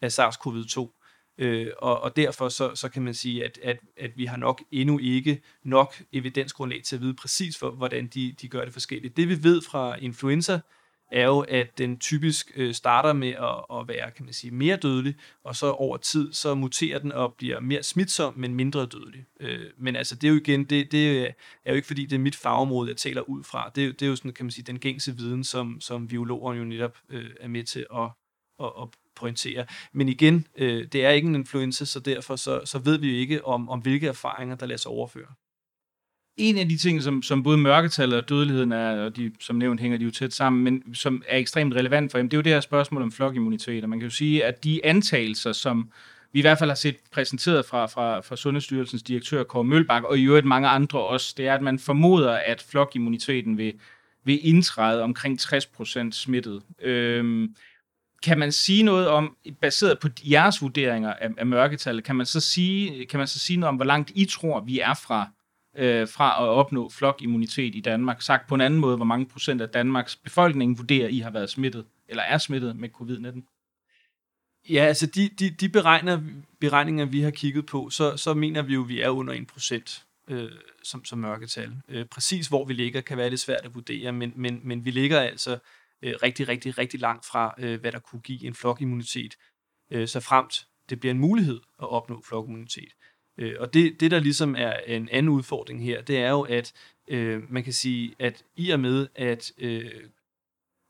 af 0.03 0.18
SARS-CoV-2. 0.18 0.95
Øh, 1.38 1.66
og, 1.79 2.01
og 2.01 2.16
derfor 2.16 2.49
så, 2.49 2.75
så 2.75 2.88
kan 2.88 3.03
man 3.03 3.14
sige, 3.14 3.44
at, 3.44 3.59
at, 3.62 3.79
at 3.96 4.11
vi 4.16 4.25
har 4.25 4.37
nok 4.37 4.62
endnu 4.70 4.99
ikke 4.99 5.42
nok 5.64 6.03
evidensgrundlag 6.12 6.83
til 6.83 6.96
at 6.96 7.03
vide 7.03 7.14
præcis, 7.14 7.59
for, 7.59 7.70
hvordan 7.70 8.07
de, 8.07 8.35
de 8.40 8.49
gør 8.49 8.64
det 8.64 8.72
forskelligt. 8.72 9.16
Det 9.16 9.29
vi 9.29 9.42
ved 9.42 9.62
fra 9.62 9.96
influenza, 9.96 10.61
er 11.12 11.27
jo, 11.27 11.40
at 11.40 11.79
den 11.79 11.99
typisk 11.99 12.53
øh, 12.57 12.75
starter 12.75 13.12
med 13.12 13.29
at, 13.29 13.79
at 13.81 13.88
være 13.88 14.11
kan 14.11 14.25
man 14.25 14.35
sige, 14.35 14.51
mere 14.51 14.77
dødelig, 14.77 15.14
og 15.44 15.57
så 15.57 15.70
over 15.70 15.96
tid, 15.96 16.33
så 16.33 16.55
muterer 16.55 16.99
den 16.99 17.12
og 17.12 17.35
bliver 17.35 17.61
mere 17.61 17.83
smitsom, 17.83 18.35
men 18.37 18.55
mindre 18.55 18.87
dødelig. 18.87 19.27
Øh, 19.40 19.70
men 19.79 19.96
altså, 19.96 20.14
det 20.14 20.25
er 20.25 20.29
jo 20.29 20.37
igen, 20.37 20.64
det, 20.64 20.92
det 20.92 21.20
er 21.64 21.70
jo 21.70 21.75
ikke 21.75 21.87
fordi, 21.87 22.07
det 22.07 22.16
er 22.16 22.20
mit 22.20 22.37
fagområde, 22.37 22.88
jeg 22.88 22.96
taler 22.96 23.20
ud 23.20 23.44
fra. 23.44 23.70
Det, 23.75 24.01
det 24.01 24.07
er 24.07 24.11
jo 24.11 24.16
sådan, 24.16 24.33
kan 24.33 24.44
man 24.44 24.51
sige, 24.51 24.64
den 24.64 24.79
gængse 24.79 25.16
viden, 25.16 25.44
som, 25.44 25.81
som 25.81 26.09
biologer 26.09 26.55
jo 26.55 26.64
netop 26.64 26.99
øh, 27.09 27.31
er 27.40 27.49
med 27.49 27.64
til 27.64 27.87
at, 27.94 28.11
at, 28.61 28.72
at 28.83 28.88
pointere. 29.16 29.66
Men 29.92 30.09
igen, 30.09 30.46
øh, 30.57 30.87
det 30.92 31.05
er 31.05 31.11
ikke 31.11 31.29
en 31.29 31.35
influenza, 31.35 31.85
så 31.85 32.00
derfor 32.00 32.37
så, 32.37 32.61
så 32.64 32.79
ved 32.79 32.98
vi 32.98 33.12
jo 33.12 33.16
ikke 33.18 33.44
om, 33.44 33.68
om 33.68 33.81
hvilke 33.81 34.07
erfaringer, 34.07 34.57
der 34.57 34.66
lader 34.66 34.79
sig 34.79 34.90
overføre. 34.90 35.26
En 36.37 36.59
af 36.59 36.68
de 36.68 36.76
ting, 36.76 37.02
som, 37.02 37.22
som 37.22 37.42
både 37.42 37.59
mørketallet 37.59 38.18
og 38.22 38.29
dødeligheden 38.29 38.72
er, 38.72 39.05
og 39.05 39.16
de, 39.16 39.33
som 39.40 39.57
nævnt 39.57 39.81
hænger 39.81 39.98
de 39.98 40.05
jo 40.05 40.11
tæt 40.11 40.33
sammen, 40.33 40.64
men 40.64 40.94
som 40.94 41.22
er 41.29 41.38
ekstremt 41.38 41.74
relevant 41.74 42.11
for 42.11 42.18
dem, 42.18 42.29
det 42.29 42.37
er 42.37 42.38
jo 42.38 42.42
det 42.42 42.52
her 42.52 42.61
spørgsmål 42.61 43.02
om 43.02 43.12
flokimmunitet. 43.12 43.83
Og 43.83 43.90
man 43.90 43.98
kan 43.98 44.09
jo 44.09 44.14
sige, 44.14 44.44
at 44.44 44.64
de 44.64 44.81
antagelser, 44.85 45.52
som 45.52 45.90
vi 46.33 46.38
i 46.38 46.42
hvert 46.42 46.59
fald 46.59 46.70
har 46.70 46.74
set 46.74 46.96
præsenteret 47.11 47.66
fra, 47.66 47.87
fra, 47.87 48.20
fra 48.20 48.37
Sundhedsstyrelsens 48.37 49.02
direktør 49.02 49.42
Kåre 49.42 49.64
Mølbak, 49.64 50.05
og 50.05 50.18
i 50.18 50.24
øvrigt 50.24 50.46
mange 50.46 50.68
andre 50.68 51.00
også, 51.00 51.35
det 51.37 51.46
er, 51.46 51.55
at 51.55 51.62
man 51.62 51.79
formoder, 51.79 52.33
at 52.33 52.62
flokimmuniteten 52.70 53.59
vil, 53.59 53.72
vil 54.24 54.48
indtræde 54.48 55.02
omkring 55.02 55.40
60% 55.40 56.11
smittet. 56.11 56.62
Øhm, 56.83 57.55
kan 58.27 58.39
man 58.39 58.53
sige 58.53 58.83
noget 58.83 59.09
om, 59.09 59.37
baseret 59.61 59.99
på 59.99 60.09
jeres 60.25 60.62
vurderinger 60.62 61.12
af, 61.12 61.31
af 61.39 61.47
mørketallet, 61.47 62.05
kan 62.05 62.17
man, 62.17 62.27
så 62.27 62.41
sige, 62.41 63.07
kan 63.07 63.19
man 63.19 63.27
så 63.27 63.39
sige 63.39 63.57
noget 63.57 63.69
om, 63.69 63.77
hvor 63.77 63.85
langt 63.85 64.12
I 64.15 64.25
tror, 64.25 64.61
vi 64.61 64.81
er 64.81 64.95
fra, 64.95 65.29
øh, 65.77 66.09
fra 66.09 66.43
at 66.45 66.49
opnå 66.49 66.89
flokimmunitet 66.89 67.75
i 67.75 67.81
Danmark? 67.81 68.23
Sagt 68.23 68.49
på 68.49 68.55
en 68.55 68.61
anden 68.61 68.81
måde, 68.81 68.97
hvor 68.97 69.05
mange 69.05 69.27
procent 69.27 69.61
af 69.61 69.69
Danmarks 69.69 70.17
befolkning 70.17 70.79
vurderer, 70.79 71.09
I 71.09 71.19
har 71.19 71.31
været 71.31 71.51
smittet, 71.51 71.85
eller 72.09 72.23
er 72.23 72.39
smittet 72.39 72.77
med 72.77 72.89
covid-19? 73.01 73.43
Ja, 74.71 74.85
altså 74.85 75.07
de, 75.07 75.29
de, 75.39 75.51
de 75.51 75.69
beregner, 75.69 76.21
beregninger, 76.61 77.05
vi 77.05 77.21
har 77.21 77.31
kigget 77.31 77.67
på, 77.67 77.91
så, 77.91 78.17
så 78.17 78.35
mener 78.35 78.62
vi 78.62 78.75
jo, 78.75 78.83
at 78.83 78.89
vi 78.89 79.01
er 79.01 79.09
under 79.09 79.35
1% 79.35 80.03
øh, 80.29 80.51
som, 80.83 81.05
som 81.05 81.19
mørketal. 81.19 81.73
Øh, 81.89 82.05
præcis 82.05 82.49
hvor 82.49 82.65
vi 82.65 82.73
ligger, 82.73 83.01
kan 83.01 83.17
være 83.17 83.31
lidt 83.31 83.41
svært 83.41 83.65
at 83.65 83.75
vurdere, 83.75 84.12
men, 84.12 84.33
men, 84.37 84.61
men 84.65 84.85
vi 84.85 84.91
ligger 84.91 85.21
altså 85.21 85.59
øh, 86.02 86.14
rigtig, 86.22 86.48
rigtig, 86.48 86.78
rigtig 86.78 87.00
langt 87.00 87.26
fra, 87.26 87.54
øh, 87.59 87.80
hvad 87.80 87.92
der 87.92 87.98
kunne 87.98 88.20
give 88.20 88.44
en 88.44 88.54
flokimmunitet, 88.54 89.35
øh, 89.92 90.09
så 90.09 90.20
fremt 90.20 90.66
det 90.90 91.00
bliver 91.00 91.11
en 91.11 91.20
mulighed 91.20 91.61
at 91.82 91.88
opnå 91.88 92.22
flokimmunitet. 92.28 92.92
Øh, 93.38 93.54
og 93.59 93.74
det, 93.74 94.00
det, 94.00 94.11
der 94.11 94.18
ligesom 94.18 94.54
er 94.59 94.72
en 94.72 95.09
anden 95.09 95.28
udfordring 95.28 95.85
her, 95.85 96.02
det 96.02 96.18
er 96.18 96.30
jo, 96.30 96.42
at 96.42 96.72
øh, 97.09 97.52
man 97.52 97.64
kan 97.64 97.72
sige, 97.72 98.14
at 98.18 98.44
i 98.56 98.70
og 98.70 98.80
med, 98.80 99.09
at 99.14 99.52
øh, 99.59 99.90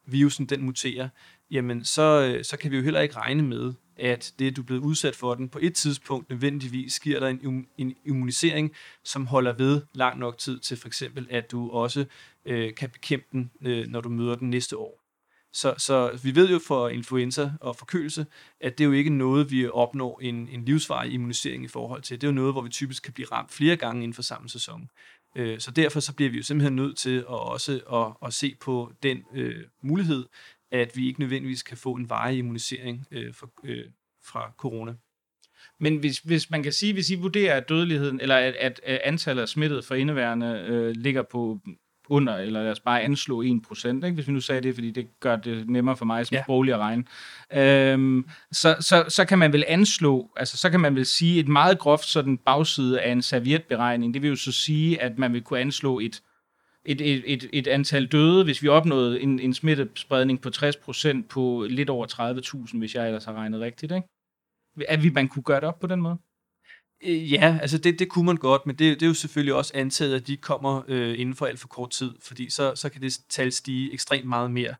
virusen 0.06 0.46
den 0.46 0.62
muterer, 0.62 1.08
jamen 1.50 1.84
så, 1.84 2.32
øh, 2.32 2.44
så 2.44 2.56
kan 2.56 2.70
vi 2.70 2.76
jo 2.76 2.82
heller 2.82 3.00
ikke 3.00 3.16
regne 3.16 3.42
med, 3.42 3.74
at 3.96 4.34
det, 4.38 4.56
du 4.56 4.60
er 4.60 4.66
blevet 4.66 4.80
udsat 4.82 5.16
for 5.16 5.34
den, 5.34 5.48
på 5.48 5.58
et 5.62 5.74
tidspunkt 5.74 6.30
nødvendigvis 6.30 7.00
giver 7.00 7.20
dig 7.20 7.30
en, 7.30 7.66
en 7.78 7.94
immunisering, 8.04 8.72
som 9.04 9.26
holder 9.26 9.52
ved 9.52 9.82
lang 9.94 10.18
nok 10.18 10.38
tid 10.38 10.58
til 10.58 10.76
for 10.76 10.86
eksempel, 10.86 11.26
at 11.30 11.50
du 11.50 11.70
også 11.70 12.04
øh, 12.44 12.74
kan 12.74 12.90
bekæmpe 12.90 13.26
den, 13.32 13.50
øh, 13.62 13.86
når 13.86 14.00
du 14.00 14.08
møder 14.08 14.34
den 14.34 14.50
næste 14.50 14.76
år. 14.76 15.02
Så, 15.52 15.74
så 15.78 16.18
vi 16.22 16.34
ved 16.34 16.50
jo 16.50 16.58
for 16.58 16.88
influenza 16.88 17.50
og 17.60 17.76
forkølelse, 17.76 18.26
at 18.60 18.78
det 18.78 18.84
er 18.84 18.88
jo 18.88 18.92
ikke 18.92 19.10
noget, 19.10 19.50
vi 19.50 19.68
opnår 19.68 20.20
en, 20.20 20.48
en 20.48 20.64
livsvarig 20.64 21.12
immunisering 21.12 21.64
i 21.64 21.68
forhold 21.68 22.02
til. 22.02 22.20
Det 22.20 22.26
er 22.26 22.28
jo 22.30 22.34
noget, 22.34 22.54
hvor 22.54 22.62
vi 22.62 22.68
typisk 22.68 23.02
kan 23.02 23.12
blive 23.12 23.28
ramt 23.32 23.52
flere 23.52 23.76
gange 23.76 24.02
inden 24.02 24.14
for 24.14 24.22
samme 24.22 24.48
sæson. 24.48 24.88
Øh, 25.36 25.60
så 25.60 25.70
derfor 25.70 26.00
så 26.00 26.14
bliver 26.14 26.30
vi 26.30 26.36
jo 26.36 26.42
simpelthen 26.42 26.76
nødt 26.76 26.96
til 26.96 27.18
at 27.18 27.26
også 27.26 27.80
at, 27.92 28.26
at 28.26 28.34
se 28.34 28.56
på 28.60 28.92
den 29.02 29.24
øh, 29.34 29.64
mulighed, 29.82 30.24
at 30.72 30.96
vi 30.96 31.06
ikke 31.06 31.20
nødvendigvis 31.20 31.62
kan 31.62 31.76
få 31.76 31.92
en 31.92 32.10
varig 32.10 32.38
immunisering 32.38 33.06
øh, 33.10 33.34
for, 33.34 33.50
øh, 33.64 33.84
fra 34.24 34.52
corona. 34.58 34.94
Men 35.80 35.96
hvis, 35.96 36.18
hvis 36.18 36.50
man 36.50 36.62
kan 36.62 36.72
sige, 36.72 36.92
hvis 36.92 37.10
I 37.10 37.14
vurderer, 37.14 37.56
at 37.56 37.68
dødeligheden, 37.68 38.20
eller 38.20 38.36
at, 38.36 38.54
at, 38.60 38.80
antallet 39.04 39.42
af 39.42 39.48
smittede 39.48 39.82
for 39.82 39.94
indeværende 39.94 40.66
øh, 40.68 40.94
ligger 40.96 41.22
på 41.22 41.60
under, 42.08 42.36
eller 42.36 42.62
lad 42.62 42.70
os 42.70 42.80
bare 42.80 43.02
anslå 43.02 43.42
1%, 43.42 43.46
ikke? 43.46 44.10
hvis 44.10 44.28
vi 44.28 44.32
nu 44.32 44.40
sagde 44.40 44.60
det, 44.60 44.74
fordi 44.74 44.90
det 44.90 45.20
gør 45.20 45.36
det 45.36 45.70
nemmere 45.70 45.96
for 45.96 46.04
mig 46.04 46.26
som 46.26 46.34
ja. 46.34 46.42
sproglig 46.42 46.74
at 46.74 46.80
regne, 46.80 47.04
øhm, 47.52 48.28
så, 48.52 48.76
så, 48.80 49.04
så 49.08 49.24
kan 49.24 49.38
man 49.38 49.52
vel 49.52 49.64
anslå, 49.68 50.30
altså 50.36 50.56
så 50.56 50.70
kan 50.70 50.80
man 50.80 50.94
vel 50.94 51.06
sige 51.06 51.40
et 51.40 51.48
meget 51.48 51.78
groft 51.78 52.04
sådan 52.04 52.38
bagside 52.38 53.00
af 53.00 53.12
en 53.12 53.22
servietberegning, 53.22 54.14
det 54.14 54.22
vil 54.22 54.28
jo 54.30 54.36
så 54.36 54.52
sige, 54.52 55.02
at 55.02 55.18
man 55.18 55.32
vil 55.32 55.42
kunne 55.42 55.60
anslå 55.60 55.98
et, 55.98 56.22
et, 56.86 57.00
et, 57.00 57.22
et, 57.26 57.50
et 57.52 57.66
antal 57.66 58.06
døde, 58.06 58.44
hvis 58.44 58.62
vi 58.62 58.68
opnåede 58.68 59.20
en, 59.20 59.40
en 59.40 59.54
smittespredning 59.54 60.40
på 60.40 60.48
60% 60.56 61.22
på 61.28 61.66
lidt 61.70 61.90
over 61.90 62.06
30.000, 62.70 62.78
hvis 62.78 62.94
jeg 62.94 63.06
ellers 63.06 63.24
har 63.24 63.32
regnet 63.32 63.60
rigtigt, 63.60 63.92
ikke? 63.92 64.08
At 64.88 65.02
vi, 65.02 65.10
man 65.10 65.28
kunne 65.28 65.42
gøre 65.42 65.60
det 65.60 65.68
op 65.68 65.80
på 65.80 65.86
den 65.86 66.00
måde? 66.00 66.18
Øh, 67.04 67.32
ja, 67.32 67.58
altså 67.62 67.78
det, 67.78 67.98
det 67.98 68.08
kunne 68.08 68.26
man 68.26 68.36
godt, 68.36 68.66
men 68.66 68.76
det, 68.76 69.00
det 69.00 69.06
er 69.06 69.10
jo 69.10 69.14
selvfølgelig 69.14 69.54
også 69.54 69.72
antaget, 69.74 70.14
at 70.14 70.26
de 70.26 70.36
kommer 70.36 70.82
øh, 70.88 71.20
inden 71.20 71.34
for 71.34 71.46
alt 71.46 71.60
for 71.60 71.68
kort 71.68 71.90
tid, 71.90 72.14
fordi 72.20 72.50
så, 72.50 72.74
så 72.74 72.88
kan 72.88 73.02
det 73.02 73.18
tal 73.28 73.52
stige 73.52 73.92
ekstremt 73.92 74.28
meget 74.28 74.50
mere. 74.50 74.74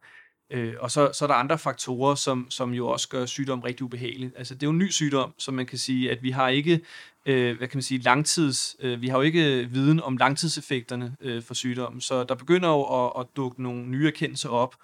Øh, 0.50 0.74
og 0.80 0.90
så, 0.90 1.11
så 1.12 1.24
er 1.24 1.26
der 1.26 1.35
andre 1.35 1.59
faktorer, 1.59 2.14
som, 2.14 2.46
som 2.50 2.74
jo 2.74 2.88
også 2.88 3.09
gør 3.09 3.26
sygdom 3.26 3.61
rigtig 3.61 3.82
ubehagelig. 3.82 4.32
Altså 4.37 4.54
det 4.54 4.62
er 4.62 4.66
jo 4.66 4.70
en 4.70 4.78
ny 4.78 4.90
sygdom, 4.90 5.35
som 5.38 5.54
man 5.54 5.66
kan 5.66 5.78
sige, 5.78 6.11
at 6.11 6.22
vi 6.22 6.30
har 6.30 6.48
ikke, 6.48 6.80
øh, 7.26 7.56
hvad 7.56 7.68
kan 7.68 7.76
man 7.76 7.82
sige, 7.82 8.00
langtids, 8.00 8.76
øh, 8.80 9.02
vi 9.02 9.09
har 9.09 9.16
jo 9.16 9.22
ikke 9.22 9.68
viden 9.70 10.00
om 10.00 10.16
langtidseffekterne 10.16 11.16
øh, 11.20 11.42
for 11.42 11.54
sygdommen, 11.54 12.00
så 12.00 12.24
der 12.24 12.35
begynder 12.35 12.68
jo 12.68 13.04
at, 13.04 13.12
at 13.20 13.26
dukke 13.37 13.62
nogle 13.62 13.87
nye 13.87 14.06
erkendelser 14.06 14.48
op, 14.48 14.74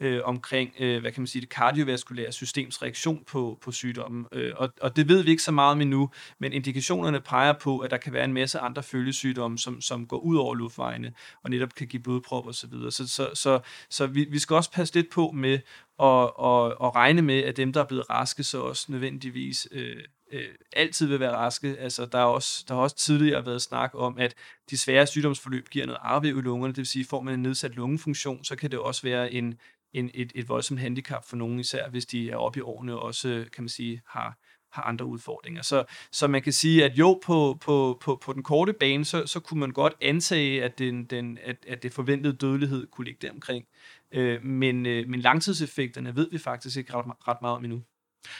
øh, 0.00 0.20
omkring, 0.24 0.74
øh, 0.78 1.00
hvad 1.00 1.12
kan 1.12 1.22
man 1.22 1.26
sige, 1.26 1.40
det 1.40 1.48
kardiovaskulære 1.48 2.32
systems 2.32 2.82
reaktion 2.82 3.24
på, 3.26 3.58
på 3.62 3.72
sygdommen. 3.72 4.26
Øh, 4.32 4.52
og, 4.56 4.72
og 4.80 4.96
det 4.96 5.08
ved 5.08 5.22
vi 5.22 5.30
ikke 5.30 5.42
så 5.42 5.52
meget 5.52 5.72
om 5.72 5.80
endnu, 5.80 6.10
men 6.38 6.52
indikationerne 6.52 7.20
peger 7.20 7.52
på, 7.52 7.78
at 7.78 7.90
der 7.90 7.96
kan 7.96 8.12
være 8.12 8.24
en 8.24 8.32
masse 8.32 8.58
andre 8.58 8.82
følgesygdomme, 8.82 9.58
som, 9.58 9.80
som 9.80 10.06
går 10.06 10.18
ud 10.18 10.36
over 10.36 10.54
luftvejene, 10.54 11.12
og 11.42 11.50
netop 11.50 11.74
kan 11.74 11.86
give 11.86 12.02
blodprop 12.02 12.46
og 12.46 12.54
så 12.54 12.66
videre. 12.66 12.92
Så, 12.92 13.08
så, 13.08 13.30
så, 13.34 13.60
så 13.90 14.06
vi, 14.06 14.26
vi 14.30 14.38
skal 14.38 14.56
også 14.56 14.72
passe 14.72 14.94
lidt 14.94 15.10
på 15.10 15.30
med 15.30 15.58
at, 16.02 16.22
at, 16.22 16.86
at 16.86 16.94
regne 16.94 17.22
med, 17.22 17.42
at 17.42 17.56
dem, 17.56 17.72
der 17.72 17.80
er 17.80 17.86
blevet 17.86 18.10
raske, 18.10 18.42
så 18.42 18.60
også 18.60 18.92
nødvendigvis 18.92 19.68
øh, 19.72 19.96
øh, 20.32 20.48
altid 20.72 21.06
vil 21.06 21.20
være 21.20 21.32
raske. 21.32 21.76
Altså, 21.78 22.06
der, 22.06 22.18
er 22.18 22.24
også, 22.24 22.64
der 22.68 22.74
har 22.74 22.82
også 22.82 22.96
tidligere 22.96 23.46
været 23.46 23.62
snak 23.62 23.90
om, 23.94 24.18
at 24.18 24.34
de 24.70 24.78
svære 24.78 25.06
sygdomsforløb 25.06 25.68
giver 25.68 25.86
noget 25.86 25.98
arvæv 26.02 26.38
i 26.38 26.40
lungerne, 26.40 26.72
det 26.72 26.78
vil 26.78 26.86
sige, 26.86 27.04
får 27.04 27.20
man 27.20 27.34
en 27.34 27.42
nedsat 27.42 27.74
lungefunktion, 27.76 28.44
så 28.44 28.56
kan 28.56 28.70
det 28.70 28.78
også 28.78 29.02
være 29.02 29.32
en, 29.32 29.58
en, 29.92 30.10
et, 30.14 30.32
et 30.34 30.48
voldsomt 30.48 30.80
handicap 30.80 31.24
for 31.28 31.36
nogen, 31.36 31.60
især 31.60 31.88
hvis 31.88 32.06
de 32.06 32.30
er 32.30 32.36
oppe 32.36 32.58
i 32.58 32.62
årene 32.62 32.94
og 32.94 33.02
også, 33.02 33.44
kan 33.54 33.62
man 33.64 33.68
sige, 33.68 34.00
har, 34.06 34.38
har 34.72 34.82
andre 34.82 35.06
udfordringer. 35.06 35.62
Så, 35.62 35.84
så 36.12 36.28
man 36.28 36.42
kan 36.42 36.52
sige, 36.52 36.84
at 36.84 36.98
jo, 36.98 37.20
på, 37.24 37.58
på, 37.60 37.98
på, 38.04 38.20
på 38.24 38.32
den 38.32 38.42
korte 38.42 38.72
bane, 38.72 39.04
så, 39.04 39.26
så 39.26 39.40
kunne 39.40 39.60
man 39.60 39.70
godt 39.70 39.94
antage, 40.00 40.64
at, 40.64 40.78
den, 40.78 41.04
den, 41.04 41.38
at, 41.44 41.56
at 41.68 41.82
det 41.82 41.92
forventede 41.92 42.36
dødelighed 42.36 42.86
kunne 42.86 43.04
ligge 43.04 43.26
deromkring. 43.26 43.64
Øh, 44.12 44.44
men, 44.44 44.86
øh, 44.86 45.08
men 45.08 45.20
langtidseffekterne 45.20 46.16
ved 46.16 46.28
vi 46.30 46.38
faktisk 46.38 46.76
ikke 46.76 46.94
ret, 46.94 47.06
ret 47.28 47.38
meget 47.42 47.56
om 47.56 47.64
endnu. 47.64 47.82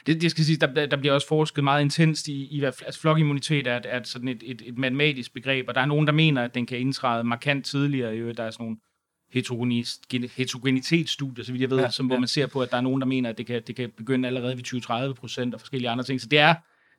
Det, 0.07 0.21
det 0.23 0.31
skal 0.31 0.45
sige, 0.45 0.57
der, 0.57 0.87
der 0.87 0.97
bliver 0.97 1.13
også 1.13 1.29
forsket 1.29 1.65
meget 1.65 1.83
intenst 1.83 2.29
i, 2.29 2.47
i 2.47 2.59
hvad 2.59 2.73
altså 2.87 3.01
flokimmunitet 3.01 3.67
er, 3.67 3.81
er 3.85 4.03
sådan 4.03 4.29
et, 4.29 4.43
et, 4.47 4.63
et 4.67 4.79
matematisk 4.79 5.35
begreb, 5.35 5.69
og 5.69 5.75
der 5.75 5.81
er 5.81 5.87
nogen, 5.87 6.07
der 6.07 6.13
mener, 6.13 6.45
at 6.45 6.55
den 6.55 6.67
kan 6.67 6.79
indtræde 6.79 7.25
markant 7.25 7.67
tidligere. 7.67 8.13
Jo, 8.13 8.33
der 8.33 8.45
er 8.45 8.51
sådan 8.51 8.65
nogle 8.65 8.77
heterogenitetsstudie, 9.31 11.45
så 11.45 11.53
vidt 11.53 11.61
jeg 11.61 11.71
ved, 11.71 11.79
ja, 11.79 11.91
som, 11.91 12.07
hvor 12.07 12.17
ja. 12.17 12.21
man 12.21 12.29
ser 12.29 12.47
på, 12.47 12.63
at 12.63 12.71
der 12.71 12.77
er 12.77 12.81
nogen, 12.81 13.01
der 13.01 13.07
mener, 13.07 13.31
at 13.31 13.39
det 13.39 13.47
kan, 13.47 13.63
det 13.67 13.77
kan 13.77 13.91
begynde 13.97 14.29
allerede 14.29 14.57
ved 14.57 15.11
20-30 15.11 15.13
procent 15.13 15.55
og 15.55 15.61
forskellige 15.61 15.91
andre 15.91 16.05
ting. 16.05 16.21
Så 16.21 16.29
det 16.29 16.39
er, 16.39 16.55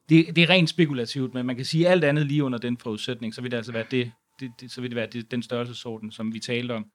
det, 0.09 0.35
det 0.35 0.43
er 0.43 0.49
rent 0.49 0.69
spekulativt, 0.69 1.33
men 1.33 1.45
man 1.45 1.55
kan 1.55 1.65
sige 1.65 1.87
alt 1.87 2.03
andet 2.03 2.25
lige 2.25 2.43
under 2.43 2.59
den 2.59 2.77
forudsætning, 2.77 3.33
så 3.33 3.41
vil 3.41 3.51
det 3.51 3.57
altså 3.57 3.71
være 3.71 3.85
det, 3.91 4.11
det, 4.39 4.51
det 4.61 4.71
så 4.71 4.81
vil 4.81 4.89
det 4.89 4.95
være 4.95 5.07
det, 5.13 5.31
den 5.31 5.43
størrelsesorden, 5.43 6.11
som 6.11 6.33
vi 6.33 6.39
talte 6.39 6.71
om. 6.71 6.85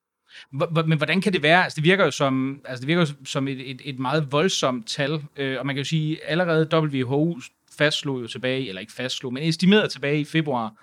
Men 0.86 0.96
hvordan 0.96 1.20
kan 1.20 1.32
det 1.32 1.42
være? 1.42 1.64
Altså, 1.64 1.76
det 1.76 1.84
virker 1.84 2.04
jo 2.04 2.10
som, 2.10 2.60
altså, 2.64 2.80
det 2.80 2.88
virker 2.88 3.00
jo 3.00 3.06
som 3.24 3.48
et, 3.48 3.70
et, 3.70 3.80
et 3.84 3.98
meget 3.98 4.32
voldsomt 4.32 4.86
tal, 4.86 5.22
øh, 5.36 5.58
og 5.58 5.66
man 5.66 5.74
kan 5.74 5.80
jo 5.80 5.88
sige, 5.88 6.24
allerede 6.24 6.68
WHO 6.72 7.40
fastslog 7.78 8.22
jo 8.22 8.26
tilbage, 8.26 8.68
eller 8.68 8.80
ikke 8.80 8.92
fastslog, 8.92 9.32
men 9.32 9.42
estimerede 9.42 9.88
tilbage 9.88 10.20
i 10.20 10.24
februar 10.24 10.74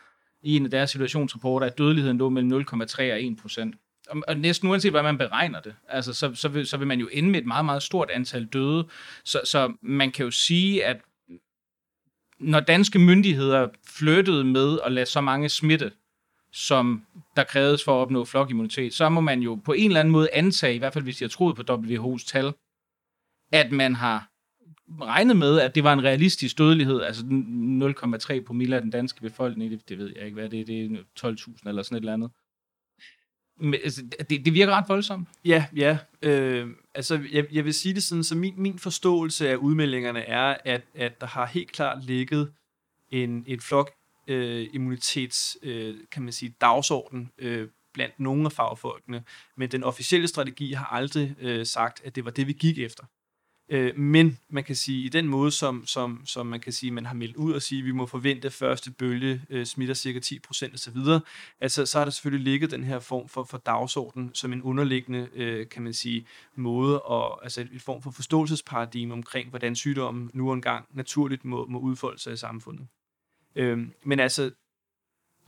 i 0.43 0.55
en 0.55 0.65
af 0.65 0.71
deres 0.71 0.89
situationsrapporter, 0.89 1.67
at 1.67 1.77
dødeligheden 1.77 2.17
lå 2.17 2.29
mellem 2.29 2.61
0,3 2.61 3.01
og 3.01 3.23
1 3.23 3.37
procent. 3.41 3.75
Og, 4.27 4.37
næsten 4.37 4.69
uanset, 4.69 4.91
hvad 4.91 5.03
man 5.03 5.17
beregner 5.17 5.59
det, 5.59 5.75
altså, 5.87 6.13
så, 6.13 6.35
så, 6.35 6.49
vil, 6.49 6.67
så 6.67 6.77
vil 6.77 6.87
man 6.87 6.99
jo 6.99 7.09
ende 7.11 7.29
med 7.29 7.39
et 7.39 7.45
meget, 7.45 7.65
meget 7.65 7.83
stort 7.83 8.09
antal 8.11 8.45
døde. 8.45 8.87
Så, 9.25 9.41
så 9.45 9.73
man 9.81 10.11
kan 10.11 10.25
jo 10.25 10.31
sige, 10.31 10.85
at 10.85 11.01
når 12.39 12.59
danske 12.59 12.99
myndigheder 12.99 13.67
flyttede 13.87 14.43
med 14.43 14.79
at 14.85 14.91
lade 14.91 15.05
så 15.05 15.21
mange 15.21 15.49
smitte, 15.49 15.91
som 16.51 17.05
der 17.35 17.43
kræves 17.43 17.83
for 17.83 17.95
at 17.95 18.01
opnå 18.01 18.25
flokimmunitet, 18.25 18.93
så 18.93 19.09
må 19.09 19.21
man 19.21 19.41
jo 19.41 19.55
på 19.55 19.73
en 19.73 19.85
eller 19.85 19.99
anden 19.99 20.11
måde 20.11 20.29
antage, 20.33 20.75
i 20.75 20.77
hvert 20.77 20.93
fald 20.93 21.03
hvis 21.03 21.17
de 21.17 21.23
har 21.23 21.29
troet 21.29 21.55
på 21.55 21.73
WHO's 21.73 22.25
tal, 22.27 22.53
at 23.51 23.71
man 23.71 23.95
har 23.95 24.27
regnet 25.01 25.37
med, 25.37 25.59
at 25.59 25.75
det 25.75 25.83
var 25.83 25.93
en 25.93 26.03
realistisk 26.03 26.57
dødelighed, 26.57 27.01
altså 27.01 27.23
0,3 28.33 28.45
promille 28.45 28.75
af 28.75 28.81
den 28.81 28.91
danske 28.91 29.21
befolkning, 29.21 29.71
det, 29.71 29.89
det 29.89 29.97
ved 29.97 30.13
jeg 30.15 30.25
ikke, 30.25 30.35
hvad 30.35 30.49
det 30.49 30.61
er, 30.61 30.65
det 30.65 30.85
er 30.85 31.29
12.000 31.29 31.69
eller 31.69 31.83
sådan 31.83 31.95
et 31.95 31.99
eller 31.99 32.13
andet. 32.13 32.31
Men, 33.61 33.73
altså, 33.83 34.01
det, 34.29 34.45
det 34.45 34.53
virker 34.53 34.73
ret 34.73 34.85
voldsomt. 34.87 35.27
Ja, 35.45 35.65
ja. 35.75 35.97
Øh, 36.21 36.67
altså, 36.95 37.21
jeg, 37.31 37.45
jeg 37.51 37.65
vil 37.65 37.73
sige 37.73 37.93
det 37.93 38.03
sådan, 38.03 38.23
så 38.23 38.35
min, 38.35 38.53
min 38.57 38.79
forståelse 38.79 39.49
af 39.49 39.55
udmeldingerne 39.55 40.19
er, 40.19 40.57
at, 40.65 40.81
at 40.95 41.21
der 41.21 41.27
har 41.27 41.45
helt 41.45 41.71
klart 41.71 42.03
ligget 42.03 42.51
en, 43.09 43.43
en 43.47 43.59
flok 43.59 43.91
øh, 44.27 44.67
immunitets, 44.73 45.57
øh, 45.63 45.95
kan 46.11 46.23
man 46.23 46.33
sige, 46.33 46.55
dagsorden 46.61 47.31
øh, 47.37 47.67
blandt 47.93 48.19
nogle 48.19 48.45
af 48.45 48.51
fagfolkene, 48.51 49.23
men 49.57 49.71
den 49.71 49.83
officielle 49.83 50.27
strategi 50.27 50.73
har 50.73 50.85
aldrig 50.85 51.35
øh, 51.39 51.65
sagt, 51.65 52.01
at 52.05 52.15
det 52.15 52.25
var 52.25 52.31
det, 52.31 52.47
vi 52.47 52.53
gik 52.53 52.79
efter. 52.79 53.03
Øh, 53.71 53.97
men 53.97 54.39
man 54.49 54.63
kan 54.63 54.75
sige, 54.75 55.05
i 55.05 55.09
den 55.09 55.27
måde, 55.27 55.51
som, 55.51 55.85
som, 55.85 56.21
som 56.25 56.45
man 56.45 56.59
kan 56.59 56.73
sige, 56.73 56.91
man 56.91 57.05
har 57.05 57.13
meldt 57.13 57.35
ud 57.35 57.53
og 57.53 57.61
sige, 57.61 57.79
at 57.79 57.85
vi 57.85 57.91
må 57.91 58.05
forvente, 58.05 58.45
at 58.45 58.53
første 58.53 58.91
bølge 58.91 59.41
øh, 59.49 59.65
smitter 59.65 59.93
cirka 59.93 60.19
10% 60.19 60.73
osv., 60.73 60.97
altså, 61.61 61.85
så 61.85 61.97
har 61.97 62.05
der 62.05 62.11
selvfølgelig 62.11 62.43
ligget 62.43 62.71
den 62.71 62.83
her 62.83 62.99
form 62.99 63.27
for, 63.27 63.43
for 63.43 63.57
dagsorden 63.57 64.31
som 64.33 64.53
en 64.53 64.61
underliggende, 64.61 65.27
øh, 65.33 65.69
kan 65.69 65.81
man 65.81 65.93
sige, 65.93 66.27
måde, 66.55 67.01
og 67.01 67.43
altså 67.43 67.61
en 67.61 67.79
form 67.79 68.01
for 68.01 68.11
forståelsesparadigme 68.11 69.13
omkring, 69.13 69.49
hvordan 69.49 69.75
sygdommen 69.75 70.31
nu 70.33 70.51
engang 70.51 70.85
naturligt 70.93 71.45
må, 71.45 71.65
må 71.65 71.79
udfolde 71.79 72.19
sig 72.19 72.33
i 72.33 72.37
samfundet. 72.37 72.87
Øh, 73.55 73.87
men 74.03 74.19
altså, 74.19 74.51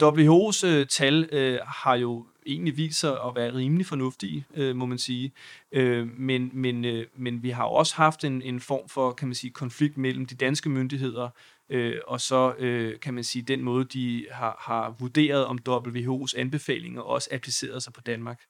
WHO's 0.04 0.68
øh, 0.68 0.88
tal 0.88 1.30
øh, 1.32 1.60
har 1.66 1.96
jo 1.96 2.28
egentlig 2.46 2.78
viser 2.78 3.28
at 3.28 3.36
være 3.36 3.54
rimelig 3.54 3.86
fornuftige, 3.86 4.46
øh, 4.56 4.76
må 4.76 4.86
man 4.86 4.98
sige. 4.98 5.32
Øh, 5.72 6.20
men, 6.20 6.50
men, 6.54 6.86
øh, 6.86 7.06
men 7.16 7.44
vi 7.44 7.50
har 7.50 7.64
også 7.64 7.96
haft 7.96 8.24
en, 8.24 8.42
en 8.42 8.60
form 8.60 8.90
for, 8.90 9.12
kan 9.12 9.28
man 9.28 9.36
sige, 9.36 9.52
konflikt 9.52 9.98
mellem 9.98 10.26
de 10.26 10.36
danske 10.36 10.70
myndigheder 10.70 11.30
øh, 11.70 12.00
og 12.08 12.22
så, 12.22 12.56
øh, 12.60 13.00
kan 13.00 13.14
man 13.14 13.24
sige, 13.24 13.42
den 13.42 13.62
måde, 13.64 13.86
de 13.86 14.28
har, 14.32 14.58
har 14.60 14.96
vurderet, 15.00 15.46
om 15.46 15.60
WHO's 15.70 16.40
anbefalinger 16.40 17.02
også 17.02 17.30
appliceret 17.32 17.84
sig 17.84 17.94
på 17.94 18.02
Danmark. 18.02 18.42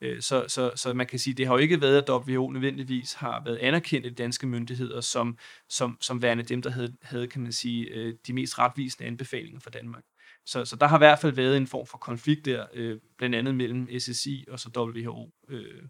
Øh, 0.00 0.22
så, 0.22 0.44
så, 0.48 0.72
så 0.76 0.94
man 0.94 1.06
kan 1.06 1.18
sige, 1.18 1.34
det 1.34 1.46
har 1.46 1.54
jo 1.54 1.58
ikke 1.58 1.80
været, 1.80 2.02
at 2.02 2.10
WHO 2.10 2.50
nødvendigvis 2.50 3.12
har 3.12 3.42
været 3.44 3.56
anerkendt 3.56 4.06
af 4.06 4.12
de 4.12 4.22
danske 4.22 4.46
myndigheder 4.46 5.00
som, 5.00 5.38
som, 5.68 5.98
som 6.00 6.22
værende 6.22 6.44
dem, 6.44 6.62
der 6.62 6.70
havde, 6.70 6.96
havde 7.02 7.26
kan 7.26 7.42
man 7.42 7.52
sige, 7.52 7.84
øh, 7.84 8.14
de 8.26 8.32
mest 8.32 8.58
retvisende 8.58 9.06
anbefalinger 9.06 9.60
for 9.60 9.70
Danmark. 9.70 10.04
Så, 10.46 10.64
så 10.64 10.76
der 10.76 10.86
har 10.86 10.96
i 10.96 10.98
hvert 10.98 11.18
fald 11.18 11.32
været 11.32 11.56
en 11.56 11.66
form 11.66 11.86
for 11.86 11.98
konflikt 11.98 12.44
der, 12.44 12.66
øh, 12.74 13.00
blandt 13.18 13.36
andet 13.36 13.54
mellem 13.54 13.88
SSI 13.98 14.44
og 14.48 14.60
så 14.60 14.70
WHO. 14.76 15.30
Øh, 15.48 15.82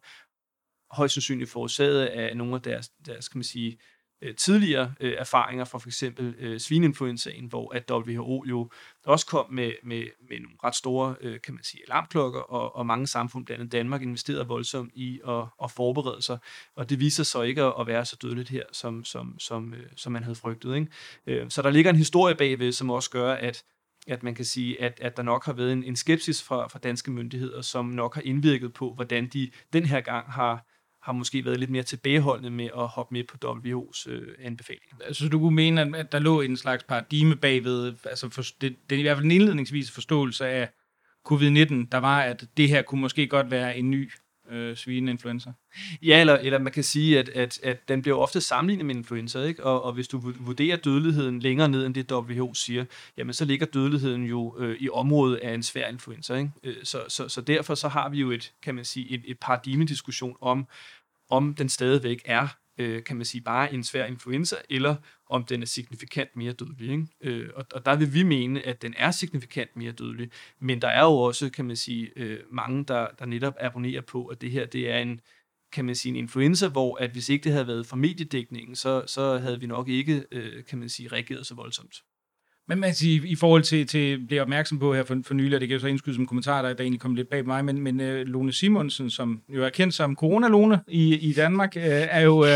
højst 0.90 1.14
sandsynligt 1.14 1.50
forårsaget 1.50 2.06
af 2.06 2.36
nogle 2.36 2.54
af 2.54 2.62
deres, 2.62 2.88
deres 3.06 3.28
kan 3.28 3.38
man 3.38 3.44
sige, 3.44 3.78
øh, 4.22 4.34
tidligere 4.34 4.94
øh, 5.00 5.14
erfaringer 5.18 5.64
fra 5.64 5.78
for 5.78 5.88
eksempel 5.88 6.34
øh, 6.38 6.60
svineinfluenzaen, 6.60 7.46
hvor 7.46 7.74
at 7.74 7.90
WHO 7.90 8.44
jo 8.48 8.70
også 9.04 9.26
kom 9.26 9.52
med, 9.52 9.72
med, 9.82 10.04
med 10.28 10.40
nogle 10.40 10.56
ret 10.64 10.74
store, 10.74 11.14
øh, 11.20 11.40
kan 11.40 11.54
man 11.54 11.64
sige, 11.64 11.82
alarmklokker, 11.86 12.40
og, 12.40 12.76
og 12.76 12.86
mange 12.86 13.06
samfund, 13.06 13.46
blandt 13.46 13.60
andet 13.60 13.72
Danmark, 13.72 14.02
investerede 14.02 14.46
voldsomt 14.46 14.92
i 14.94 15.20
at, 15.28 15.44
at 15.64 15.70
forberede 15.70 16.22
sig, 16.22 16.38
og 16.74 16.90
det 16.90 17.00
viser 17.00 17.24
sig 17.24 17.46
ikke 17.46 17.62
at 17.62 17.86
være 17.86 18.04
så 18.04 18.16
dødeligt 18.22 18.48
her, 18.48 18.64
som, 18.72 19.04
som, 19.04 19.38
som, 19.38 19.74
øh, 19.74 19.86
som 19.96 20.12
man 20.12 20.22
havde 20.22 20.36
frygtet. 20.36 20.74
Ikke? 20.74 20.88
Øh, 21.26 21.50
så 21.50 21.62
der 21.62 21.70
ligger 21.70 21.90
en 21.90 21.96
historie 21.96 22.34
bagved, 22.34 22.72
som 22.72 22.90
også 22.90 23.10
gør, 23.10 23.32
at 23.32 23.64
at 24.06 24.22
man 24.22 24.34
kan 24.34 24.44
sige, 24.44 24.82
at, 24.82 24.98
at 25.02 25.16
der 25.16 25.22
nok 25.22 25.44
har 25.44 25.52
været 25.52 25.72
en, 25.72 25.84
en 25.84 25.96
skepsis 25.96 26.42
fra, 26.42 26.68
fra 26.68 26.78
danske 26.78 27.10
myndigheder, 27.10 27.62
som 27.62 27.86
nok 27.86 28.14
har 28.14 28.22
indvirket 28.22 28.72
på, 28.72 28.94
hvordan 28.94 29.28
de 29.28 29.50
den 29.72 29.84
her 29.84 30.00
gang 30.00 30.32
har, 30.32 30.66
har 31.02 31.12
måske 31.12 31.44
været 31.44 31.60
lidt 31.60 31.70
mere 31.70 31.82
tilbageholdende 31.82 32.50
med 32.50 32.68
at 32.76 32.88
hoppe 32.88 33.14
med 33.14 33.24
på 33.24 33.36
WHO's 33.44 34.10
øh, 34.10 34.34
anbefalinger. 34.38 34.96
Altså 35.04 35.28
du 35.28 35.38
kunne 35.38 35.56
mene, 35.56 35.98
at 35.98 36.12
der 36.12 36.18
lå 36.18 36.40
en 36.40 36.56
slags 36.56 36.84
paradigme 36.84 37.36
bagved, 37.36 37.94
altså 38.04 38.28
for, 38.28 38.42
det, 38.60 38.76
det 38.90 38.96
er 38.96 38.98
i 38.98 39.02
hvert 39.02 39.16
fald 39.16 39.24
en 39.24 39.30
indledningsvis 39.30 39.90
forståelse 39.90 40.46
af 40.46 40.68
covid-19, 41.28 41.74
der 41.92 41.98
var, 41.98 42.20
at 42.20 42.44
det 42.56 42.68
her 42.68 42.82
kunne 42.82 43.00
måske 43.00 43.26
godt 43.26 43.50
være 43.50 43.78
en 43.78 43.90
ny 43.90 44.10
øh, 44.50 44.76
svineinfluenza. 44.76 45.52
Ja, 46.02 46.20
eller, 46.20 46.34
eller 46.34 46.58
man 46.58 46.72
kan 46.72 46.84
sige, 46.84 47.18
at, 47.18 47.28
at, 47.28 47.60
at 47.62 47.88
den 47.88 48.02
bliver 48.02 48.16
ofte 48.16 48.40
sammenlignet 48.40 48.86
med 48.86 48.94
influenza, 48.94 49.42
ikke? 49.42 49.64
Og, 49.64 49.84
og 49.84 49.92
hvis 49.92 50.08
du 50.08 50.32
vurderer 50.40 50.76
dødeligheden 50.76 51.40
længere 51.40 51.68
ned 51.68 51.86
end 51.86 51.94
det 51.94 52.12
WHO 52.12 52.54
siger, 52.54 52.84
jamen 53.16 53.32
så 53.32 53.44
ligger 53.44 53.66
dødeligheden 53.66 54.24
jo 54.24 54.56
øh, 54.58 54.76
i 54.80 54.88
området 54.88 55.36
af 55.36 55.54
en 55.54 55.62
svær 55.62 55.88
influenza. 55.88 56.34
Ikke? 56.34 56.50
Øh, 56.62 56.76
så, 56.82 57.04
så, 57.08 57.28
så 57.28 57.40
derfor 57.40 57.74
så 57.74 57.88
har 57.88 58.08
vi 58.08 58.20
jo 58.20 58.30
et, 58.30 58.52
kan 58.62 58.74
man 58.74 58.84
sige, 58.84 59.10
et, 59.10 59.22
et 59.24 59.38
paradigmediskussion 59.38 60.36
om, 60.40 60.66
om 61.30 61.54
den 61.54 61.68
stadigvæk 61.68 62.22
er 62.24 62.48
øh, 62.78 63.04
kan 63.04 63.16
man 63.16 63.24
sige, 63.24 63.40
bare 63.40 63.74
en 63.74 63.84
svær 63.84 64.06
influenza, 64.06 64.56
eller 64.70 64.96
om 65.26 65.44
den 65.44 65.62
er 65.62 65.66
signifikant 65.66 66.36
mere 66.36 66.52
dødelig. 66.52 66.90
Ikke? 66.90 67.06
Øh, 67.20 67.50
og, 67.54 67.66
og 67.72 67.86
der 67.86 67.96
vil 67.96 68.14
vi 68.14 68.22
mene, 68.22 68.66
at 68.66 68.82
den 68.82 68.94
er 68.96 69.10
signifikant 69.10 69.76
mere 69.76 69.92
dødelig, 69.92 70.30
men 70.58 70.82
der 70.82 70.88
er 70.88 71.04
jo 71.04 71.12
også, 71.12 71.50
kan 71.50 71.64
man 71.64 71.76
sige, 71.76 72.10
øh, 72.16 72.40
mange, 72.50 72.84
der, 72.84 73.06
der 73.18 73.26
netop 73.26 73.54
abonnerer 73.60 74.00
på, 74.00 74.26
at 74.26 74.40
det 74.40 74.50
her 74.50 74.66
det 74.66 74.90
er 74.90 74.98
en, 74.98 75.20
kan 75.72 75.84
man 75.84 75.94
sige, 75.94 76.10
en 76.10 76.16
influenza, 76.16 76.68
hvor 76.68 76.96
at 76.96 77.10
hvis 77.10 77.28
ikke 77.28 77.44
det 77.44 77.52
havde 77.52 77.66
været 77.66 77.86
for 77.86 77.96
mediedækningen, 77.96 78.76
så, 78.76 79.04
så 79.06 79.38
havde 79.38 79.60
vi 79.60 79.66
nok 79.66 79.88
ikke, 79.88 80.24
øh, 80.32 80.64
kan 80.64 80.78
man 80.78 80.88
sige, 80.88 81.08
reageret 81.08 81.46
så 81.46 81.54
voldsomt. 81.54 82.02
Men 82.68 82.80
man 82.80 82.94
siger, 82.94 83.22
i 83.24 83.34
forhold 83.34 83.62
til, 83.62 83.86
til 83.86 84.30
det 84.30 84.40
opmærksom 84.40 84.78
på 84.78 84.94
her 84.94 85.04
for, 85.04 85.16
for 85.24 85.34
nylig, 85.34 85.54
og 85.54 85.60
det 85.60 85.68
kan 85.68 85.74
jo 85.74 85.80
så 85.80 85.86
indskyde 85.86 86.14
som 86.14 86.26
kommentar, 86.26 86.62
der, 86.62 86.72
der 86.72 86.82
egentlig 86.82 87.00
kom 87.00 87.14
lidt 87.14 87.28
bag 87.28 87.46
mig, 87.46 87.64
men, 87.64 87.80
men 87.80 88.00
uh, 88.00 88.06
Lone 88.06 88.52
Simonsen, 88.52 89.10
som 89.10 89.42
jo 89.48 89.64
er 89.64 89.68
kendt 89.68 89.94
som 89.94 90.16
corona 90.16 90.78
i, 90.88 91.14
i 91.14 91.32
Danmark, 91.32 91.72
uh, 91.76 91.82
er 91.84 92.20
jo, 92.20 92.38
uh, 92.38 92.46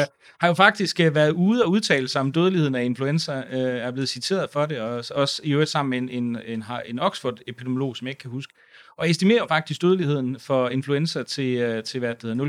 har 0.41 0.49
jo 0.49 0.55
faktisk 0.55 1.01
uh, 1.07 1.15
været 1.15 1.31
ude 1.31 1.65
og 1.65 1.71
udtale 1.71 2.09
sig 2.09 2.21
om 2.21 2.33
dødeligheden 2.33 2.75
af 2.75 2.85
influenza, 2.85 3.39
uh, 3.39 3.59
er 3.59 3.91
blevet 3.91 4.09
citeret 4.09 4.51
for 4.53 4.67
det, 4.67 4.81
og 4.81 5.05
også 5.15 5.41
i 5.45 5.53
øvrigt 5.53 5.71
sammen 5.71 5.91
med 5.91 5.99
en, 5.99 6.25
en, 6.25 6.39
en, 6.47 6.65
en 6.87 6.99
Oxford-epidemiolog, 6.99 7.97
som 7.97 8.07
jeg 8.07 8.11
ikke 8.11 8.21
kan 8.21 8.31
huske, 8.31 8.55
og 8.97 9.11
estimerer 9.11 9.47
faktisk 9.47 9.83
dødeligheden 9.83 10.41
for 10.41 10.69
influenza 10.69 11.23
til, 11.23 11.77
uh, 11.77 11.83
til 11.83 12.01
hvad 12.01 12.15
det 12.15 12.23
hedder, 12.23 12.45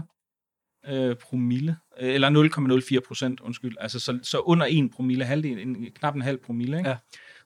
0,04 0.00 0.13
øh, 0.88 1.16
promille, 1.16 1.76
øh, 2.00 2.14
eller 2.14 2.98
0,04 2.98 3.00
procent, 3.08 3.40
undskyld, 3.40 3.76
altså 3.80 4.00
så, 4.00 4.18
så 4.22 4.38
under 4.38 4.66
1 4.70 4.90
promille, 4.90 5.24
halvdelen, 5.24 5.76
en, 5.76 5.86
knap 5.94 6.14
en 6.14 6.22
halv 6.22 6.38
promille, 6.38 6.78
ikke? 6.78 6.90
Ja. 6.90 6.96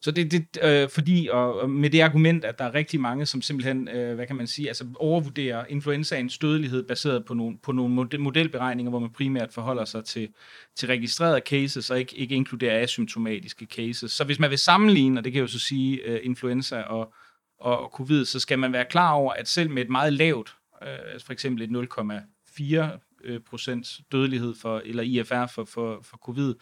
Så 0.00 0.10
det 0.10 0.46
er 0.60 0.82
øh, 0.82 0.88
fordi, 0.88 1.28
og, 1.32 1.70
med 1.70 1.90
det 1.90 2.00
argument, 2.00 2.44
at 2.44 2.58
der 2.58 2.64
er 2.64 2.74
rigtig 2.74 3.00
mange, 3.00 3.26
som 3.26 3.42
simpelthen, 3.42 3.88
øh, 3.88 4.14
hvad 4.14 4.26
kan 4.26 4.36
man 4.36 4.46
sige, 4.46 4.68
altså 4.68 4.84
overvurderer 4.96 5.64
influenzaens 5.68 6.38
dødelighed 6.38 6.82
baseret 6.82 7.24
på 7.24 7.34
nogle, 7.34 7.58
på 7.62 7.72
nogle 7.72 8.08
modelberegninger, 8.18 8.90
hvor 8.90 8.98
man 8.98 9.10
primært 9.10 9.52
forholder 9.52 9.84
sig 9.84 10.04
til, 10.04 10.28
til 10.76 10.88
registrerede 10.88 11.40
cases, 11.46 11.90
og 11.90 11.98
ikke, 11.98 12.16
ikke 12.16 12.34
inkluderer 12.34 12.82
asymptomatiske 12.82 13.66
cases. 13.66 14.12
Så 14.12 14.24
hvis 14.24 14.38
man 14.38 14.50
vil 14.50 14.58
sammenligne, 14.58 15.20
og 15.20 15.24
det 15.24 15.32
kan 15.32 15.40
jo 15.40 15.46
så 15.46 15.58
sige 15.58 16.02
øh, 16.04 16.20
influenza 16.22 16.80
og, 16.80 17.12
og, 17.60 17.78
og 17.78 17.90
covid, 17.94 18.24
så 18.24 18.40
skal 18.40 18.58
man 18.58 18.72
være 18.72 18.84
klar 18.90 19.12
over, 19.12 19.32
at 19.32 19.48
selv 19.48 19.70
med 19.70 19.82
et 19.82 19.90
meget 19.90 20.12
lavt, 20.12 20.56
øh, 20.82 21.20
for 21.26 21.32
eksempel 21.32 21.76
et 21.76 21.88
0,4 21.98 23.07
øh, 23.24 23.40
procent 23.40 24.00
dødelighed 24.12 24.54
for, 24.54 24.82
eller 24.84 25.02
IFR 25.02 25.46
for, 25.46 25.64
for, 25.64 26.00
for 26.02 26.16
covid, 26.16 26.54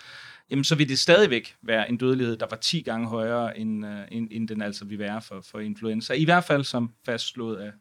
jamen 0.51 0.65
så 0.65 0.75
vil 0.75 0.89
det 0.89 0.99
stadigvæk 0.99 1.57
være 1.63 1.91
en 1.91 1.97
dødelighed, 1.97 2.37
der 2.37 2.47
var 2.51 2.57
10 2.57 2.81
gange 2.81 3.09
højere, 3.09 3.59
end, 3.59 3.87
øh, 3.87 4.01
end, 4.11 4.29
end 4.31 4.49
den 4.49 4.63
altså 4.63 4.85
vil 4.85 4.99
være 4.99 5.23
for, 5.23 5.41
for 5.51 5.61
influenza. 5.61 6.13
I 6.13 6.25
hvert 6.25 6.45
fald 6.45 6.65
som 6.65 6.91
fastslået 7.07 7.57
af, 7.57 7.73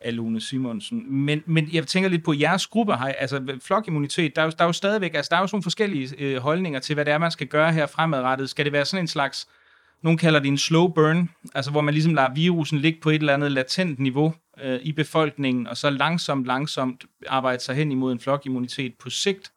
af 0.00 0.16
Lone 0.16 0.40
Simonsen. 0.40 1.12
Men, 1.14 1.42
men 1.46 1.68
jeg 1.72 1.86
tænker 1.86 2.10
lidt 2.10 2.24
på 2.24 2.32
jeres 2.32 2.66
gruppe 2.66 2.96
her, 2.96 3.04
altså 3.04 3.58
flokimmunitet, 3.62 4.36
der 4.36 4.42
er 4.42 4.46
jo, 4.46 4.52
der 4.58 4.64
er 4.64 4.68
jo 4.68 4.72
stadigvæk, 4.72 5.14
altså 5.14 5.28
der 5.30 5.36
er 5.36 5.40
jo 5.40 5.46
sådan 5.46 5.62
forskellige 5.62 6.14
øh, 6.18 6.36
holdninger 6.36 6.80
til, 6.80 6.94
hvad 6.94 7.04
det 7.04 7.12
er, 7.12 7.18
man 7.18 7.30
skal 7.30 7.46
gøre 7.46 7.72
her 7.72 7.86
fremadrettet. 7.86 8.50
Skal 8.50 8.64
det 8.64 8.72
være 8.72 8.84
sådan 8.84 9.04
en 9.04 9.08
slags 9.08 9.48
nogen 10.02 10.18
kalder 10.18 10.40
det 10.40 10.48
en 10.48 10.58
slow 10.58 10.88
burn, 10.88 11.30
altså 11.54 11.70
hvor 11.70 11.80
man 11.80 11.94
ligesom 11.94 12.14
lader 12.14 12.34
virusen 12.34 12.78
ligge 12.78 13.00
på 13.00 13.10
et 13.10 13.14
eller 13.14 13.34
andet 13.34 13.52
latent 13.52 13.98
niveau 13.98 14.34
øh, 14.62 14.80
i 14.82 14.92
befolkningen, 14.92 15.66
og 15.66 15.76
så 15.76 15.90
langsomt, 15.90 16.46
langsomt 16.46 17.04
arbejde 17.26 17.62
sig 17.62 17.74
hen 17.74 17.92
imod 17.92 18.12
en 18.12 18.20
flokimmunitet 18.20 18.94
på 18.94 19.10
sigt. 19.10 19.52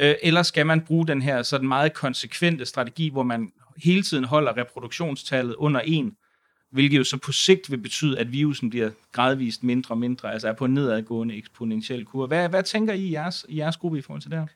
Øh, 0.00 0.14
eller 0.22 0.42
skal 0.42 0.66
man 0.66 0.80
bruge 0.80 1.06
den 1.06 1.22
her 1.22 1.42
sådan 1.42 1.68
meget 1.68 1.94
konsekvente 1.94 2.66
strategi, 2.66 3.08
hvor 3.08 3.22
man 3.22 3.52
hele 3.84 4.02
tiden 4.02 4.24
holder 4.24 4.56
reproduktionstallet 4.56 5.54
under 5.54 5.80
en, 5.80 6.16
hvilket 6.72 6.98
jo 6.98 7.04
så 7.04 7.16
på 7.16 7.32
sigt 7.32 7.70
vil 7.70 7.78
betyde, 7.78 8.18
at 8.18 8.32
virusen 8.32 8.70
bliver 8.70 8.90
gradvist 9.12 9.62
mindre 9.62 9.92
og 9.92 9.98
mindre, 9.98 10.32
altså 10.32 10.48
er 10.48 10.52
på 10.52 10.64
en 10.64 10.74
nedadgående 10.74 11.36
eksponentiel 11.36 12.04
kurve. 12.04 12.26
Hvad, 12.26 12.48
hvad 12.48 12.62
tænker 12.62 12.92
I 12.92 13.00
i 13.00 13.12
jeres, 13.12 13.46
i 13.48 13.58
jeres 13.58 13.76
gruppe 13.76 13.98
i 13.98 14.02
forhold 14.02 14.22
til 14.22 14.30
det 14.30 14.38
her? 14.38 14.46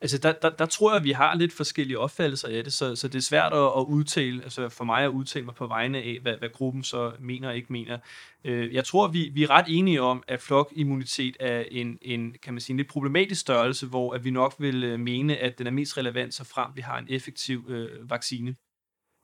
Altså, 0.00 0.18
der, 0.18 0.32
der, 0.32 0.50
der 0.50 0.66
tror 0.66 0.90
jeg, 0.90 0.96
at 0.96 1.04
vi 1.04 1.12
har 1.12 1.34
lidt 1.34 1.52
forskellige 1.52 1.98
opfattelser 1.98 2.48
af 2.48 2.64
det, 2.64 2.72
så, 2.72 2.96
så 2.96 3.08
det 3.08 3.18
er 3.18 3.22
svært 3.22 3.52
at, 3.52 3.58
at 3.58 3.84
udtale, 3.88 4.42
altså 4.42 4.68
for 4.68 4.84
mig 4.84 5.04
at 5.04 5.08
udtale 5.08 5.44
mig 5.44 5.54
på 5.54 5.66
vegne 5.66 5.98
af, 5.98 6.18
hvad, 6.22 6.36
hvad 6.38 6.48
gruppen 6.48 6.84
så 6.84 7.12
mener 7.20 7.48
og 7.48 7.56
ikke 7.56 7.72
mener. 7.72 7.98
Øh, 8.44 8.74
jeg 8.74 8.84
tror, 8.84 9.08
vi, 9.08 9.30
vi 9.34 9.42
er 9.42 9.50
ret 9.50 9.64
enige 9.68 10.02
om, 10.02 10.22
at 10.28 10.40
flokimmunitet 10.40 11.36
er 11.40 11.64
en, 11.70 11.98
en, 12.02 12.34
kan 12.42 12.54
man 12.54 12.60
sige, 12.60 12.74
en 12.74 12.76
lidt 12.76 12.88
problematisk 12.88 13.40
størrelse, 13.40 13.86
hvor 13.86 14.14
at 14.14 14.24
vi 14.24 14.30
nok 14.30 14.54
vil 14.58 14.84
øh, 14.84 15.00
mene, 15.00 15.36
at 15.36 15.58
den 15.58 15.66
er 15.66 15.70
mest 15.70 15.98
relevant, 15.98 16.34
så 16.34 16.44
frem 16.44 16.70
vi 16.74 16.80
har 16.80 16.98
en 16.98 17.06
effektiv 17.10 17.64
øh, 17.68 18.10
vaccine. 18.10 18.54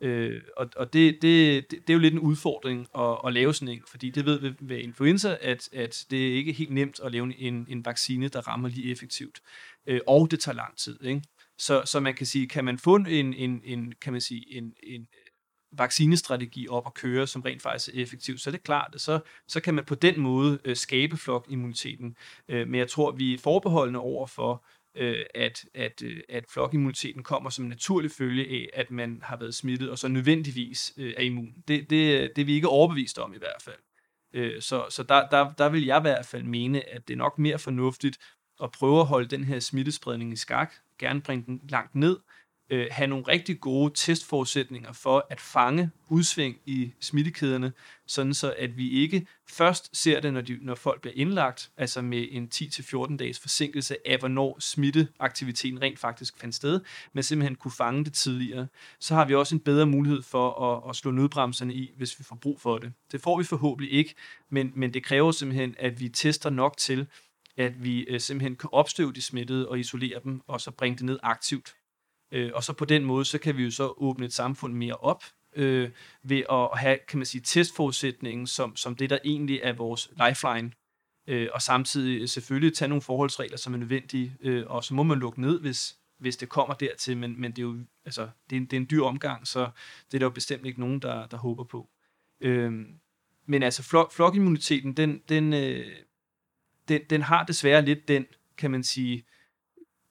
Øh, 0.05 0.43
og 0.57 0.71
og 0.77 0.93
det, 0.93 1.23
det, 1.23 1.71
det, 1.71 1.81
det 1.81 1.91
er 1.91 1.95
jo 1.95 2.01
lidt 2.01 2.15
en 2.15 2.21
udfordring 2.21 2.89
at, 2.99 3.19
at 3.27 3.33
lave 3.33 3.55
sådan 3.55 3.75
en, 3.75 3.83
fordi 3.91 4.11
det 4.11 4.27
ved 4.27 4.41
vi 4.41 4.55
ved 4.61 4.79
influenza, 4.79 5.37
at, 5.41 5.69
at 5.73 6.07
det 6.11 6.29
er 6.29 6.35
ikke 6.35 6.53
helt 6.53 6.71
nemt 6.71 7.01
at 7.01 7.13
lave 7.13 7.39
en, 7.39 7.67
en 7.69 7.85
vaccine, 7.85 8.29
der 8.29 8.41
rammer 8.41 8.69
lige 8.69 8.93
effektivt. 8.93 9.41
Øh, 9.87 10.01
og 10.07 10.31
det 10.31 10.41
tager 10.41 10.57
lang 10.57 10.79
tid. 10.79 11.05
Ikke? 11.05 11.23
Så, 11.59 11.83
så 11.85 12.01
man 12.01 12.15
kan 12.15 12.27
sige, 12.27 12.49
kan 12.49 12.65
man 12.65 12.79
få 12.79 12.97
en, 12.97 13.35
en, 13.35 13.61
en, 13.65 13.93
kan 14.01 14.13
man 14.13 14.21
sige, 14.21 14.57
en, 14.57 14.75
en 14.83 15.01
øh, 15.01 15.79
vaccinestrategi 15.79 16.69
op 16.69 16.87
at 16.87 16.95
køre, 16.95 17.27
som 17.27 17.43
rent 17.43 17.63
faktisk 17.63 17.89
er 17.89 18.03
effektiv, 18.03 18.39
så 18.39 18.51
er 18.51 18.53
det 18.53 18.63
klart, 18.63 18.91
at 18.95 19.01
så, 19.01 19.21
så 19.49 19.61
kan 19.61 19.75
man 19.75 19.85
på 19.85 19.95
den 19.95 20.21
måde 20.21 20.59
øh, 20.65 20.77
skabe 20.77 21.17
flokimmuniteten. 21.17 22.17
Øh, 22.49 22.69
men 22.69 22.79
jeg 22.79 22.89
tror, 22.89 23.13
vi 23.13 23.35
er 23.35 23.39
forbeholdende 23.39 24.01
over 24.01 24.27
for, 24.27 24.65
øh, 24.95 25.25
at, 25.35 25.65
at, 25.75 26.03
øh, 26.03 26.21
at 26.29 26.45
flokimmuniteten 26.49 27.23
kommer 27.23 27.51
som 27.51 27.65
en 27.65 27.69
naturlig 27.69 28.11
følge 28.11 28.45
af, 28.45 28.81
at 28.81 28.91
man 28.91 29.21
har 29.23 29.37
været 29.37 29.55
smittet, 29.55 29.91
og 29.91 29.99
så 29.99 30.09
nødvendigvis 30.09 30.95
øh, 30.97 31.15
er 31.17 31.23
immun. 31.23 31.55
Det, 31.69 31.91
det, 31.91 32.31
det 32.37 32.43
er 32.43 32.47
vi 32.47 32.55
ikke 32.55 32.69
overbevist 32.69 33.19
om 33.19 33.35
i 33.35 33.39
hvert 33.39 33.63
fald. 33.63 33.79
Øh, 34.33 34.63
så 34.63 34.87
så 34.91 35.03
der, 35.03 35.29
der, 35.29 35.53
der 35.53 35.69
vil 35.69 35.85
jeg 35.85 35.99
i 35.99 36.01
hvert 36.01 36.27
fald 36.27 36.43
mene, 36.43 36.89
at 36.89 37.09
det 37.09 37.15
er 37.15 37.19
nok 37.19 37.39
mere 37.39 37.59
fornuftigt 37.59 38.19
at 38.63 38.71
prøve 38.71 39.01
at 39.01 39.07
holde 39.07 39.29
den 39.29 39.45
her 39.45 39.59
smittespredning 39.59 40.33
i 40.33 40.37
skak, 40.37 40.75
gerne 40.99 41.21
bringe 41.21 41.47
den 41.47 41.61
langt 41.69 41.95
ned, 41.95 42.19
øh, 42.71 42.87
have 42.91 43.07
nogle 43.07 43.25
rigtig 43.29 43.61
gode 43.61 43.93
testforudsætninger 43.95 44.93
for 44.93 45.27
at 45.31 45.41
fange 45.41 45.91
udsving 46.09 46.57
i 46.67 46.93
smittekæderne, 47.01 47.73
sådan 48.07 48.35
så 48.35 48.55
at 48.59 48.77
vi 48.77 48.91
ikke 48.91 49.27
først 49.49 49.97
ser 49.97 50.21
det, 50.21 50.33
når, 50.33 50.41
de, 50.41 50.59
når 50.61 50.75
folk 50.75 51.01
bliver 51.01 51.15
indlagt, 51.17 51.71
altså 51.77 52.03
med 52.03 52.27
en 52.31 52.51
10-14 52.55 53.17
dages 53.17 53.41
forsinkelse 53.41 53.97
af, 54.09 54.19
hvornår 54.19 54.57
smitteaktiviteten 54.61 55.83
rent 55.83 55.99
faktisk 55.99 56.39
fandt 56.39 56.55
sted, 56.55 56.81
men 57.13 57.23
simpelthen 57.23 57.55
kunne 57.55 57.73
fange 57.73 58.05
det 58.05 58.13
tidligere. 58.13 58.67
Så 59.01 59.15
har 59.15 59.25
vi 59.25 59.35
også 59.35 59.55
en 59.55 59.61
bedre 59.61 59.87
mulighed 59.87 60.23
for 60.23 60.73
at, 60.73 60.91
at 60.91 60.97
slå 60.97 61.11
nødbremserne 61.11 61.75
i, 61.75 61.93
hvis 61.97 62.19
vi 62.19 62.25
får 62.25 62.37
brug 62.37 62.61
for 62.61 62.79
det. 62.79 62.93
Det 63.13 63.21
får 63.21 63.39
vi 63.39 63.45
forhåbentlig 63.45 63.93
ikke, 63.93 64.15
men, 64.51 64.73
men 64.75 64.95
det 64.95 65.05
kræver 65.05 65.33
simpelthen, 65.33 65.75
at 65.79 66.01
vi 66.01 66.09
tester 66.09 66.51
nok 66.51 66.77
til, 66.77 67.07
at 67.57 67.85
vi 67.85 68.01
øh, 68.01 68.21
simpelthen 68.21 68.57
kan 68.57 68.71
opstøve 68.73 69.13
de 69.13 69.23
smittede 69.23 69.69
og 69.69 69.79
isolere 69.79 70.21
dem, 70.25 70.41
og 70.47 70.61
så 70.61 70.71
bringe 70.71 70.97
det 70.97 71.05
ned 71.05 71.19
aktivt. 71.23 71.75
Øh, 72.33 72.51
og 72.55 72.65
så 72.65 72.73
på 72.73 72.85
den 72.85 73.05
måde, 73.05 73.25
så 73.25 73.39
kan 73.39 73.57
vi 73.57 73.65
jo 73.65 73.71
så 73.71 73.95
åbne 73.97 74.27
et 74.27 74.33
samfund 74.33 74.75
mere 74.75 74.95
op, 74.95 75.25
øh, 75.57 75.91
ved 76.23 76.43
at 76.51 76.79
have, 76.79 76.99
kan 77.09 77.19
man 77.19 77.27
sige, 77.27 77.43
testforudsætningen 77.43 78.47
som, 78.47 78.77
som 78.77 78.97
det, 78.97 79.11
der 79.11 79.19
egentlig 79.25 79.61
er 79.63 79.73
vores 79.73 80.11
lifeline. 80.29 80.71
Øh, 81.27 81.49
og 81.53 81.63
samtidig 81.63 82.31
selvfølgelig 82.31 82.77
tage 82.77 82.89
nogle 82.89 83.03
forholdsregler, 83.03 83.57
som 83.57 83.75
er 83.75 83.79
nødvendige, 83.79 84.37
øh, 84.41 84.65
og 84.67 84.85
så 84.85 84.95
må 84.95 85.03
man 85.03 85.19
lukke 85.19 85.41
ned, 85.41 85.61
hvis, 85.61 85.97
hvis 86.19 86.37
det 86.37 86.49
kommer 86.49 86.75
dertil, 86.75 87.17
men, 87.17 87.41
men 87.41 87.51
det 87.51 87.59
er 87.59 87.63
jo 87.63 87.79
altså, 88.05 88.29
det 88.51 88.57
er, 88.57 88.61
en, 88.61 88.67
det 88.67 88.73
er 88.73 88.81
en 88.81 88.87
dyr 88.91 89.03
omgang, 89.03 89.47
så 89.47 89.71
det 90.07 90.15
er 90.15 90.19
der 90.19 90.27
jo 90.27 90.31
bestemt 90.31 90.67
ikke 90.67 90.81
nogen, 90.81 91.03
der, 91.03 91.27
der 91.27 91.37
håber 91.37 91.65
på. 91.65 91.89
Øh, 92.41 92.73
men 93.47 93.63
altså 93.63 93.83
flok, 93.83 94.13
flokimmuniteten, 94.13 94.93
den, 94.93 95.23
den, 95.29 95.53
øh, 95.53 95.87
den, 96.89 97.01
den 97.11 97.23
har 97.23 97.45
desværre 97.45 97.85
lidt 97.85 98.09
den, 98.09 98.27
kan 98.57 98.71
man 98.71 98.85
sige, 98.85 99.25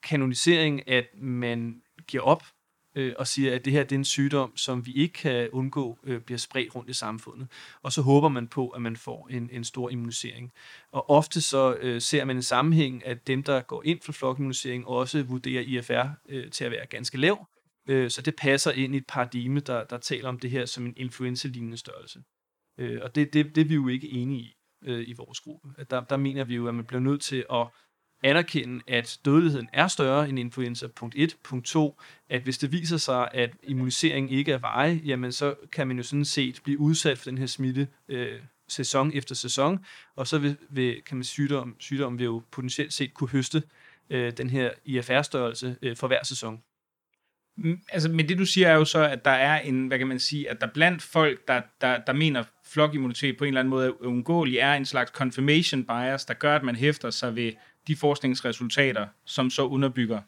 kanonisering, 0.03 0.89
at 0.89 1.05
man 1.17 1.81
giver 2.07 2.23
op 2.23 2.43
øh, 2.95 3.13
og 3.17 3.27
siger, 3.27 3.55
at 3.55 3.65
det 3.65 3.73
her 3.73 3.83
det 3.83 3.91
er 3.91 3.99
en 3.99 4.05
sygdom, 4.05 4.57
som 4.57 4.85
vi 4.85 4.93
ikke 4.93 5.13
kan 5.13 5.49
undgå 5.49 5.99
øh, 6.03 6.21
bliver 6.21 6.37
spredt 6.37 6.75
rundt 6.75 6.89
i 6.89 6.93
samfundet. 6.93 7.47
Og 7.81 7.91
så 7.91 8.01
håber 8.01 8.29
man 8.29 8.47
på, 8.47 8.69
at 8.69 8.81
man 8.81 8.95
får 8.95 9.27
en, 9.31 9.49
en 9.51 9.63
stor 9.63 9.89
immunisering. 9.89 10.51
Og 10.91 11.09
ofte 11.09 11.41
så 11.41 11.75
øh, 11.79 12.01
ser 12.01 12.25
man 12.25 12.35
en 12.35 12.43
sammenhæng, 12.43 13.05
at 13.05 13.27
dem, 13.27 13.43
der 13.43 13.61
går 13.61 13.83
ind 13.85 14.01
for 14.01 14.11
flokimmunisering, 14.11 14.87
også 14.87 15.23
vurderer 15.23 15.61
IFR 15.61 16.07
øh, 16.29 16.51
til 16.51 16.65
at 16.65 16.71
være 16.71 16.85
ganske 16.85 17.17
lav. 17.17 17.47
Øh, 17.89 18.09
så 18.09 18.21
det 18.21 18.35
passer 18.35 18.71
ind 18.71 18.95
i 18.95 18.97
et 18.97 19.07
paradigme, 19.07 19.59
der, 19.59 19.83
der 19.83 19.97
taler 19.97 20.29
om 20.29 20.39
det 20.39 20.51
her 20.51 20.65
som 20.65 20.85
en 20.85 20.93
influenza-lignende 20.97 21.77
størrelse. 21.77 22.23
Øh, 22.79 22.99
og 23.03 23.15
det, 23.15 23.33
det, 23.33 23.55
det 23.55 23.61
er 23.61 23.65
vi 23.65 23.73
jo 23.73 23.87
ikke 23.87 24.09
enige 24.09 24.41
i 24.41 24.53
øh, 24.85 25.09
i 25.09 25.13
vores 25.13 25.39
gruppe. 25.39 25.67
Der, 25.89 26.01
der 26.01 26.17
mener 26.17 26.43
vi 26.43 26.55
jo, 26.55 26.67
at 26.67 26.75
man 26.75 26.85
bliver 26.85 27.01
nødt 27.01 27.21
til 27.21 27.45
at 27.51 27.67
anerkende, 28.23 28.83
at 28.87 29.19
dødeligheden 29.25 29.69
er 29.73 29.87
større 29.87 30.29
end 30.29 30.39
influenza. 30.39 30.87
Punkt 30.87 31.15
1. 31.17 31.37
Punkt 31.43 31.65
2. 31.65 32.01
At 32.29 32.41
hvis 32.41 32.57
det 32.57 32.71
viser 32.71 32.97
sig, 32.97 33.29
at 33.33 33.51
immunisering 33.63 34.31
ikke 34.31 34.51
er 34.51 34.57
veje, 34.57 35.01
jamen 35.05 35.31
så 35.31 35.55
kan 35.71 35.87
man 35.87 35.97
jo 35.97 36.03
sådan 36.03 36.25
set 36.25 36.59
blive 36.63 36.79
udsat 36.79 37.17
for 37.17 37.29
den 37.29 37.37
her 37.37 37.45
smitte 37.45 37.87
øh, 38.09 38.39
sæson 38.67 39.11
efter 39.13 39.35
sæson, 39.35 39.85
og 40.15 40.27
så 40.27 40.37
vil, 40.37 40.57
vil 40.69 41.01
kan 41.05 41.17
man 41.17 41.23
sygdom, 41.23 41.75
sygdom 41.79 42.19
vil 42.19 42.23
jo 42.23 42.41
potentielt 42.51 42.93
set 42.93 43.13
kunne 43.13 43.29
høste 43.29 43.63
øh, 44.09 44.31
den 44.37 44.49
her 44.49 44.71
IFR-størrelse 44.85 45.75
øh, 45.81 45.95
for 45.95 46.07
hver 46.07 46.23
sæson. 46.23 46.63
Altså, 47.89 48.09
men 48.09 48.29
det 48.29 48.37
du 48.37 48.45
siger 48.45 48.67
er 48.67 48.73
jo 48.73 48.85
så, 48.85 49.03
at 49.03 49.25
der 49.25 49.31
er 49.31 49.59
en, 49.59 49.87
hvad 49.87 49.97
kan 49.97 50.07
man 50.07 50.19
sige, 50.19 50.49
at 50.49 50.61
der 50.61 50.67
blandt 50.67 51.01
folk, 51.01 51.47
der, 51.47 51.61
der, 51.81 51.97
der 52.07 52.13
mener 52.13 52.43
flokimmunitet 52.65 53.37
på 53.37 53.43
en 53.43 53.47
eller 53.47 53.59
anden 53.59 53.69
måde 53.69 53.87
er 53.87 54.05
uundgåelig, 54.05 54.57
er 54.57 54.73
en 54.73 54.85
slags 54.85 55.11
confirmation 55.11 55.83
bias, 55.83 56.25
der 56.25 56.33
gør, 56.33 56.55
at 56.55 56.63
man 56.63 56.75
hæfter 56.75 57.09
sig 57.09 57.35
ved 57.35 57.51
de 57.87 57.95
forskningsresultater, 57.95 59.07
som 59.25 59.49
så 59.49 59.65
underbygger 59.65 60.21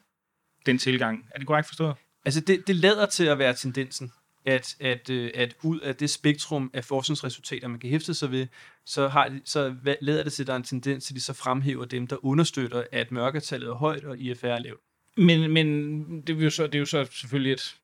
den 0.66 0.78
tilgang. 0.78 1.26
Er 1.30 1.38
det 1.38 1.46
korrekt 1.46 1.68
forstået? 1.68 1.96
Altså 2.24 2.40
det, 2.40 2.66
det 2.66 2.76
lader 2.76 3.06
til 3.06 3.24
at 3.24 3.38
være 3.38 3.54
tendensen, 3.54 4.12
at, 4.44 4.76
at, 4.80 5.10
øh, 5.10 5.30
at 5.34 5.54
ud 5.62 5.80
af 5.80 5.96
det 5.96 6.10
spektrum 6.10 6.70
af 6.74 6.84
forskningsresultater, 6.84 7.68
man 7.68 7.80
kan 7.80 7.90
hæfte 7.90 8.14
sig 8.14 8.30
ved, 8.30 8.46
så, 8.84 9.08
har 9.08 9.28
de, 9.28 9.40
så 9.44 9.74
lader 10.00 10.22
det 10.22 10.32
til, 10.32 10.42
at 10.42 10.46
der 10.46 10.52
er 10.52 10.56
en 10.56 10.62
tendens 10.62 11.04
til, 11.04 11.14
at 11.14 11.16
de 11.16 11.20
så 11.20 11.32
fremhæver 11.32 11.84
dem, 11.84 12.06
der 12.06 12.24
understøtter, 12.24 12.84
at 12.92 13.12
mørketallet 13.12 13.68
er 13.68 13.74
højt 13.74 14.04
og 14.04 14.18
IFR 14.18 14.46
er 14.46 14.58
lavt. 14.58 14.80
Men, 15.16 15.50
men 15.50 16.20
det, 16.20 16.38
er 16.38 16.44
jo 16.44 16.50
så, 16.50 16.66
det 16.66 16.74
er 16.74 16.78
jo 16.78 16.86
så 16.86 17.08
selvfølgelig 17.12 17.52
et, 17.52 17.76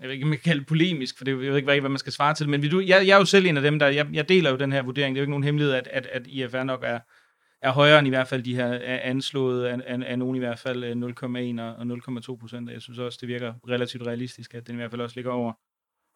jeg 0.00 0.08
ved 0.08 0.10
ikke, 0.10 0.24
om 0.24 0.28
man 0.28 0.38
kan 0.38 0.44
kalde 0.44 0.60
det 0.60 0.66
polemisk, 0.66 1.18
for 1.18 1.24
det, 1.24 1.30
jeg 1.30 1.38
ved 1.38 1.56
ikke, 1.56 1.80
hvad 1.80 1.88
man 1.90 1.98
skal 1.98 2.12
svare 2.12 2.34
til 2.34 2.48
men 2.48 2.64
jeg, 2.64 2.88
jeg 2.88 3.14
er 3.14 3.18
jo 3.18 3.24
selv 3.24 3.46
en 3.46 3.56
af 3.56 3.62
dem, 3.62 3.78
der, 3.78 3.86
jeg, 3.86 4.06
jeg 4.12 4.28
deler 4.28 4.50
jo 4.50 4.56
den 4.56 4.72
her 4.72 4.82
vurdering, 4.82 5.14
det 5.14 5.18
er 5.18 5.22
jo 5.22 5.24
ikke 5.24 5.30
nogen 5.30 5.44
hemmelighed, 5.44 5.74
at, 5.74 5.88
at, 5.92 6.06
at 6.06 6.26
IFR 6.26 6.62
nok 6.62 6.82
er, 6.84 6.98
er 7.62 7.72
højere 7.72 7.98
end 7.98 8.06
i 8.06 8.10
hvert 8.10 8.28
fald 8.28 8.42
de 8.42 8.54
her 8.54 8.78
anslået 8.82 9.64
af, 9.64 9.78
af, 9.86 9.98
af 10.06 10.18
nogen 10.18 10.36
i 10.36 10.38
hvert 10.38 10.58
fald 10.58 10.84
øh, 10.84 10.92
0,1 10.92 11.62
og 11.62 11.82
0,2 12.32 12.36
procent. 12.36 12.70
Jeg 12.70 12.82
synes 12.82 12.98
også, 12.98 13.18
det 13.20 13.28
virker 13.28 13.54
relativt 13.68 14.06
realistisk, 14.06 14.54
at 14.54 14.66
den 14.66 14.74
i 14.74 14.76
hvert 14.76 14.90
fald 14.90 15.00
også 15.00 15.16
ligger 15.16 15.32
over, 15.32 15.52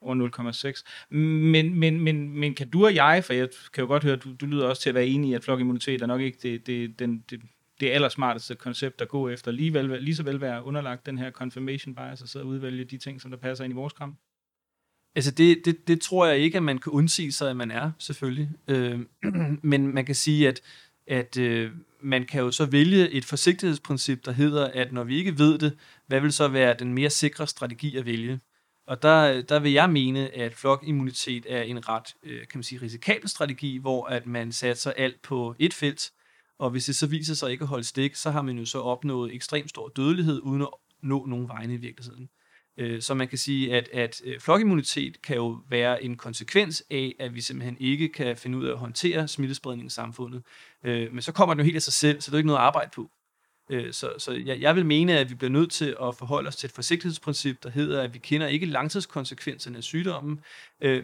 over 0.00 0.82
0,6. 1.10 1.16
Men, 1.16 1.74
men, 1.74 2.00
men, 2.00 2.28
men 2.28 2.54
kan 2.54 2.70
du 2.70 2.84
og 2.84 2.94
jeg, 2.94 3.24
for 3.24 3.32
jeg 3.32 3.48
kan 3.72 3.82
jo 3.82 3.88
godt 3.88 4.04
høre, 4.04 4.16
du, 4.16 4.32
du 4.40 4.46
lyder 4.46 4.68
også 4.68 4.82
til 4.82 4.88
at 4.88 4.94
være 4.94 5.06
enig 5.06 5.30
i, 5.30 5.34
at 5.34 5.44
flokimmunitet 5.44 6.02
er 6.02 6.06
nok 6.06 6.20
ikke 6.20 6.38
det, 6.42 6.66
det, 6.66 6.98
den, 6.98 7.24
det, 7.30 7.40
det 7.80 7.90
allersmarteste 7.90 8.54
koncept 8.54 9.00
at 9.00 9.08
gå 9.08 9.28
efter. 9.28 9.50
Lige, 9.50 9.74
vel, 9.74 10.02
lige 10.02 10.16
så 10.16 10.22
vel 10.22 10.40
være 10.40 10.64
underlagt 10.64 11.06
den 11.06 11.18
her 11.18 11.30
confirmation 11.30 11.94
bias 11.94 12.22
og 12.22 12.28
sidde 12.28 12.44
og 12.44 12.48
udvælge 12.48 12.84
de 12.84 12.98
ting, 12.98 13.20
som 13.20 13.30
der 13.30 13.38
passer 13.38 13.64
ind 13.64 13.72
i 13.72 13.76
vores 13.76 13.92
kram. 13.92 14.16
Altså 15.16 15.30
det, 15.30 15.64
det, 15.64 15.88
det 15.88 16.00
tror 16.00 16.26
jeg 16.26 16.38
ikke, 16.38 16.56
at 16.56 16.62
man 16.62 16.78
kan 16.78 16.92
undsige 16.92 17.32
sig, 17.32 17.50
at 17.50 17.56
man 17.56 17.70
er, 17.70 17.90
selvfølgelig. 17.98 18.50
Øh, 18.68 19.00
men 19.72 19.94
man 19.94 20.04
kan 20.04 20.14
sige, 20.14 20.48
at 20.48 20.60
at 21.06 21.38
øh, 21.38 21.70
man 22.00 22.26
kan 22.26 22.40
jo 22.40 22.50
så 22.50 22.66
vælge 22.66 23.10
et 23.10 23.24
forsigtighedsprincip, 23.24 24.24
der 24.24 24.32
hedder, 24.32 24.66
at 24.66 24.92
når 24.92 25.04
vi 25.04 25.16
ikke 25.16 25.38
ved 25.38 25.58
det, 25.58 25.78
hvad 26.06 26.20
vil 26.20 26.32
så 26.32 26.48
være 26.48 26.76
den 26.78 26.94
mere 26.94 27.10
sikre 27.10 27.46
strategi 27.46 27.96
at 27.96 28.06
vælge? 28.06 28.40
Og 28.86 29.02
der, 29.02 29.42
der 29.42 29.58
vil 29.58 29.72
jeg 29.72 29.90
mene, 29.90 30.34
at 30.34 30.54
flokimmunitet 30.54 31.46
er 31.48 31.62
en 31.62 31.88
ret 31.88 32.14
øh, 32.22 32.40
kan 32.40 32.58
man 32.58 32.62
sige, 32.62 32.82
risikabel 32.82 33.28
strategi, 33.28 33.76
hvor 33.76 34.06
at 34.06 34.26
man 34.26 34.52
satser 34.52 34.92
alt 34.92 35.22
på 35.22 35.54
et 35.58 35.74
felt, 35.74 36.12
og 36.58 36.70
hvis 36.70 36.84
det 36.84 36.96
så 36.96 37.06
viser 37.06 37.34
sig 37.34 37.50
ikke 37.50 37.62
at 37.62 37.68
holde 37.68 37.84
stik, 37.84 38.14
så 38.14 38.30
har 38.30 38.42
man 38.42 38.58
jo 38.58 38.64
så 38.64 38.80
opnået 38.80 39.34
ekstremt 39.34 39.70
stor 39.70 39.88
dødelighed, 39.88 40.40
uden 40.42 40.62
at 40.62 40.68
nå 41.02 41.26
nogen 41.26 41.48
vegne 41.48 41.74
i 41.74 41.76
virkeligheden. 41.76 42.28
Øh, 42.78 43.02
så 43.02 43.14
man 43.14 43.28
kan 43.28 43.38
sige, 43.38 43.76
at, 43.76 43.88
at 43.92 44.22
øh, 44.24 44.40
flokimmunitet 44.40 45.22
kan 45.22 45.36
jo 45.36 45.58
være 45.68 46.04
en 46.04 46.16
konsekvens 46.16 46.82
af, 46.90 47.14
at 47.20 47.34
vi 47.34 47.40
simpelthen 47.40 47.76
ikke 47.80 48.08
kan 48.08 48.36
finde 48.36 48.58
ud 48.58 48.64
af 48.64 48.72
at 48.72 48.78
håndtere 48.78 49.28
smittespredningen 49.28 49.86
i 49.86 49.90
samfundet. 49.90 50.42
Øh, 50.84 51.12
men 51.12 51.22
så 51.22 51.32
kommer 51.32 51.54
den 51.54 51.60
jo 51.60 51.64
helt 51.64 51.76
af 51.76 51.82
sig 51.82 51.92
selv, 51.92 52.20
så 52.20 52.30
det 52.30 52.34
er 52.34 52.38
ikke 52.38 52.46
noget 52.46 52.60
at 52.60 52.64
arbejde 52.64 52.90
på. 52.94 53.10
Øh, 53.70 53.92
så, 53.92 54.12
så 54.18 54.32
jeg, 54.32 54.60
jeg 54.60 54.76
vil 54.76 54.86
mene, 54.86 55.18
at 55.18 55.30
vi 55.30 55.34
bliver 55.34 55.50
nødt 55.50 55.70
til 55.70 55.96
at 56.02 56.16
forholde 56.16 56.48
os 56.48 56.56
til 56.56 56.66
et 56.66 56.72
forsigtighedsprincip, 56.72 57.62
der 57.62 57.70
hedder, 57.70 58.02
at 58.02 58.14
vi 58.14 58.18
kender 58.18 58.46
ikke 58.46 58.66
langtidskonsekvenserne 58.66 59.76
af 59.76 59.84
sygdommen, 59.84 60.40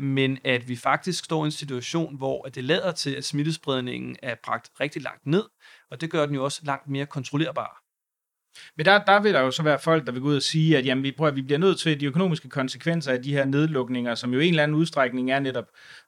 men 0.01 0.39
at 0.45 0.69
vi 0.69 0.77
faktisk 0.77 1.25
står 1.25 1.45
i 1.45 1.47
en 1.47 1.53
situation, 1.53 2.17
hvor 2.17 2.43
det 2.43 2.65
lader 2.65 2.93
til, 2.93 3.15
at 3.15 3.25
smittespredningen 3.25 4.17
er 4.23 4.35
bragt 4.45 4.71
rigtig 4.81 5.03
langt 5.03 5.27
ned, 5.27 5.45
og 5.91 6.01
det 6.01 6.11
gør 6.11 6.27
den 6.27 6.35
jo 6.35 6.45
også 6.45 6.61
langt 6.65 6.89
mere 6.89 7.07
kontrollerbar. 7.07 7.80
Men 8.77 8.87
der, 8.87 9.05
der 9.05 9.23
vil 9.23 9.35
der 9.35 9.41
jo 9.41 9.51
så 9.51 9.63
være 9.63 9.79
folk, 9.79 10.07
der 10.07 10.13
vil 10.13 10.21
gå 10.21 10.29
ud 10.29 10.37
og 10.37 10.43
sige, 10.43 10.79
at 10.79 10.87
jamen, 10.87 11.05
vi, 11.05 11.13
prøver, 11.13 11.31
vi 11.31 11.43
bliver 11.43 11.59
nødt 11.59 11.79
til 11.79 12.01
de 12.01 12.07
økonomiske 12.07 12.49
konsekvenser 12.49 13.13
af 13.13 13.23
de 13.23 13.33
her 13.33 13.45
nedlukninger, 13.45 14.15
som 14.15 14.35
jo 14.35 14.41
i 14.41 14.47
en 14.47 14.53
eller 14.53 14.63
anden 14.63 14.77
udstrækning 14.77 15.31
er 15.31 15.41
netop 15.41 15.65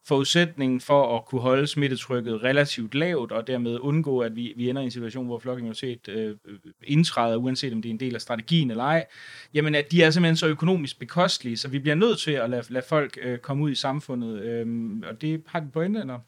forudsætningen 0.07 0.80
for 0.80 1.16
at 1.16 1.24
kunne 1.24 1.40
holde 1.40 1.66
smittetrykket 1.66 2.43
relativt 2.43 2.95
lavt, 2.95 3.32
og 3.32 3.47
dermed 3.47 3.78
undgå, 3.80 4.20
at 4.20 4.36
vi, 4.36 4.53
vi 4.57 4.68
ender 4.68 4.82
i 4.82 4.84
en 4.84 4.90
situation, 4.90 5.26
hvor 5.26 5.38
flokimmunitet 5.38 6.09
øh, 6.09 6.36
indtræder, 6.84 7.36
uanset 7.36 7.72
om 7.72 7.82
det 7.82 7.88
er 7.88 7.93
en 7.95 8.01
del 8.01 8.14
af 8.14 8.20
strategien 8.20 8.70
eller 8.70 8.84
ej. 8.84 9.07
Jamen, 9.55 9.74
at 9.74 9.93
de 9.93 10.03
er 10.03 10.11
simpelthen 10.11 10.36
så 10.36 10.47
økonomisk 10.47 10.99
bekostelige, 10.99 11.57
så 11.57 11.68
vi 11.68 11.78
bliver 11.78 11.95
nødt 11.95 12.18
til 12.18 12.32
at 12.32 12.51
lade, 12.51 12.72
lade 12.72 12.84
folk 12.88 13.18
øh, 13.22 13.38
komme 13.38 13.64
ud 13.64 13.70
i 13.70 13.74
samfundet. 13.74 14.43
Øh, 14.43 14.66
og 15.11 15.20
det 15.20 15.43
har 15.47 15.61
de 15.61 15.70
pointe, 15.72 16.01
eller? 16.01 16.18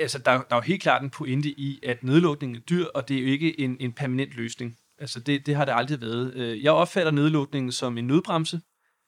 Altså, 0.00 0.18
der, 0.18 0.30
der 0.32 0.38
er 0.50 0.56
jo 0.56 0.60
helt 0.60 0.82
klart 0.82 1.02
en 1.02 1.10
pointe 1.10 1.48
i, 1.48 1.80
at 1.82 2.04
nedlukningen 2.04 2.56
er 2.56 2.60
dyr, 2.60 2.84
og 2.94 3.08
det 3.08 3.16
er 3.16 3.20
jo 3.20 3.26
ikke 3.26 3.60
en, 3.60 3.76
en 3.80 3.92
permanent 3.92 4.36
løsning. 4.36 4.76
Altså 5.00 5.20
det, 5.20 5.46
det 5.46 5.56
har 5.56 5.64
det 5.64 5.72
aldrig 5.76 6.00
været. 6.00 6.34
Øh, 6.34 6.64
jeg 6.64 6.72
opfatter 6.72 7.12
nedlukningen 7.12 7.72
som 7.72 7.98
en 7.98 8.06
nødbremse, 8.06 8.60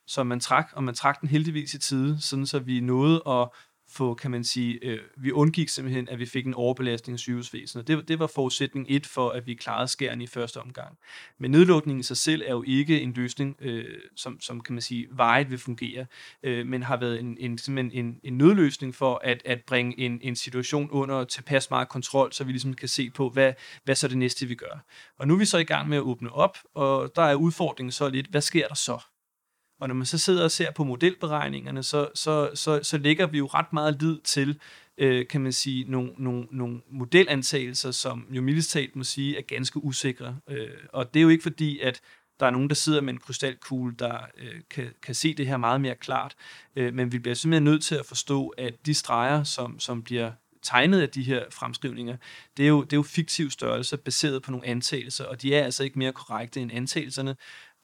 som 0.06 0.26
man 0.26 0.40
trak, 0.40 0.72
og 0.72 0.84
man 0.84 0.94
trak 0.94 1.20
den 1.20 1.28
heldigvis 1.28 1.74
i 1.74 1.78
tide, 1.78 2.20
sådan 2.20 2.46
så 2.46 2.58
vi 2.58 2.80
nåede 2.80 3.22
at 3.26 3.48
få, 3.92 4.14
kan 4.14 4.30
man 4.30 4.44
sige, 4.44 4.78
øh, 4.82 4.98
vi 5.16 5.32
undgik 5.32 5.68
simpelthen, 5.68 6.08
at 6.08 6.18
vi 6.18 6.26
fik 6.26 6.46
en 6.46 6.54
overbelastning 6.54 7.14
af 7.14 7.18
sygehusvæsenet. 7.18 7.88
Det, 7.88 8.08
det 8.08 8.18
var 8.18 8.26
forudsætning 8.26 8.86
et 8.88 9.06
for, 9.06 9.30
at 9.30 9.46
vi 9.46 9.54
klarede 9.54 9.88
skæren 9.88 10.20
i 10.20 10.26
første 10.26 10.60
omgang. 10.60 10.98
Men 11.38 11.50
nedlukningen 11.50 12.00
i 12.00 12.02
sig 12.02 12.16
selv 12.16 12.42
er 12.46 12.50
jo 12.50 12.64
ikke 12.66 13.00
en 13.00 13.12
løsning, 13.12 13.56
øh, 13.60 13.84
som, 14.16 14.40
som 14.40 14.60
kan 14.60 14.74
man 14.74 14.82
sige, 14.82 15.06
vejet 15.10 15.50
vil 15.50 15.58
fungere, 15.58 16.06
øh, 16.42 16.66
men 16.66 16.82
har 16.82 16.96
været 16.96 17.20
en, 17.20 17.36
en, 17.40 17.58
simpelthen 17.58 18.06
en, 18.06 18.20
en 18.24 18.38
nødløsning 18.38 18.94
for 18.94 19.20
at, 19.24 19.42
at 19.44 19.60
bringe 19.66 20.00
en, 20.00 20.18
en 20.22 20.36
situation 20.36 20.90
under 20.90 21.24
tilpas 21.24 21.70
meget 21.70 21.88
kontrol, 21.88 22.32
så 22.32 22.44
vi 22.44 22.52
ligesom 22.52 22.74
kan 22.74 22.88
se 22.88 23.10
på, 23.10 23.28
hvad, 23.28 23.52
hvad 23.84 23.94
så 23.94 24.08
det 24.08 24.18
næste, 24.18 24.46
vi 24.46 24.54
gør. 24.54 24.84
Og 25.18 25.28
nu 25.28 25.34
er 25.34 25.38
vi 25.38 25.44
så 25.44 25.58
i 25.58 25.64
gang 25.64 25.88
med 25.88 25.96
at 25.96 26.02
åbne 26.02 26.32
op, 26.32 26.58
og 26.74 27.12
der 27.16 27.22
er 27.22 27.34
udfordringen 27.34 27.92
så 27.92 28.08
lidt, 28.08 28.26
hvad 28.26 28.40
sker 28.40 28.68
der 28.68 28.74
så? 28.74 29.11
Og 29.82 29.88
når 29.88 29.94
man 29.94 30.06
så 30.06 30.18
sidder 30.18 30.44
og 30.44 30.50
ser 30.50 30.70
på 30.70 30.84
modelberegningerne, 30.84 31.82
så, 31.82 32.08
så, 32.14 32.50
så, 32.54 32.80
så 32.82 32.98
ligger 32.98 33.26
vi 33.26 33.38
jo 33.38 33.46
ret 33.46 33.72
meget 33.72 34.02
lid 34.02 34.18
til, 34.24 34.58
øh, 34.98 35.26
kan 35.26 35.40
man 35.40 35.52
sige, 35.52 35.84
nogle, 35.90 36.10
nogle, 36.18 36.46
nogle 36.50 36.80
modelantagelser, 36.90 37.90
som 37.90 38.26
jo 38.30 38.42
mildest 38.42 38.76
må 38.94 39.04
sige 39.04 39.38
er 39.38 39.42
ganske 39.42 39.84
usikre. 39.84 40.36
Øh, 40.48 40.68
og 40.92 41.14
det 41.14 41.20
er 41.20 41.22
jo 41.22 41.28
ikke 41.28 41.42
fordi, 41.42 41.80
at 41.80 42.00
der 42.40 42.46
er 42.46 42.50
nogen, 42.50 42.68
der 42.68 42.74
sidder 42.74 43.00
med 43.00 43.12
en 43.12 43.18
krystalkugle, 43.18 43.94
der 43.98 44.18
øh, 44.38 44.60
kan, 44.70 44.88
kan 45.02 45.14
se 45.14 45.34
det 45.34 45.46
her 45.46 45.56
meget 45.56 45.80
mere 45.80 45.94
klart. 45.94 46.34
Øh, 46.76 46.94
men 46.94 47.12
vi 47.12 47.18
bliver 47.18 47.34
simpelthen 47.34 47.64
nødt 47.64 47.84
til 47.84 47.94
at 47.94 48.06
forstå, 48.06 48.48
at 48.48 48.86
de 48.86 48.94
streger, 48.94 49.44
som, 49.44 49.80
som 49.80 50.02
bliver 50.02 50.32
tegnet 50.62 51.00
af 51.00 51.08
de 51.08 51.22
her 51.22 51.44
fremskrivninger, 51.50 52.16
det 52.56 52.64
er 52.64 52.68
jo, 52.68 52.82
det 52.82 52.92
er 52.92 52.96
jo 52.96 53.02
fiktiv 53.02 53.50
størrelse 53.50 53.96
baseret 53.96 54.42
på 54.42 54.50
nogle 54.50 54.66
antagelser, 54.66 55.24
og 55.24 55.42
de 55.42 55.54
er 55.54 55.64
altså 55.64 55.84
ikke 55.84 55.98
mere 55.98 56.12
korrekte 56.12 56.60
end 56.60 56.72
antagelserne, 56.72 57.36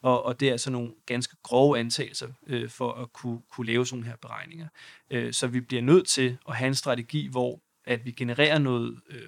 og, 0.03 0.25
og 0.25 0.41
det 0.41 0.49
er 0.49 0.53
altså 0.53 0.71
nogle 0.71 0.93
ganske 1.07 1.37
grove 1.43 1.79
antagelser 1.79 2.29
øh, 2.47 2.71
for 2.71 2.93
at 2.93 3.13
kunne, 3.13 3.41
kunne 3.53 3.67
lave 3.67 3.87
sådan 3.87 4.05
her 4.05 4.17
beregninger. 4.17 4.69
Øh, 5.11 5.33
så 5.33 5.47
vi 5.47 5.61
bliver 5.61 5.83
nødt 5.83 6.09
til 6.09 6.39
at 6.49 6.57
have 6.57 6.69
en 6.69 6.75
strategi, 6.75 7.27
hvor 7.27 7.61
at 7.85 8.05
vi 8.05 8.11
genererer 8.11 8.59
noget, 8.59 9.01
øh, 9.11 9.23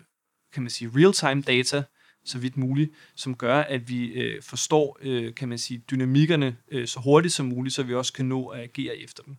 kan 0.52 0.62
man 0.62 0.70
sige, 0.70 0.90
real-time 0.94 1.42
data, 1.42 1.82
så 2.24 2.38
vidt 2.38 2.56
muligt, 2.56 2.90
som 3.14 3.36
gør, 3.36 3.60
at 3.60 3.88
vi 3.88 4.06
øh, 4.06 4.42
forstår, 4.42 4.98
øh, 5.00 5.34
kan 5.34 5.48
man 5.48 5.58
sige, 5.58 5.82
dynamikkerne 5.90 6.56
øh, 6.70 6.86
så 6.86 7.00
hurtigt 7.00 7.34
som 7.34 7.46
muligt, 7.46 7.74
så 7.74 7.82
vi 7.82 7.94
også 7.94 8.12
kan 8.12 8.26
nå 8.26 8.46
at 8.46 8.60
agere 8.60 8.96
efter 8.96 9.22
dem. 9.22 9.36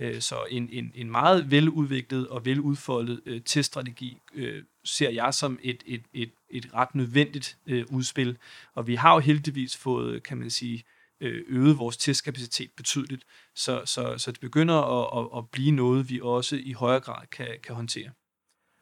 Øh, 0.00 0.20
så 0.20 0.44
en, 0.50 0.68
en, 0.72 0.92
en 0.94 1.10
meget 1.10 1.50
veludviklet 1.50 2.28
og 2.28 2.44
veludfoldet 2.44 3.20
øh, 3.26 3.40
teststrategi 3.40 4.18
øh, 4.34 4.62
ser 4.84 5.10
jeg 5.10 5.34
som 5.34 5.58
et, 5.62 5.82
et, 5.86 6.02
et, 6.12 6.30
et 6.50 6.74
ret 6.74 6.94
nødvendigt 6.94 7.58
øh, 7.66 7.84
udspil. 7.90 8.36
Og 8.74 8.86
vi 8.86 8.94
har 8.94 9.14
jo 9.14 9.18
heldigvis 9.18 9.76
fået, 9.76 10.22
kan 10.22 10.38
man 10.38 10.50
sige, 10.50 10.84
øh, 11.20 11.44
øget 11.48 11.78
vores 11.78 11.96
testkapacitet 11.96 12.70
betydeligt, 12.76 13.24
så, 13.54 13.82
så, 13.84 14.14
så 14.18 14.32
det 14.32 14.40
begynder 14.40 14.74
at, 14.74 15.24
at, 15.24 15.38
at 15.38 15.50
blive 15.50 15.70
noget, 15.70 16.10
vi 16.10 16.20
også 16.22 16.56
i 16.56 16.72
højere 16.72 17.00
grad 17.00 17.26
kan, 17.26 17.48
kan 17.62 17.74
håndtere. 17.74 18.10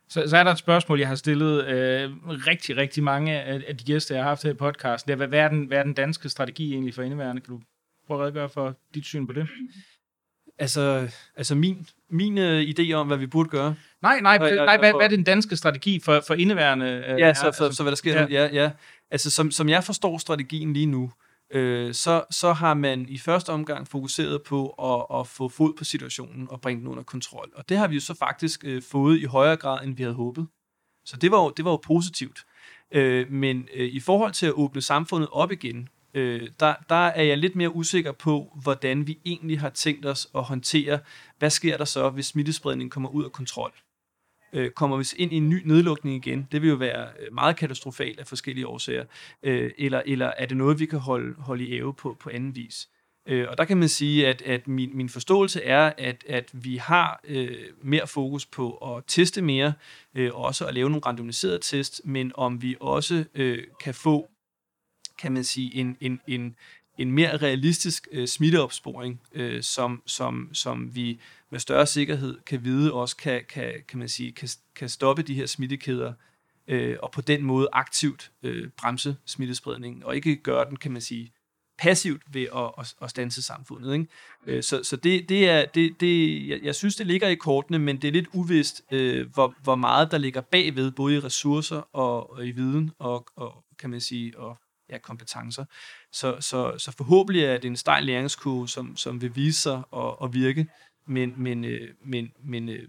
Så, 0.09 0.25
så 0.29 0.37
er 0.37 0.45
der 0.45 0.51
et 0.51 0.59
spørgsmål, 0.59 0.99
jeg 0.99 1.09
har 1.09 1.15
stillet 1.15 1.67
øh, 1.67 2.11
rigtig, 2.29 2.77
rigtig 2.77 3.03
mange 3.03 3.41
af, 3.41 3.63
af 3.69 3.77
de 3.77 3.85
gæster, 3.85 4.15
jeg 4.15 4.25
har 4.25 4.31
haft 4.31 4.43
her 4.43 4.51
i 4.51 4.55
podcasten. 4.55 5.09
Det 5.09 5.23
er, 5.23 5.27
hvad, 5.27 5.39
er 5.39 5.49
den, 5.49 5.65
hvad 5.67 5.79
er 5.79 5.83
den 5.83 5.95
danske 5.95 6.29
strategi 6.29 6.73
egentlig 6.73 6.95
for 6.95 7.03
indeværende? 7.03 7.43
Kan 7.43 7.55
du 7.55 7.61
prøve 8.07 8.21
at 8.21 8.23
redegøre 8.23 8.49
for 8.49 8.77
dit 8.95 9.05
syn 9.05 9.27
på 9.27 9.33
det? 9.33 9.49
Altså, 10.59 11.09
altså 11.37 11.55
min, 11.55 11.89
min 12.11 12.39
uh, 12.39 12.61
idé 12.61 12.93
om, 12.93 13.07
hvad 13.07 13.17
vi 13.17 13.27
burde 13.27 13.49
gøre. 13.49 13.75
Nej, 14.03 14.21
nej, 14.21 14.39
nej, 14.39 14.55
nej 14.55 14.79
hvad, 14.79 14.93
hvad 14.93 15.05
er 15.05 15.09
den 15.09 15.25
danske 15.25 15.57
strategi 15.57 16.01
for, 16.01 16.23
for 16.27 16.35
indeværende? 16.35 17.05
Uh, 17.15 17.21
ja, 17.21 17.35
så, 17.35 17.41
for, 17.41 17.47
altså, 17.47 17.77
så 17.77 17.83
hvad 17.83 17.91
der 17.91 17.97
sker. 17.97 18.21
Ja, 18.21 18.27
ja. 18.31 18.49
ja. 18.53 18.71
Altså, 19.11 19.31
som, 19.31 19.51
som 19.51 19.69
jeg 19.69 19.85
forstår 19.85 20.19
strategien 20.19 20.73
lige 20.73 20.87
nu, 20.87 21.11
øh, 21.51 21.95
så, 21.95 22.25
så 22.31 22.53
har 22.53 22.75
man 22.75 23.07
i 23.09 23.19
første 23.19 23.51
omgang 23.51 23.89
fokuseret 23.89 24.43
på 24.43 24.69
at, 24.69 25.21
at 25.21 25.27
få 25.27 25.49
fod 25.49 25.73
på 25.79 25.85
situationen 25.85 26.47
og 26.51 26.61
bringe 26.61 26.81
den 26.81 26.89
under 26.89 27.03
kontrol. 27.03 27.53
Og 27.55 27.69
det 27.69 27.77
har 27.77 27.89
vi 27.89 27.95
jo 27.95 28.01
så 28.01 28.15
faktisk 28.15 28.65
øh, 28.65 28.83
fået 28.83 29.19
i 29.19 29.25
højere 29.25 29.57
grad, 29.57 29.85
end 29.85 29.97
vi 29.97 30.03
havde 30.03 30.15
håbet. 30.15 30.47
Så 31.05 31.17
det 31.17 31.31
var 31.31 31.43
jo, 31.43 31.53
det 31.57 31.65
var 31.65 31.71
jo 31.71 31.77
positivt. 31.77 32.45
Øh, 32.93 33.31
men 33.33 33.69
øh, 33.75 33.89
i 33.89 34.01
forhold 34.01 34.33
til 34.33 34.47
at 34.47 34.53
åbne 34.53 34.81
samfundet 34.83 35.29
op 35.33 35.53
igen, 35.53 35.89
øh, 36.15 36.49
der, 36.61 36.75
der 36.89 37.07
er 37.07 37.23
jeg 37.23 37.39
lidt 37.39 37.57
mere 37.57 37.75
usikker 37.75 38.13
på, 38.13 38.59
hvordan 38.63 39.07
vi 39.07 39.19
egentlig 39.25 39.61
har 39.61 39.71
tænkt 39.71 40.07
os 40.07 40.29
at 40.35 40.43
håndtere, 40.43 40.99
hvad 41.39 41.51
sker 41.51 41.77
der 41.77 41.85
så, 41.85 42.11
hvis 42.11 42.27
smittespredningen 42.27 42.91
kommer 42.91 43.09
ud 43.09 43.25
af 43.25 43.33
kontrol. 43.33 43.73
Øh, 44.53 44.71
kommer 44.71 44.97
vi 44.97 45.05
ind 45.17 45.33
i 45.33 45.37
en 45.37 45.49
ny 45.49 45.63
nedlukning 45.65 46.27
igen, 46.27 46.49
det 46.53 46.63
vil 46.63 46.71
jo 46.71 46.77
være 46.77 47.09
øh, 47.21 47.35
meget 47.35 47.57
katastrofalt 47.57 48.21
af 48.21 48.27
forskellige 48.27 48.67
årsager, 48.67 49.05
øh, 49.43 49.71
eller, 49.79 50.03
eller 50.07 50.33
er 50.39 50.47
det 50.47 50.57
noget, 50.57 50.81
vi 50.81 50.87
kan 50.87 50.99
holde, 50.99 51.35
holde 51.39 51.65
i 51.65 51.73
æve 51.73 51.95
på, 51.95 52.17
på 52.21 52.31
anden 52.31 52.57
vis. 52.57 52.89
Øh, 53.29 53.47
og 53.49 53.59
der 53.59 53.65
kan 53.65 53.77
man 53.77 53.89
sige, 53.89 54.29
at, 54.29 54.43
at 54.43 54.69
min, 54.69 54.97
min 54.97 55.09
forståelse 55.09 55.63
er, 55.63 55.93
at, 55.99 56.25
at 56.29 56.51
vi 56.53 56.77
har 56.77 57.21
øh, 57.25 57.57
mere 57.83 58.07
fokus 58.07 58.47
på 58.47 58.73
at 58.77 59.05
teste 59.07 59.43
mere, 59.43 59.73
øh, 60.15 60.31
også 60.35 60.67
at 60.67 60.75
lave 60.75 60.91
nogle 60.91 61.07
randomiserede 61.07 61.59
test, 61.63 62.01
men 62.05 62.33
om 62.35 62.63
vi 62.63 62.77
også 62.81 63.25
øh, 63.35 63.65
kan 63.81 63.95
få 63.95 64.31
kan 65.19 65.33
man 65.33 65.45
sige, 65.45 65.75
en, 65.75 65.97
en, 66.01 66.21
en, 66.27 66.57
en 66.99 67.13
mere 67.13 67.37
realistisk 67.37 68.09
øh, 68.13 68.29
smitteopsporing, 68.29 69.21
øh, 69.33 69.63
som, 69.63 70.03
som, 70.07 70.51
som 70.53 70.95
vi 70.95 71.21
med 71.51 71.61
større 71.61 71.87
sikkerhed 71.87 72.39
kan 72.47 72.65
vide 72.65 72.93
også 72.93 73.17
kan, 73.17 73.43
kan, 73.49 73.75
kan, 73.89 73.99
man 73.99 74.09
sige, 74.09 74.33
kan, 74.33 74.49
kan 74.75 74.89
stoppe 74.89 75.23
de 75.23 75.35
her 75.35 75.47
smittekæder, 75.47 76.13
øh, 76.69 76.97
og 77.03 77.11
på 77.11 77.21
den 77.21 77.43
måde 77.43 77.69
aktivt 77.73 78.31
øh, 78.43 78.69
bremse 78.77 79.17
smittespredningen, 79.27 80.03
og 80.03 80.17
ikke 80.17 80.37
gøre 80.37 80.69
den, 80.69 80.77
kan 80.77 80.93
man 80.93 81.03
sige, 81.03 81.33
passivt 81.79 82.23
ved 82.33 82.47
at, 82.57 82.71
at, 82.79 82.95
at 83.03 83.11
stanse 83.11 83.43
samfundet. 83.43 83.95
Ikke? 83.95 84.07
Øh, 84.47 84.63
så 84.63 84.85
så 84.85 84.97
det, 84.97 85.29
det 85.29 85.49
er, 85.49 85.65
det, 85.67 86.01
det, 86.01 86.49
jeg, 86.49 86.61
jeg 86.63 86.75
synes, 86.75 86.97
det 86.97 87.07
ligger 87.07 87.29
i 87.29 87.35
kortene, 87.35 87.79
men 87.79 88.03
det 88.03 88.09
er 88.09 88.13
lidt 88.13 88.29
uvist, 88.33 88.83
øh, 88.93 89.33
hvor, 89.35 89.55
hvor 89.63 89.75
meget 89.75 90.11
der 90.11 90.19
ligger 90.19 90.41
bagved, 90.41 90.91
både 90.91 91.17
i 91.17 91.21
ressourcer 91.21 91.97
og, 91.97 92.33
og 92.33 92.47
i 92.47 92.51
viden, 92.51 92.91
og, 92.99 93.27
og 93.37 93.65
kan 93.79 93.91
man 93.91 94.01
sige, 94.01 94.39
og 94.39 94.59
ja, 94.91 94.99
kompetencer. 94.99 95.65
Så, 96.13 96.41
så, 96.41 96.79
så 96.79 96.93
forhåbentlig 96.93 97.45
er 97.45 97.59
det 97.59 97.65
en 97.65 97.77
stejl 97.77 98.05
læringskurve, 98.05 98.69
som, 98.69 98.97
som 98.97 99.21
vil 99.21 99.37
vise 99.37 99.61
sig 99.61 99.83
at, 99.97 100.15
at 100.23 100.33
virke, 100.33 100.67
men, 101.07 101.35
men, 101.37 101.65
øh, 101.65 101.95
men, 102.05 102.33
men 102.45 102.69
øh, 102.69 102.89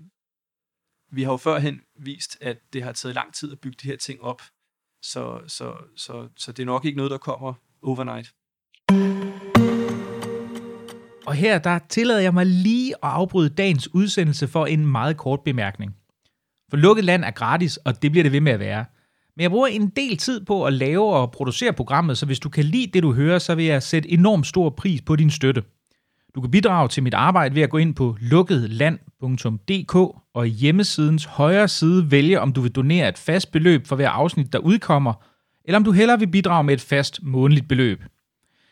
vi 1.11 1.23
har 1.23 1.31
jo 1.31 1.37
førhen 1.37 1.81
vist, 1.99 2.37
at 2.41 2.57
det 2.73 2.83
har 2.83 2.91
taget 2.91 3.15
lang 3.15 3.33
tid 3.33 3.51
at 3.51 3.59
bygge 3.59 3.77
de 3.81 3.87
her 3.87 3.97
ting 3.97 4.21
op, 4.21 4.41
så, 5.01 5.41
så, 5.47 5.73
så, 5.95 6.29
så 6.37 6.51
det 6.51 6.63
er 6.63 6.65
nok 6.65 6.85
ikke 6.85 6.97
noget, 6.97 7.11
der 7.11 7.17
kommer 7.17 7.53
overnight. 7.83 8.33
Og 11.25 11.35
her 11.35 11.59
der 11.59 11.79
tillader 11.89 12.19
jeg 12.19 12.33
mig 12.33 12.45
lige 12.45 12.95
at 12.95 13.09
afbryde 13.09 13.49
dagens 13.49 13.93
udsendelse 13.93 14.47
for 14.47 14.65
en 14.65 14.87
meget 14.87 15.17
kort 15.17 15.39
bemærkning. 15.43 15.95
For 16.69 16.77
lukket 16.77 17.05
land 17.05 17.23
er 17.23 17.31
gratis, 17.31 17.77
og 17.77 18.01
det 18.01 18.11
bliver 18.11 18.23
det 18.23 18.31
ved 18.31 18.41
med 18.41 18.51
at 18.51 18.59
være– 18.59 18.85
men 19.35 19.41
jeg 19.41 19.51
bruger 19.51 19.67
en 19.67 19.89
del 19.89 20.17
tid 20.17 20.45
på 20.45 20.65
at 20.65 20.73
lave 20.73 21.15
og 21.15 21.31
producere 21.31 21.73
programmet, 21.73 22.17
så 22.17 22.25
hvis 22.25 22.39
du 22.39 22.49
kan 22.49 22.65
lide 22.65 22.91
det, 22.93 23.03
du 23.03 23.13
hører, 23.13 23.39
så 23.39 23.55
vil 23.55 23.65
jeg 23.65 23.83
sætte 23.83 24.11
enormt 24.11 24.47
stor 24.47 24.69
pris 24.69 25.01
på 25.01 25.15
din 25.15 25.29
støtte. 25.29 25.63
Du 26.35 26.41
kan 26.41 26.51
bidrage 26.51 26.87
til 26.87 27.03
mit 27.03 27.13
arbejde 27.13 27.55
ved 27.55 27.61
at 27.61 27.69
gå 27.69 27.77
ind 27.77 27.95
på 27.95 28.17
lukketland.dk 28.19 29.95
og 30.33 30.47
i 30.47 30.49
hjemmesidens 30.49 31.25
højre 31.25 31.67
side 31.67 32.11
vælge, 32.11 32.41
om 32.41 32.53
du 32.53 32.61
vil 32.61 32.71
donere 32.71 33.09
et 33.09 33.17
fast 33.17 33.51
beløb 33.51 33.87
for 33.87 33.95
hver 33.95 34.09
afsnit, 34.09 34.53
der 34.53 34.59
udkommer, 34.59 35.13
eller 35.65 35.77
om 35.77 35.83
du 35.83 35.91
hellere 35.91 36.19
vil 36.19 36.27
bidrage 36.27 36.63
med 36.63 36.73
et 36.73 36.81
fast 36.81 37.19
månedligt 37.23 37.67
beløb. 37.67 38.03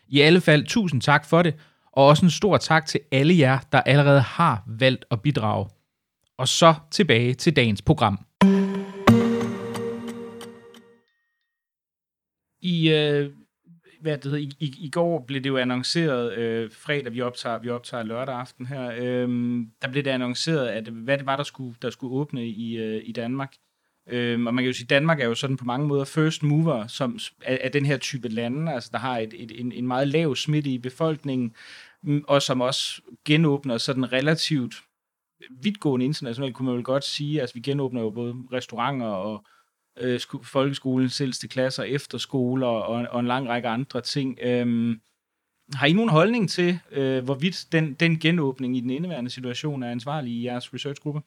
I 0.08 0.22
alle 0.22 0.42
fald 0.42 0.66
tusind 0.66 1.02
tak 1.02 1.26
for 1.26 1.42
det, 1.42 1.56
og 1.92 2.06
også 2.06 2.26
en 2.26 2.30
stor 2.30 2.58
tak 2.58 2.86
til 2.86 3.00
alle 3.12 3.38
jer, 3.38 3.60
der 3.72 3.82
allerede 3.82 4.22
har 4.22 4.64
valgt 4.68 5.06
at 5.12 5.22
bidrage. 5.22 5.66
Og 6.38 6.48
så 6.48 6.74
tilbage 6.92 7.34
til 7.34 7.56
dagens 7.56 7.82
program. 7.82 8.20
I, 12.62 12.90
øh, 12.92 13.32
hvad 14.02 14.18
det 14.18 14.24
hedder, 14.24 14.38
i, 14.38 14.52
i, 14.60 14.76
i 14.80 14.90
går 14.90 15.24
blev 15.28 15.42
det 15.42 15.50
jo 15.50 15.58
annonceret, 15.58 16.38
øh, 16.38 16.72
fredag, 16.72 17.14
vi 17.14 17.22
optager, 17.22 17.60
vi 17.60 17.70
optager 17.70 18.04
lørdag 18.04 18.36
aften 18.36 18.66
her, 18.66 18.92
øh, 18.98 19.30
der 19.82 19.92
blev 19.92 20.04
det 20.04 20.12
annonceret, 20.12 20.68
at 20.68 20.88
hvad 20.88 21.18
det 21.18 21.26
var, 21.26 21.36
der 21.36 21.44
skulle, 21.44 21.76
der 21.82 21.90
skulle 21.90 22.16
åbne 22.16 22.48
i, 22.48 22.78
øh, 22.78 23.02
i 23.06 23.12
Danmark. 23.12 23.54
Øh, 24.10 24.34
og 24.34 24.54
man 24.54 24.64
kan 24.64 24.66
jo 24.66 24.74
sige, 24.74 24.86
at 24.86 24.90
Danmark 24.90 25.20
er 25.20 25.26
jo 25.26 25.36
sådan 25.36 25.58
på 25.58 25.66
mange 25.66 25.88
måder 25.88 26.06
first 26.06 26.44
mover 26.44 26.88
som, 26.88 27.20
af, 27.42 27.60
af 27.64 27.72
den 27.72 27.86
her 27.86 27.98
type 27.98 28.28
lande, 28.28 28.74
altså 28.74 28.90
der 28.92 28.98
har 28.98 29.18
et, 29.18 29.34
et, 29.38 29.60
en, 29.60 29.72
en 29.72 29.88
meget 29.88 30.08
lav 30.08 30.36
smitte 30.36 30.70
i 30.70 30.78
befolkningen, 30.78 31.56
mm, 32.04 32.24
og 32.28 32.42
som 32.42 32.62
også 32.62 33.02
genåbner 33.26 33.78
sådan 33.78 34.12
relativt 34.12 34.76
vidtgående 35.62 36.06
internationalt, 36.06 36.56
kunne 36.56 36.66
man 36.66 36.76
vel 36.76 36.84
godt 36.84 37.04
sige. 37.04 37.42
Altså 37.42 37.54
vi 37.54 37.62
genåbner 37.62 38.02
jo 38.02 38.10
både 38.10 38.36
restauranter 38.54 39.08
og 39.08 39.46
øh, 40.00 40.20
folkeskolens 40.44 41.22
ældste 41.22 41.48
klasser, 41.48 41.84
efterskoler 41.84 42.68
og, 42.68 43.08
og 43.12 43.20
en 43.20 43.28
lang 43.28 43.50
række 43.50 43.68
andre 43.68 44.02
ting. 44.02 44.40
Øhm, 44.42 45.02
har 45.74 45.88
I 45.88 45.94
nogen 45.94 46.10
holdning 46.10 46.50
til, 46.50 46.80
øh, 46.92 47.24
hvorvidt 47.24 47.68
den, 47.72 47.94
den 47.94 48.20
genåbning 48.20 48.78
i 48.78 48.82
den 48.82 48.90
indeværende 48.90 49.30
situation 49.30 49.84
er 49.84 49.92
ansvarlig 49.92 50.34
i 50.34 50.46
jeres 50.46 50.74
researchgruppe? 50.74 51.22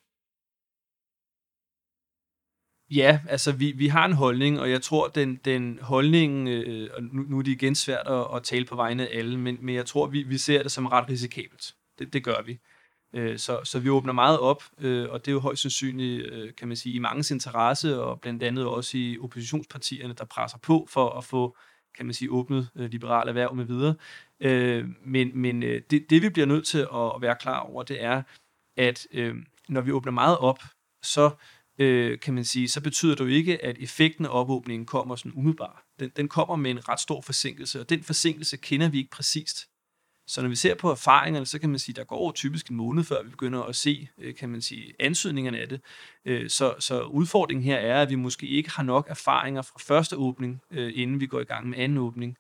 Ja, 2.91 3.21
altså 3.29 3.53
vi, 3.53 3.73
vi 3.73 3.87
har 3.87 4.05
en 4.05 4.13
holdning, 4.13 4.61
og 4.61 4.71
jeg 4.71 4.83
tror, 4.83 5.09
den, 5.09 5.37
den 5.37 5.79
holdning, 5.83 6.49
øh, 6.49 6.91
og 6.95 7.03
nu, 7.03 7.23
nu 7.23 7.39
er 7.39 7.43
det 7.43 7.51
igen 7.51 7.75
svært 7.75 8.07
at, 8.07 8.27
at 8.37 8.43
tale 8.43 8.65
på 8.65 8.77
vegne 8.77 9.09
af 9.09 9.19
alle, 9.19 9.39
men, 9.39 9.59
men 9.61 9.75
jeg 9.75 9.87
tror, 9.87 10.07
vi, 10.07 10.23
vi 10.23 10.39
ser 10.39 10.63
det 10.63 10.73
som 10.73 10.87
ret 10.87 11.09
risikabelt. 11.09 11.75
Det, 11.99 12.13
det 12.13 12.25
gør 12.25 12.43
vi. 12.43 12.59
Øh, 13.13 13.39
så, 13.39 13.61
så 13.65 13.79
vi 13.79 13.91
åbner 13.91 14.13
meget 14.13 14.39
op, 14.39 14.63
øh, 14.79 15.11
og 15.11 15.25
det 15.25 15.31
er 15.31 15.33
jo 15.33 15.41
højst 15.41 15.63
sandsynligt, 15.63 16.27
øh, 16.27 16.55
kan 16.55 16.69
man 16.69 16.77
sige, 16.77 16.95
i 16.95 16.99
mangens 16.99 17.31
interesse, 17.31 18.03
og 18.03 18.21
blandt 18.21 18.43
andet 18.43 18.67
også 18.67 18.99
i 18.99 19.19
oppositionspartierne, 19.19 20.15
der 20.15 20.25
presser 20.25 20.59
på 20.59 20.89
for 20.91 21.11
at 21.11 21.25
få, 21.25 21.57
kan 21.97 22.07
man 22.07 22.15
sige, 22.15 22.31
åbnet 22.31 22.69
øh, 22.77 22.91
liberale 22.91 23.29
erhverv 23.29 23.55
med 23.55 23.65
videre. 23.65 23.95
Øh, 24.41 24.89
men, 25.05 25.31
men 25.35 25.63
øh, 25.63 25.83
det, 25.91 26.11
det, 26.11 26.23
vi 26.23 26.29
bliver 26.29 26.47
nødt 26.47 26.67
til 26.67 26.79
at 26.79 27.13
være 27.21 27.37
klar 27.41 27.61
over, 27.61 27.83
det 27.83 28.03
er, 28.03 28.23
at 28.77 29.07
når 29.69 29.81
vi 29.81 29.93
åbner 29.93 30.13
meget 30.13 30.39
op, 30.39 30.63
så 31.03 31.31
kan 32.23 32.35
man 32.35 32.45
sige, 32.45 32.69
så 32.69 32.81
betyder 32.81 33.15
det 33.15 33.21
jo 33.21 33.29
ikke, 33.29 33.65
at 33.65 33.79
effekten 33.79 34.27
af 34.27 34.41
opåbningen 34.41 34.87
kommer 34.87 35.17
sådan 35.17 35.33
umiddelbart. 35.35 35.83
Den, 36.01 36.11
den 36.17 36.29
kommer 36.29 36.57
med 36.57 36.71
en 36.71 36.89
ret 36.89 37.01
stor 37.01 37.21
forsinkelse, 37.21 37.81
og 37.81 37.91
den 37.91 38.03
forsinkelse 38.03 38.57
kender 38.57 38.89
vi 38.89 38.99
ikke 38.99 39.11
præcist. 39.11 39.70
Så 40.31 40.43
når 40.43 40.49
vi 40.49 40.57
ser 40.57 40.75
på 40.75 40.91
erfaringerne, 40.91 41.47
så 41.47 41.59
kan 41.59 41.71
man 41.71 41.79
sige, 41.79 41.93
at 41.93 41.97
der 41.97 42.05
går 42.05 42.33
typisk 42.33 42.69
en 42.69 42.77
måned, 42.77 43.05
før 43.05 43.23
vi 43.23 43.31
begynder 43.31 43.63
at 43.63 43.77
se, 43.77 44.09
øh, 44.19 44.35
kan 44.35 44.49
man 44.49 44.61
sige, 44.61 44.93
ansøgningerne 45.01 45.59
af 45.59 45.69
det. 45.69 45.81
Øh, 46.25 46.51
så, 46.51 46.75
så 46.79 47.03
udfordringen 47.03 47.65
her 47.65 47.77
er, 47.77 48.03
at 48.03 48.11
vi 48.11 48.15
måske 48.15 48.47
ikke 48.47 48.71
har 48.71 48.83
nok 48.83 49.07
erfaringer 49.09 49.63
fra 49.63 49.79
første 49.79 50.17
åbning, 50.17 50.61
øh, 50.71 50.93
inden 50.95 51.21
vi 51.21 51.27
går 51.27 51.41
i 51.41 51.45
gang 51.45 51.69
med 51.69 51.79
anden 51.79 51.99
åbning. 51.99 52.37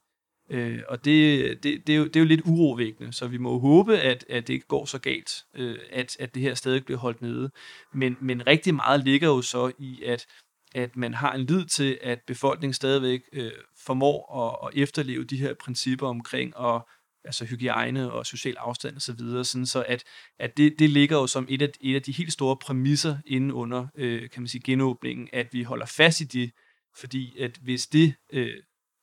Og 0.88 1.04
det, 1.04 1.62
det, 1.62 1.86
det, 1.86 1.92
er 1.92 1.96
jo, 1.96 2.04
det 2.04 2.16
er 2.16 2.20
jo 2.20 2.26
lidt 2.26 2.40
urovækkende, 2.44 3.12
så 3.12 3.26
vi 3.26 3.38
må 3.38 3.58
håbe, 3.58 3.98
at, 3.98 4.24
at 4.28 4.46
det 4.46 4.54
ikke 4.54 4.66
går 4.66 4.84
så 4.84 4.98
galt, 4.98 5.44
at, 5.92 6.16
at 6.20 6.34
det 6.34 6.42
her 6.42 6.54
stadig 6.54 6.84
bliver 6.84 6.98
holdt 6.98 7.22
nede. 7.22 7.50
Men, 7.92 8.16
men 8.20 8.46
rigtig 8.46 8.74
meget 8.74 9.04
ligger 9.04 9.28
jo 9.28 9.42
så 9.42 9.72
i, 9.78 10.02
at 10.02 10.26
at 10.74 10.96
man 10.96 11.14
har 11.14 11.32
en 11.32 11.40
lid 11.40 11.64
til, 11.64 11.98
at 12.02 12.20
befolkningen 12.26 12.74
stadigvæk 12.74 13.20
øh, 13.32 13.52
formår 13.76 14.48
at, 14.48 14.68
at 14.68 14.82
efterleve 14.82 15.24
de 15.24 15.36
her 15.36 15.54
principper 15.54 16.08
omkring 16.08 16.52
at 16.60 16.82
altså 17.24 17.44
hygiejne 17.44 18.12
og 18.12 18.26
social 18.26 18.56
afstand 18.56 18.96
og 18.96 19.02
så 19.02 19.12
videre, 19.12 19.44
sådan 19.44 19.66
så 19.66 19.84
at, 19.88 20.04
at 20.38 20.56
det, 20.56 20.78
det 20.78 20.90
ligger 20.90 21.16
jo 21.16 21.26
som 21.26 21.46
et 21.48 21.62
af, 21.62 21.68
et 21.80 21.94
af 21.94 22.02
de 22.02 22.12
helt 22.12 22.32
store 22.32 22.56
præmisser 22.56 23.16
inden 23.26 23.52
under, 23.52 23.86
øh, 23.94 24.30
kan 24.30 24.42
man 24.42 24.48
sige, 24.48 24.62
genåbningen, 24.64 25.28
at 25.32 25.48
vi 25.52 25.62
holder 25.62 25.86
fast 25.86 26.20
i 26.20 26.24
det, 26.24 26.50
fordi 26.96 27.38
at 27.38 27.58
hvis 27.62 27.86
det 27.86 28.14
øh, 28.32 28.62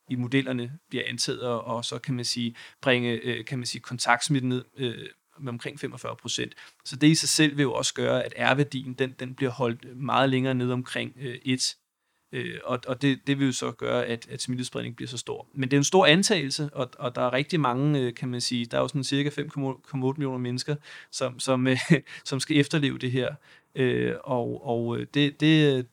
i 0.10 0.16
modellerne 0.16 0.80
bliver 0.90 1.04
antaget, 1.08 1.42
og, 1.42 1.64
og 1.64 1.86
så 1.86 2.00
kan 2.00 2.16
man 2.16 2.26
sige, 2.26 2.56
bringe, 2.82 3.12
øh, 3.12 3.46
kan 3.46 3.60
man 3.60 3.66
sige, 3.66 3.82
kontaktsmitten 3.82 4.50
ned 4.50 4.66
øh, 4.78 5.10
med 5.40 5.50
omkring 5.50 5.80
45 5.80 6.16
procent. 6.16 6.56
Så 6.86 6.96
det 6.96 7.08
i 7.08 7.16
sig 7.16 7.30
selv 7.30 7.58
vil 7.58 7.64
jo 7.64 7.74
også 7.74 7.94
gøre, 7.94 8.24
at 8.24 8.34
R-værdien, 8.38 8.94
den, 8.94 9.16
den 9.20 9.36
bliver 9.36 9.52
holdt 9.52 9.98
meget 9.98 10.30
længere 10.30 10.54
ned 10.54 10.72
omkring 10.72 11.14
øh, 11.20 11.36
1, 11.46 11.76
Øh, 12.32 12.60
og 12.64 12.80
og 12.88 13.02
det, 13.02 13.20
det 13.28 13.40
vil 13.40 13.46
jo 13.46 13.52
så 13.52 13.72
gøre, 13.72 14.06
at, 14.06 14.28
at 14.30 14.42
smittespredningen 14.42 14.96
bliver 14.96 15.10
så 15.10 15.18
stor. 15.18 15.48
Men 15.54 15.72
det 15.72 15.78
er 15.78 15.80
en 15.80 15.84
stor 15.84 16.06
antagelse, 16.06 16.70
og, 16.74 16.90
og 17.00 17.16
der 17.16 17.22
er 17.22 17.34
rigtig 17.34 17.60
mange, 17.60 18.00
øh, 18.00 18.14
kan 18.14 18.30
man 18.30 18.42
sige, 18.42 18.66
der 18.66 18.78
er 18.78 18.82
jo 18.82 18.88
sådan 18.88 19.04
cirka 19.04 19.30
5,8 19.30 19.94
millioner 19.94 20.38
mennesker, 20.38 20.76
som, 21.12 21.40
som, 21.40 21.68
øh, 21.68 21.78
som 22.26 22.40
skal 22.40 22.58
efterleve 22.58 22.98
det 22.98 23.12
her. 23.12 23.36
Øh, 23.76 24.16
og 24.24 24.68
og 24.68 24.98
det, 25.14 25.40
det, 25.40 25.40
det, 25.40 25.88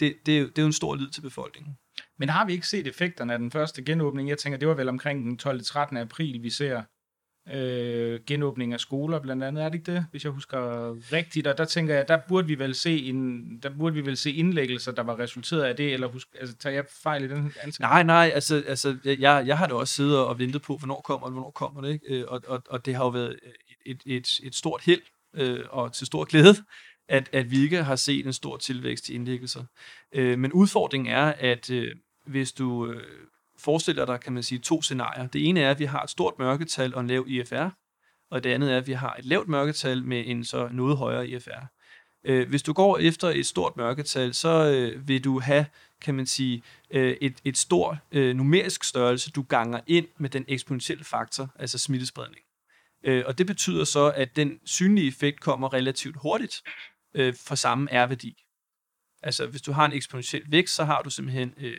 det, 0.00 0.16
det 0.26 0.58
er 0.58 0.62
jo 0.62 0.66
en 0.66 0.72
stor 0.72 0.94
lyd 0.94 1.10
til 1.10 1.20
befolkningen. 1.20 1.76
Men 2.18 2.28
har 2.28 2.46
vi 2.46 2.52
ikke 2.52 2.68
set 2.68 2.86
effekterne 2.86 3.32
af 3.32 3.38
den 3.38 3.50
første 3.50 3.84
genåbning? 3.84 4.28
Jeg 4.28 4.38
tænker, 4.38 4.58
det 4.58 4.68
var 4.68 4.74
vel 4.74 4.88
omkring 4.88 5.24
den 5.24 5.36
12. 5.36 5.60
13. 5.60 5.96
april, 5.96 6.42
vi 6.42 6.50
ser 6.50 6.82
øh, 7.54 8.20
genåbning 8.26 8.72
af 8.72 8.80
skoler 8.80 9.18
blandt 9.18 9.44
andet, 9.44 9.64
er 9.64 9.68
det 9.68 9.74
ikke 9.78 9.92
det, 9.92 10.06
hvis 10.10 10.24
jeg 10.24 10.32
husker 10.32 10.58
rigtigt? 11.12 11.46
Og 11.46 11.58
der 11.58 11.64
tænker 11.64 11.94
jeg, 11.94 12.08
der 12.08 12.18
burde 12.28 12.46
vi 12.46 12.58
vel 12.58 12.74
se 12.74 13.04
en, 13.04 13.42
der 13.62 13.70
burde 13.78 13.94
vi 13.94 14.06
vel 14.06 14.16
se 14.16 14.32
indlæggelser, 14.32 14.92
der 14.92 15.02
var 15.02 15.18
resulteret 15.18 15.62
af 15.62 15.76
det, 15.76 15.92
eller 15.92 16.06
husk, 16.06 16.28
altså, 16.40 16.56
tager 16.56 16.74
jeg 16.74 16.84
fejl 17.02 17.24
i 17.24 17.28
den 17.28 17.52
ansigt? 17.62 17.80
Nej, 17.80 18.02
nej, 18.02 18.30
altså, 18.34 18.64
altså 18.66 18.96
jeg, 19.04 19.44
jeg 19.46 19.58
har 19.58 19.66
da 19.66 19.74
også 19.74 19.94
siddet 19.94 20.18
og 20.18 20.38
ventet 20.38 20.62
på, 20.62 20.76
hvornår 20.76 21.00
kommer 21.00 21.26
det, 21.26 21.34
hvornår 21.34 21.50
kommer 21.50 21.80
det, 21.80 21.92
ikke? 21.92 22.06
Øh, 22.08 22.24
og, 22.28 22.42
og, 22.46 22.62
og 22.70 22.86
det 22.86 22.94
har 22.94 23.04
jo 23.04 23.10
været 23.10 23.36
et, 23.86 24.02
et, 24.06 24.40
et 24.42 24.54
stort 24.54 24.82
held, 24.84 25.02
øh, 25.36 25.60
og 25.70 25.92
til 25.92 26.06
stor 26.06 26.24
glæde, 26.24 26.54
at, 27.08 27.28
at 27.32 27.50
vi 27.50 27.62
ikke 27.62 27.82
har 27.82 27.96
set 27.96 28.26
en 28.26 28.32
stor 28.32 28.56
tilvækst 28.56 29.08
i 29.08 29.14
indlæggelser. 29.14 29.64
Øh, 30.12 30.38
men 30.38 30.52
udfordringen 30.52 31.14
er, 31.14 31.34
at 31.38 31.70
øh, 31.70 31.94
hvis 32.26 32.52
du 32.52 32.86
øh, 32.86 33.02
forestiller 33.58 34.04
dig, 34.04 34.20
kan 34.20 34.32
man 34.32 34.42
sige, 34.42 34.58
to 34.58 34.82
scenarier. 34.82 35.26
Det 35.26 35.48
ene 35.48 35.60
er, 35.60 35.70
at 35.70 35.78
vi 35.78 35.84
har 35.84 36.02
et 36.02 36.10
stort 36.10 36.34
mørketal 36.38 36.94
og 36.94 37.00
en 37.00 37.06
lav 37.06 37.24
IFR, 37.28 37.68
og 38.30 38.44
det 38.44 38.50
andet 38.50 38.72
er, 38.72 38.76
at 38.76 38.86
vi 38.86 38.92
har 38.92 39.14
et 39.18 39.24
lavt 39.24 39.48
mørketal 39.48 40.04
med 40.04 40.22
en 40.26 40.44
så 40.44 40.68
noget 40.72 40.96
højere 40.96 41.28
IFR. 41.28 41.66
Øh, 42.24 42.48
hvis 42.48 42.62
du 42.62 42.72
går 42.72 42.98
efter 42.98 43.28
et 43.28 43.46
stort 43.46 43.76
mørketal, 43.76 44.34
så 44.34 44.70
øh, 44.70 45.08
vil 45.08 45.24
du 45.24 45.40
have, 45.40 45.66
kan 46.02 46.14
man 46.14 46.26
sige, 46.26 46.62
øh, 46.90 47.16
et, 47.20 47.36
et 47.44 47.56
stort 47.56 47.98
numerisk 48.12 48.84
størrelse, 48.84 49.30
du 49.30 49.42
ganger 49.42 49.80
ind 49.86 50.06
med 50.18 50.30
den 50.30 50.44
eksponentielle 50.48 51.04
faktor, 51.04 51.50
altså 51.58 51.78
smittespredning. 51.78 52.42
og 53.26 53.38
det 53.38 53.46
betyder 53.46 53.84
så, 53.84 54.12
at 54.16 54.36
den 54.36 54.60
synlige 54.64 55.08
effekt 55.08 55.40
kommer 55.40 55.72
relativt 55.72 56.16
hurtigt 56.22 56.62
for 57.16 57.54
samme 57.54 57.88
R-værdi. 57.92 58.46
Altså 59.22 59.46
hvis 59.46 59.62
du 59.62 59.72
har 59.72 59.86
en 59.86 59.92
eksponentiel 59.92 60.42
vækst, 60.48 60.74
så 60.74 60.84
har 60.84 61.02
du 61.02 61.10
simpelthen 61.10 61.54
øh, 61.56 61.76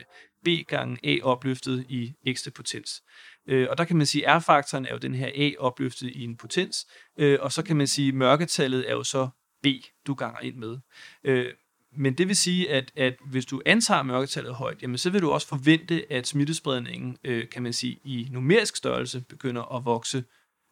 B 0.47 0.67
gange 0.67 0.97
A 1.03 1.23
opløftet 1.23 1.85
i 1.89 2.13
ekstra 2.25 2.51
potens. 2.51 3.03
Øh, 3.47 3.67
og 3.69 3.77
der 3.77 3.83
kan 3.83 3.97
man 3.97 4.05
sige, 4.05 4.27
at 4.27 4.37
R-faktoren 4.37 4.85
er 4.85 4.91
jo 4.91 4.97
den 4.97 5.15
her 5.15 5.27
A 5.35 5.51
opløftet 5.59 6.09
i 6.09 6.23
en 6.23 6.37
potens, 6.37 6.87
øh, 7.17 7.37
og 7.41 7.51
så 7.51 7.63
kan 7.63 7.75
man 7.75 7.87
sige, 7.87 8.07
at 8.07 8.13
mørketallet 8.13 8.89
er 8.89 8.93
jo 8.93 9.03
så 9.03 9.29
B, 9.63 9.67
du 10.07 10.13
ganger 10.13 10.39
ind 10.39 10.55
med. 10.55 10.77
Øh, 11.23 11.53
men 11.97 12.13
det 12.13 12.27
vil 12.27 12.35
sige, 12.35 12.71
at, 12.71 12.91
at 12.95 13.15
hvis 13.25 13.45
du 13.45 13.61
antager 13.65 14.03
mørketallet 14.03 14.55
højt, 14.55 14.81
jamen 14.81 14.97
så 14.97 15.09
vil 15.09 15.21
du 15.21 15.31
også 15.31 15.47
forvente, 15.47 16.11
at 16.11 16.27
smittespredningen, 16.27 17.17
øh, 17.23 17.49
kan 17.49 17.63
man 17.63 17.73
sige, 17.73 17.99
i 18.03 18.27
numerisk 18.31 18.75
størrelse 18.75 19.21
begynder 19.21 19.75
at 19.75 19.85
vokse 19.85 20.23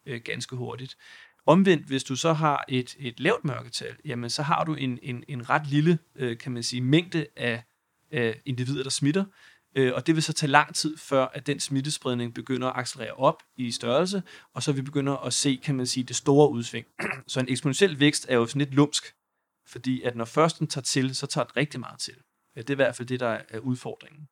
øh, 0.06 0.20
ganske 0.24 0.56
hurtigt. 0.56 0.96
Omvendt, 1.46 1.86
hvis 1.86 2.04
du 2.04 2.16
så 2.16 2.32
har 2.32 2.64
et, 2.68 2.96
et 2.98 3.20
lavt 3.20 3.44
mørketal, 3.44 3.96
jamen 4.04 4.30
så 4.30 4.42
har 4.42 4.64
du 4.64 4.74
en, 4.74 4.98
en, 5.02 5.24
en 5.28 5.50
ret 5.50 5.66
lille, 5.66 5.98
øh, 6.16 6.38
kan 6.38 6.52
man 6.52 6.62
sige, 6.62 6.82
mængde 6.82 7.26
af, 7.36 7.62
af 8.10 8.40
individer, 8.44 8.82
der 8.82 8.90
smitter, 8.90 9.24
øh, 9.76 9.92
og 9.94 10.06
det 10.06 10.14
vil 10.14 10.22
så 10.22 10.32
tage 10.32 10.50
lang 10.50 10.74
tid, 10.74 10.96
før 10.96 11.26
at 11.26 11.46
den 11.46 11.60
smittespredning 11.60 12.34
begynder 12.34 12.68
at 12.68 12.78
accelerere 12.80 13.14
op 13.14 13.42
i 13.56 13.70
størrelse, 13.70 14.22
og 14.54 14.62
så 14.62 14.72
vi 14.72 14.82
begynder 14.82 15.16
at 15.16 15.32
se, 15.32 15.60
kan 15.64 15.74
man 15.74 15.86
sige, 15.86 16.04
det 16.04 16.16
store 16.16 16.50
udsving. 16.50 16.86
Så 17.26 17.40
en 17.40 17.48
eksponentiel 17.48 18.00
vækst 18.00 18.26
er 18.28 18.36
jo 18.36 18.46
sådan 18.46 18.58
lidt 18.58 18.74
lumsk, 18.74 19.14
fordi 19.66 20.02
at 20.02 20.16
når 20.16 20.24
først 20.24 20.58
den 20.58 20.66
tager 20.66 20.82
til, 20.82 21.14
så 21.14 21.26
tager 21.26 21.44
det 21.44 21.56
rigtig 21.56 21.80
meget 21.80 22.00
til. 22.00 22.14
Det 22.56 22.70
er 22.70 22.74
i 22.74 22.76
hvert 22.76 22.96
fald 22.96 23.08
det, 23.08 23.20
der 23.20 23.40
er 23.48 23.58
udfordringen. 23.58 24.28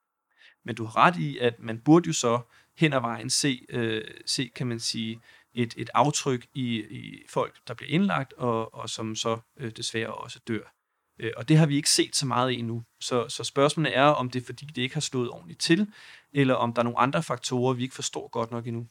Men 0.64 0.74
du 0.74 0.84
har 0.84 0.96
ret 0.96 1.16
i, 1.16 1.38
at 1.38 1.54
man 1.58 1.80
burde 1.80 2.06
jo 2.06 2.12
så 2.12 2.40
hen 2.76 2.92
ad 2.92 3.00
vejen 3.00 3.30
se, 3.30 3.66
øh, 3.68 4.04
se 4.26 4.50
kan 4.54 4.66
man 4.66 4.80
sige, 4.80 5.20
et, 5.54 5.74
et 5.76 5.90
aftryk 5.94 6.46
i, 6.54 6.76
i 6.80 7.22
folk, 7.28 7.68
der 7.68 7.74
bliver 7.74 7.90
indlagt, 7.90 8.32
og, 8.32 8.74
og 8.74 8.90
som 8.90 9.16
så 9.16 9.38
øh, 9.56 9.70
desværre 9.76 10.14
også 10.14 10.38
dør. 10.48 10.73
Øh, 11.20 11.30
og 11.36 11.48
det 11.48 11.56
har 11.56 11.66
vi 11.66 11.76
ikke 11.76 11.90
set 11.90 12.16
så 12.16 12.26
meget 12.26 12.58
endnu. 12.58 12.82
Så, 13.00 13.28
så 13.28 13.44
spørgsmålet 13.44 13.96
er, 13.96 14.04
om 14.04 14.30
det 14.30 14.42
er 14.42 14.46
fordi, 14.46 14.66
det 14.66 14.82
ikke 14.82 14.94
har 14.94 15.00
stået 15.00 15.30
ordentligt 15.30 15.60
til, 15.60 15.86
eller 16.32 16.54
om 16.54 16.72
der 16.72 16.80
er 16.80 16.84
nogle 16.84 16.98
andre 16.98 17.22
faktorer, 17.22 17.74
vi 17.74 17.82
ikke 17.82 17.94
forstår 17.94 18.28
godt 18.28 18.50
nok 18.50 18.66
endnu. 18.66 18.86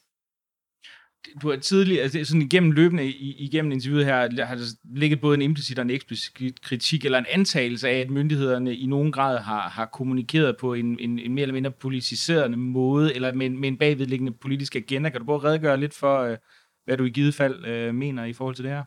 Du 1.41 1.49
har 1.49 1.57
tidligere, 1.57 2.03
altså 2.03 2.26
sådan 2.26 2.41
igennem 2.41 2.71
løbende 2.71 3.11
igennem 3.11 3.71
interviewet 3.71 4.05
her, 4.05 4.45
har 4.45 4.55
der 4.55 4.63
ligget 4.84 5.21
både 5.21 5.36
en 5.36 5.41
implicit 5.41 5.80
og 5.80 5.82
en 5.82 5.89
eksplicit 5.89 6.61
kritik, 6.61 7.05
eller 7.05 7.17
en 7.17 7.26
antagelse 7.30 7.89
af, 7.89 7.99
at 7.99 8.09
myndighederne 8.09 8.76
i 8.76 8.86
nogen 8.86 9.11
grad 9.11 9.39
har, 9.39 9.69
har 9.69 9.86
kommunikeret 9.86 10.57
på 10.57 10.74
en, 10.74 10.99
en, 10.99 11.19
en 11.19 11.34
mere 11.34 11.41
eller 11.41 11.53
mindre 11.53 11.71
politiserende 11.71 12.57
måde, 12.57 13.15
eller 13.15 13.34
med, 13.34 13.49
med 13.49 13.67
en 13.67 13.78
bagvedliggende 13.78 14.32
politisk 14.32 14.76
agenda. 14.76 15.09
Kan 15.09 15.19
du 15.19 15.26
prøve 15.26 15.38
at 15.38 15.43
redegøre 15.43 15.80
lidt 15.80 15.93
for, 15.93 16.19
øh, 16.19 16.38
hvad 16.86 16.97
du 16.97 17.03
i 17.03 17.09
givet 17.09 17.36
fald 17.36 17.65
øh, 17.65 17.95
mener 17.95 18.26
i 18.26 18.34
forhold 18.34 18.55
til 18.55 18.63
det 18.63 18.71
her? 18.71 18.84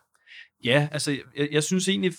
Ja, 0.65 0.89
altså 0.93 1.17
jeg, 1.37 1.49
jeg 1.53 1.63
synes 1.63 1.89
egentlig 1.89 2.13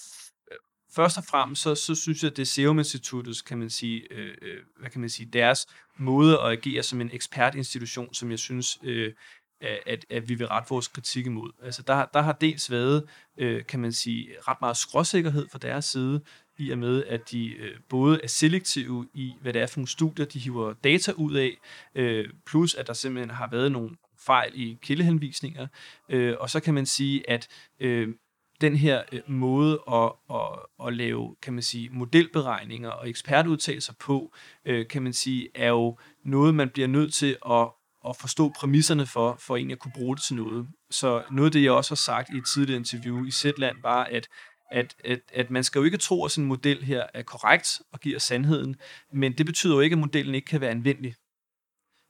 først 0.97 1.17
og 1.17 1.23
fremmest, 1.23 1.61
så, 1.61 1.75
så 1.75 1.95
synes 1.95 2.23
jeg, 2.23 2.31
at 2.31 2.37
det 2.37 2.47
Serum 2.47 2.79
Instituttets, 2.79 3.41
kan 3.41 3.57
man 3.57 3.69
sige, 3.69 4.13
øh, 4.13 4.35
øh, 4.41 4.57
hvad 4.79 4.89
kan 4.89 5.01
man 5.01 5.09
sige, 5.09 5.29
deres 5.33 5.67
måde 5.97 6.39
at 6.39 6.51
agere 6.51 6.83
som 6.83 7.01
en 7.01 7.09
ekspertinstitution, 7.13 8.13
som 8.13 8.31
jeg 8.31 8.39
synes, 8.39 8.79
øh, 8.83 9.13
at, 9.61 10.05
at 10.09 10.29
vi 10.29 10.35
vil 10.35 10.47
rette 10.47 10.69
vores 10.69 10.87
kritik 10.87 11.25
imod. 11.25 11.51
Altså 11.63 11.81
der, 11.81 12.05
der 12.13 12.21
har 12.21 12.33
dels 12.33 12.71
været, 12.71 13.03
øh, 13.37 13.65
kan 13.65 13.79
man 13.79 13.91
sige, 13.91 14.27
ret 14.47 14.57
meget 14.61 14.77
skråsikkerhed 14.77 15.47
fra 15.51 15.59
deres 15.59 15.85
side, 15.85 16.21
i 16.57 16.71
og 16.71 16.77
med, 16.77 17.03
at 17.03 17.31
de 17.31 17.47
øh, 17.47 17.79
både 17.89 18.19
er 18.23 18.27
selektive 18.27 19.07
i, 19.13 19.33
hvad 19.41 19.53
det 19.53 19.61
er 19.61 19.67
for 19.67 19.79
nogle 19.79 19.87
studier, 19.87 20.25
de 20.25 20.39
hiver 20.39 20.73
data 20.73 21.11
ud 21.11 21.35
af, 21.35 21.57
øh, 21.95 22.29
plus 22.45 22.75
at 22.75 22.87
der 22.87 22.93
simpelthen 22.93 23.29
har 23.29 23.49
været 23.51 23.71
nogle 23.71 23.89
fejl 24.25 24.51
i 24.55 24.77
kildehenvisninger, 24.81 25.67
øh, 26.09 26.35
og 26.39 26.49
så 26.49 26.59
kan 26.59 26.73
man 26.73 26.85
sige, 26.85 27.29
at 27.29 27.47
øh, 27.79 28.09
den 28.61 28.75
her 28.75 29.03
øh, 29.11 29.21
måde 29.27 29.79
at, 29.91 30.11
at, 30.29 30.87
at 30.87 30.93
lave, 30.93 31.35
kan 31.41 31.53
man 31.53 31.63
sige, 31.63 31.89
modelberegninger 31.91 32.89
og 32.89 33.09
ekspertudtalelser 33.09 33.93
på, 33.99 34.33
øh, 34.65 34.87
kan 34.87 35.03
man 35.03 35.13
sige, 35.13 35.49
er 35.55 35.69
jo 35.69 35.97
noget, 36.25 36.55
man 36.55 36.69
bliver 36.69 36.87
nødt 36.87 37.13
til 37.13 37.37
at, 37.49 37.67
at 38.07 38.17
forstå 38.17 38.51
præmisserne 38.59 39.05
for, 39.05 39.35
for 39.39 39.55
egentlig 39.55 39.75
at 39.75 39.79
kunne 39.79 39.93
bruge 39.95 40.15
det 40.15 40.23
til 40.23 40.35
noget. 40.35 40.67
Så 40.91 41.23
noget 41.31 41.47
af 41.47 41.51
det, 41.51 41.63
jeg 41.63 41.71
også 41.71 41.91
har 41.91 41.95
sagt 41.95 42.29
i 42.33 42.37
et 42.37 42.45
tidligere 42.53 42.79
interview 42.79 43.25
i 43.25 43.31
Zetland, 43.31 43.77
var, 43.83 44.03
at 44.03 44.27
at, 44.71 44.95
at, 45.05 45.19
at 45.33 45.51
man 45.51 45.63
skal 45.63 45.79
jo 45.79 45.85
ikke 45.85 45.97
tro, 45.97 46.25
at 46.25 46.31
sådan 46.31 46.43
en 46.43 46.47
model 46.47 46.83
her 46.83 47.05
er 47.13 47.21
korrekt 47.21 47.81
og 47.91 47.99
giver 47.99 48.19
sandheden, 48.19 48.75
men 49.13 49.33
det 49.33 49.45
betyder 49.45 49.75
jo 49.75 49.79
ikke, 49.79 49.93
at 49.93 49.99
modellen 49.99 50.35
ikke 50.35 50.45
kan 50.45 50.61
være 50.61 50.71
anvendelig. 50.71 51.15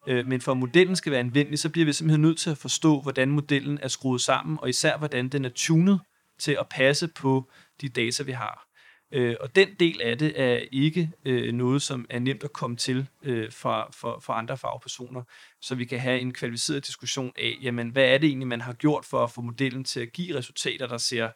Øh, 0.07 0.27
men 0.27 0.41
for 0.41 0.51
at 0.51 0.57
modellen 0.57 0.95
skal 0.95 1.11
være 1.11 1.19
anvendelig, 1.19 1.59
så 1.59 1.69
bliver 1.69 1.85
vi 1.85 1.93
simpelthen 1.93 2.21
nødt 2.21 2.37
til 2.39 2.49
at 2.49 2.57
forstå, 2.57 3.01
hvordan 3.01 3.31
modellen 3.31 3.79
er 3.81 3.87
skruet 3.87 4.21
sammen, 4.21 4.57
og 4.61 4.69
især 4.69 4.97
hvordan 4.97 5.29
den 5.29 5.45
er 5.45 5.49
tunet 5.55 5.99
til 6.39 6.57
at 6.59 6.69
passe 6.69 7.07
på 7.07 7.51
de 7.81 7.89
data, 7.89 8.23
vi 8.23 8.31
har. 8.31 8.67
Øh, 9.11 9.35
og 9.39 9.55
den 9.55 9.75
del 9.79 10.01
af 10.01 10.17
det 10.17 10.41
er 10.41 10.59
ikke 10.71 11.11
øh, 11.25 11.53
noget, 11.53 11.81
som 11.81 12.05
er 12.09 12.19
nemt 12.19 12.43
at 12.43 12.53
komme 12.53 12.75
til 12.77 13.07
øh, 13.23 13.51
fra, 13.51 13.89
for, 13.91 14.19
for 14.19 14.33
andre 14.33 14.57
fagpersoner, 14.57 15.23
så 15.61 15.75
vi 15.75 15.85
kan 15.85 15.99
have 15.99 16.19
en 16.19 16.33
kvalificeret 16.33 16.87
diskussion 16.87 17.33
af, 17.37 17.57
jamen, 17.61 17.89
hvad 17.89 18.05
er 18.05 18.17
det 18.17 18.27
egentlig, 18.27 18.47
man 18.47 18.61
har 18.61 18.73
gjort 18.73 19.05
for 19.05 19.23
at 19.23 19.31
få 19.31 19.41
modellen 19.41 19.83
til 19.83 19.99
at 19.99 20.13
give 20.13 20.37
resultater, 20.37 20.87
der 20.87 20.97
ser, 20.97 21.29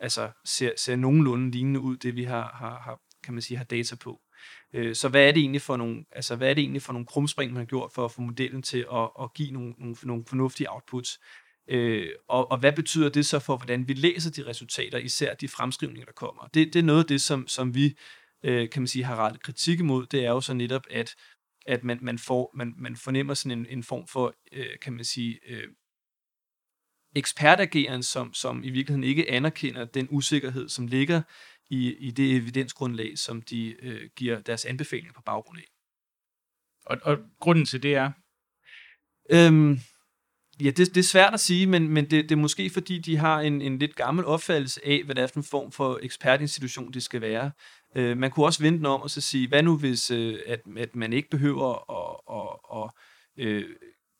altså, 0.00 0.30
ser, 0.44 0.70
ser 0.76 0.96
nogenlunde 0.96 1.50
lignende 1.50 1.80
ud, 1.80 1.96
det 1.96 2.16
vi 2.16 2.24
har, 2.24 2.56
har, 2.58 2.80
har 2.80 3.00
kan 3.24 3.34
man 3.34 3.42
sige, 3.42 3.56
har 3.56 3.64
data 3.64 3.96
på. 3.96 4.20
Øh, 4.72 4.94
så 4.94 5.08
hvad 5.08 5.28
er 5.28 5.32
det 5.32 5.40
egentlig 5.40 5.62
for 5.62 5.76
nogle, 5.76 6.04
altså, 6.12 6.36
hvad 6.36 6.50
er 6.50 6.54
det 6.54 6.62
egentlig 6.62 6.82
for 6.82 6.92
nogle 6.92 7.06
krumspring, 7.06 7.52
man 7.52 7.60
har 7.60 7.66
gjort 7.66 7.92
for 7.92 8.04
at 8.04 8.12
få 8.12 8.20
modellen 8.20 8.62
til 8.62 8.86
at, 8.92 9.10
at 9.22 9.34
give 9.34 9.50
nogle, 9.50 9.74
nogle, 9.78 9.96
nogle 10.02 10.24
fornuftige 10.24 10.72
outputs? 10.72 11.20
Øh, 11.68 12.08
og, 12.28 12.50
og 12.50 12.58
hvad 12.58 12.72
betyder 12.72 13.08
det 13.08 13.26
så 13.26 13.38
for, 13.38 13.56
hvordan 13.56 13.88
vi 13.88 13.92
læser 13.92 14.30
de 14.30 14.46
resultater, 14.46 14.98
især 14.98 15.34
de 15.34 15.48
fremskrivninger, 15.48 16.04
der 16.04 16.12
kommer? 16.12 16.48
Det, 16.54 16.72
det 16.72 16.78
er 16.78 16.82
noget 16.82 17.00
af 17.00 17.06
det, 17.06 17.20
som, 17.20 17.48
som 17.48 17.74
vi 17.74 17.98
øh, 18.42 18.70
kan 18.70 18.82
man 18.82 18.88
sige, 18.88 19.04
har 19.04 19.16
rettet 19.16 19.42
kritik 19.42 19.80
imod. 19.80 20.06
Det 20.06 20.24
er 20.24 20.30
jo 20.30 20.40
så 20.40 20.54
netop, 20.54 20.86
at, 20.90 21.14
at 21.66 21.84
man, 21.84 21.98
man, 22.02 22.18
får, 22.18 22.50
man, 22.54 22.74
man 22.78 22.96
fornemmer 22.96 23.34
sådan 23.34 23.58
en, 23.58 23.66
en 23.66 23.82
form 23.82 24.06
for, 24.06 24.34
øh, 24.52 24.78
kan 24.82 24.92
man 24.92 25.04
sige, 25.04 25.40
øh, 25.46 25.68
ekspertageren, 27.16 28.02
som, 28.02 28.34
som 28.34 28.64
i 28.64 28.70
virkeligheden 28.70 29.04
ikke 29.04 29.30
anerkender 29.30 29.84
den 29.84 30.08
usikkerhed, 30.10 30.68
som 30.68 30.86
ligger 30.86 31.22
i, 31.70 31.94
i 31.94 32.10
det 32.10 32.36
evidensgrundlag, 32.36 33.18
som 33.18 33.42
de 33.42 33.76
øh, 33.82 34.10
giver 34.16 34.40
deres 34.40 34.64
anbefalinger 34.64 35.12
på 35.12 35.22
baggrund 35.22 35.58
af. 35.58 35.68
Og, 36.86 36.98
og 37.02 37.18
grunden 37.40 37.64
til 37.64 37.82
det 37.82 37.94
er? 37.94 38.12
Øhm, 39.30 39.78
Ja, 40.60 40.70
det, 40.70 40.94
det 40.94 40.96
er 40.96 41.02
svært 41.02 41.34
at 41.34 41.40
sige, 41.40 41.66
men, 41.66 41.88
men 41.88 42.04
det, 42.04 42.28
det 42.28 42.32
er 42.32 42.36
måske 42.36 42.70
fordi, 42.70 42.98
de 42.98 43.16
har 43.16 43.40
en, 43.40 43.62
en 43.62 43.78
lidt 43.78 43.96
gammel 43.96 44.24
opfattelse 44.24 44.80
af, 44.86 45.02
hvad 45.04 45.14
det 45.14 45.22
er 45.22 45.26
for 45.26 45.40
en 45.40 45.44
form 45.44 45.72
for 45.72 45.98
ekspertinstitution, 46.02 46.92
det 46.92 47.02
skal 47.02 47.20
være. 47.20 47.50
Øh, 47.96 48.18
man 48.18 48.30
kunne 48.30 48.46
også 48.46 48.62
vente 48.62 48.78
den 48.78 48.86
om 48.86 49.02
og 49.02 49.10
så 49.10 49.20
sige, 49.20 49.48
hvad 49.48 49.62
nu 49.62 49.76
hvis, 49.76 50.10
øh, 50.10 50.38
at, 50.46 50.60
at 50.76 50.96
man 50.96 51.12
ikke 51.12 51.30
behøver 51.30 51.90
at, 51.90 52.36
at, 52.38 52.82
at 52.82 52.90
øh, 53.46 53.64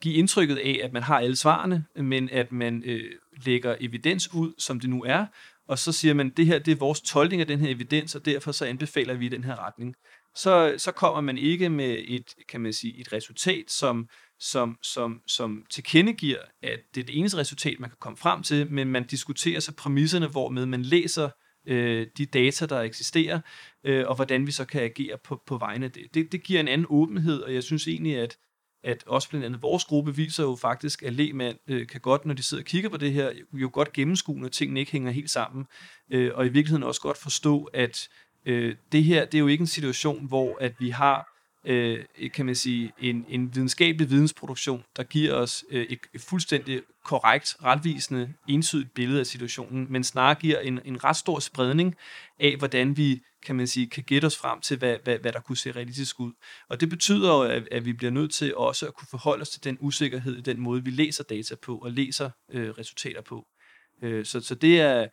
give 0.03 0.15
indtrykket 0.15 0.57
af, 0.57 0.81
at 0.83 0.93
man 0.93 1.03
har 1.03 1.19
alle 1.19 1.37
svarene, 1.37 1.85
men 1.97 2.29
at 2.33 2.53
man 2.53 2.83
øh, 2.87 3.11
lægger 3.45 3.77
evidens 3.81 4.35
ud, 4.35 4.55
som 4.59 4.81
det 4.81 4.91
nu 4.91 5.03
er, 5.03 5.27
og 5.69 5.79
så 5.79 5.93
siger 5.93 6.15
man, 6.15 6.31
det 6.31 6.47
her 6.47 6.59
det 6.59 6.73
er 6.73 6.77
vores 6.77 7.01
tolkning 7.01 7.41
af 7.41 7.47
den 7.47 7.61
her 7.61 7.71
evidens, 7.71 8.15
og 8.15 8.25
derfor 8.25 8.53
så 8.53 8.65
anbefaler 8.65 9.15
vi 9.15 9.29
den 9.29 9.45
her 9.45 9.67
retning. 9.67 9.95
Så, 10.35 10.75
så 10.79 10.93
kommer 10.93 11.21
man 11.21 11.39
ikke 11.39 11.69
med 11.69 11.99
et, 12.09 12.35
kan 12.49 12.61
man 12.61 12.73
sige, 12.73 13.01
et 13.01 13.13
resultat, 13.13 13.65
som 13.71 14.09
som, 14.41 14.79
som, 14.83 15.21
som 15.27 15.65
tilkendegiver, 15.71 16.39
at 16.63 16.81
det 16.95 17.01
er 17.01 17.05
det 17.05 17.19
eneste 17.19 17.39
resultat, 17.39 17.81
man 17.81 17.91
kan 17.91 17.97
komme 18.01 18.17
frem 18.17 18.43
til, 18.43 18.73
men 18.73 18.89
man 18.89 19.07
diskuterer 19.07 19.61
så 19.61 19.73
præmisserne, 19.73 20.27
hvormed 20.27 20.67
man 20.67 20.83
læser 20.83 21.29
øh, 21.67 22.07
de 22.19 22.27
data, 22.27 22.67
der 22.67 22.81
eksisterer, 22.81 23.41
øh, 23.85 24.09
og 24.09 24.15
hvordan 24.15 24.47
vi 24.47 24.53
så 24.53 24.65
kan 24.65 24.83
agere 24.83 25.19
på, 25.25 25.43
på 25.47 25.59
vegne 25.59 25.87
af 25.87 25.93
det. 25.93 26.15
det. 26.15 26.33
Det 26.33 26.43
giver 26.43 26.61
en 26.61 26.69
anden 26.69 26.87
åbenhed, 26.91 27.43
og 27.43 27.55
jeg 27.55 27.63
synes 27.63 27.89
egentlig, 27.89 28.17
at, 28.17 28.37
at 28.85 29.05
også 29.07 29.29
blandt 29.29 29.47
andet 29.47 29.63
vores 29.63 29.85
gruppe 29.85 30.17
viser 30.17 30.43
jo 30.43 30.57
faktisk, 30.57 31.03
at 31.03 31.13
lægmand 31.13 31.59
øh, 31.69 31.87
kan 31.87 32.01
godt, 32.01 32.25
når 32.27 32.35
de 32.35 32.43
sidder 32.43 32.63
og 32.63 32.67
kigger 32.67 32.91
på 32.91 32.97
det 32.97 33.13
her, 33.13 33.33
jo 33.53 33.71
godt 33.73 33.93
gennemskue, 33.93 34.41
når 34.41 34.49
tingene 34.49 34.81
ikke 34.81 34.93
hænger 34.93 35.11
helt 35.11 35.31
sammen, 35.31 35.67
øh, 36.11 36.31
og 36.35 36.47
i 36.47 36.49
virkeligheden 36.49 36.83
også 36.83 37.01
godt 37.01 37.19
forstå, 37.19 37.65
at 37.65 38.09
øh, 38.47 38.77
det 38.93 39.05
her, 39.05 39.25
det 39.25 39.35
er 39.35 39.41
jo 39.41 39.47
ikke 39.47 39.63
en 39.63 39.67
situation, 39.67 40.27
hvor 40.27 40.59
at 40.61 40.75
vi 40.79 40.91
har 40.91 41.34
øh, 41.65 42.05
kan 42.35 42.47
man 42.47 42.55
sige, 42.55 42.93
en, 42.99 43.25
en 43.29 43.55
videnskabelig 43.55 44.11
vidensproduktion, 44.11 44.85
der 44.97 45.03
giver 45.03 45.35
os 45.35 45.65
øh, 45.71 45.83
et, 45.83 45.99
et 46.15 46.21
fuldstændig 46.21 46.83
korrekt, 47.05 47.57
retvisende, 47.63 48.35
entydigt 48.49 48.95
billede 48.95 49.21
af 49.21 49.27
situationen, 49.27 49.87
men 49.91 50.05
snarere 50.05 50.35
giver 50.35 50.59
en, 50.59 50.81
en 50.85 51.05
ret 51.05 51.17
stor 51.17 51.39
spredning 51.39 51.95
af, 52.41 52.57
hvordan 52.57 52.97
vi 52.97 53.21
kan 53.45 53.57
man 53.57 53.67
sige, 53.67 53.87
kan 53.87 54.03
gætte 54.03 54.27
os 54.27 54.37
frem 54.37 54.61
til, 54.61 54.79
hvad, 54.79 54.97
hvad, 55.05 55.19
hvad 55.19 55.33
der 55.33 55.41
kunne 55.41 55.57
se 55.57 55.73
realistisk 55.73 56.21
ud. 56.21 56.33
Og 56.69 56.81
det 56.81 56.91
betyder 56.91 57.29
jo, 57.29 57.43
at, 57.43 57.69
at 57.73 57.85
vi 57.85 57.93
bliver 57.93 58.11
nødt 58.11 58.33
til 58.33 58.57
også 58.57 58.87
at 58.87 58.95
kunne 58.95 59.09
forholde 59.11 59.43
os 59.43 59.51
til 59.51 59.65
den 59.65 59.79
usikkerhed 59.81 60.37
i 60.37 60.41
den 60.41 60.61
måde, 60.61 60.85
vi 60.85 60.91
læser 60.91 61.25
data 61.25 61.55
på 61.63 61.79
og 61.79 61.91
læser 61.91 62.31
øh, 62.53 62.71
resultater 62.71 63.21
på. 63.21 63.47
Øh, 64.03 64.25
så, 64.25 64.41
så 64.41 64.55
det 64.55 64.81
er, 64.81 65.07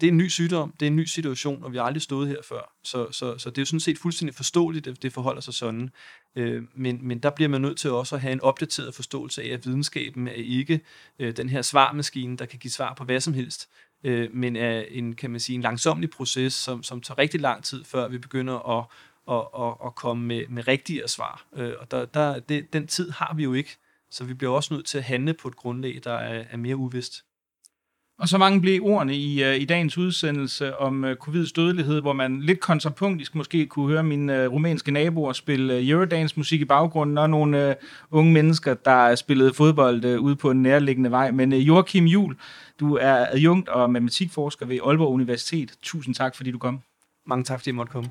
det 0.00 0.06
er 0.06 0.10
en 0.10 0.16
ny 0.16 0.28
sygdom, 0.28 0.74
det 0.80 0.86
er 0.86 0.90
en 0.90 0.96
ny 0.96 1.04
situation, 1.04 1.64
og 1.64 1.72
vi 1.72 1.76
har 1.76 1.84
aldrig 1.84 2.02
stået 2.02 2.28
her 2.28 2.36
før. 2.48 2.72
Så, 2.84 3.12
så, 3.12 3.38
så 3.38 3.50
det 3.50 3.58
er 3.58 3.62
jo 3.62 3.66
sådan 3.66 3.80
set 3.80 3.98
fuldstændig 3.98 4.34
forståeligt, 4.34 4.86
at 4.86 5.02
det 5.02 5.12
forholder 5.12 5.40
sig 5.40 5.54
sådan. 5.54 5.90
Øh, 6.36 6.62
men, 6.74 6.98
men 7.02 7.18
der 7.18 7.30
bliver 7.30 7.48
man 7.48 7.60
nødt 7.60 7.78
til 7.78 7.90
også 7.90 8.14
at 8.14 8.20
have 8.20 8.32
en 8.32 8.40
opdateret 8.40 8.94
forståelse 8.94 9.42
af, 9.42 9.48
at 9.48 9.66
videnskaben 9.66 10.28
er 10.28 10.32
ikke 10.32 10.80
øh, 11.18 11.36
den 11.36 11.48
her 11.48 11.62
svarmaskine, 11.62 12.36
der 12.36 12.46
kan 12.46 12.58
give 12.58 12.70
svar 12.70 12.94
på 12.94 13.04
hvad 13.04 13.20
som 13.20 13.34
helst, 13.34 13.68
øh, 14.04 14.34
men 14.34 14.56
er 14.56 14.80
en, 14.80 15.14
kan 15.14 15.30
man 15.30 15.40
sige, 15.40 15.56
en 15.56 15.62
langsomlig 15.62 16.10
proces, 16.10 16.54
som, 16.54 16.82
som 16.82 17.00
tager 17.00 17.18
rigtig 17.18 17.40
lang 17.40 17.64
tid, 17.64 17.84
før 17.84 18.08
vi 18.08 18.18
begynder 18.18 18.78
at, 18.78 18.84
at, 19.30 19.66
at, 19.66 19.86
at 19.86 19.94
komme 19.94 20.26
med, 20.26 20.48
med 20.48 20.68
rigtige 20.68 21.08
svar. 21.08 21.46
Øh, 21.56 21.72
og 21.78 21.90
der, 21.90 22.04
der, 22.04 22.40
det, 22.40 22.72
den 22.72 22.86
tid 22.86 23.10
har 23.10 23.34
vi 23.34 23.42
jo 23.42 23.52
ikke, 23.52 23.76
så 24.10 24.24
vi 24.24 24.34
bliver 24.34 24.52
også 24.52 24.74
nødt 24.74 24.86
til 24.86 24.98
at 24.98 25.04
handle 25.04 25.34
på 25.34 25.48
et 25.48 25.56
grundlag, 25.56 26.00
der 26.04 26.12
er, 26.12 26.44
er 26.50 26.56
mere 26.56 26.76
uvist. 26.76 27.24
Og 28.20 28.28
så 28.28 28.38
mange 28.38 28.60
blev 28.60 28.82
ordene 28.82 29.16
i, 29.16 29.44
uh, 29.44 29.54
i 29.54 29.64
dagens 29.64 29.98
udsendelse 29.98 30.76
om 30.76 31.04
uh, 31.04 31.14
covids 31.14 31.52
dødelighed, 31.52 32.00
hvor 32.00 32.12
man 32.12 32.40
lidt 32.40 32.60
kontrapunktisk 32.60 33.34
måske 33.34 33.66
kunne 33.66 33.88
høre 33.88 34.02
mine 34.02 34.32
uh, 34.32 34.38
øh, 34.38 34.52
rumænske 34.52 34.90
naboer 34.90 35.32
spille 35.32 35.76
uh, 35.76 35.88
Eurodance 35.88 36.34
musik 36.36 36.60
i 36.60 36.64
baggrunden, 36.64 37.18
og 37.18 37.30
nogle 37.30 37.68
uh, 37.68 38.18
unge 38.18 38.32
mennesker, 38.32 38.74
der 38.74 39.14
spillede 39.14 39.54
fodbold 39.54 40.04
uh, 40.04 40.24
ude 40.24 40.36
på 40.36 40.50
en 40.50 40.62
nærliggende 40.62 41.10
vej. 41.10 41.30
Men 41.30 41.52
uh, 41.52 41.68
Joachim 41.68 42.04
Jul, 42.04 42.36
du 42.80 42.96
er 42.96 43.26
adjunkt 43.30 43.68
og 43.68 43.90
matematikforsker 43.90 44.66
ved 44.66 44.78
Aalborg 44.86 45.12
Universitet. 45.12 45.72
Tusind 45.82 46.14
tak, 46.14 46.36
fordi 46.36 46.50
du 46.50 46.58
kom. 46.58 46.80
Mange 47.26 47.44
tak, 47.44 47.58
fordi 47.58 47.68
jeg 47.68 47.74
måtte 47.74 47.92
komme. 47.92 48.10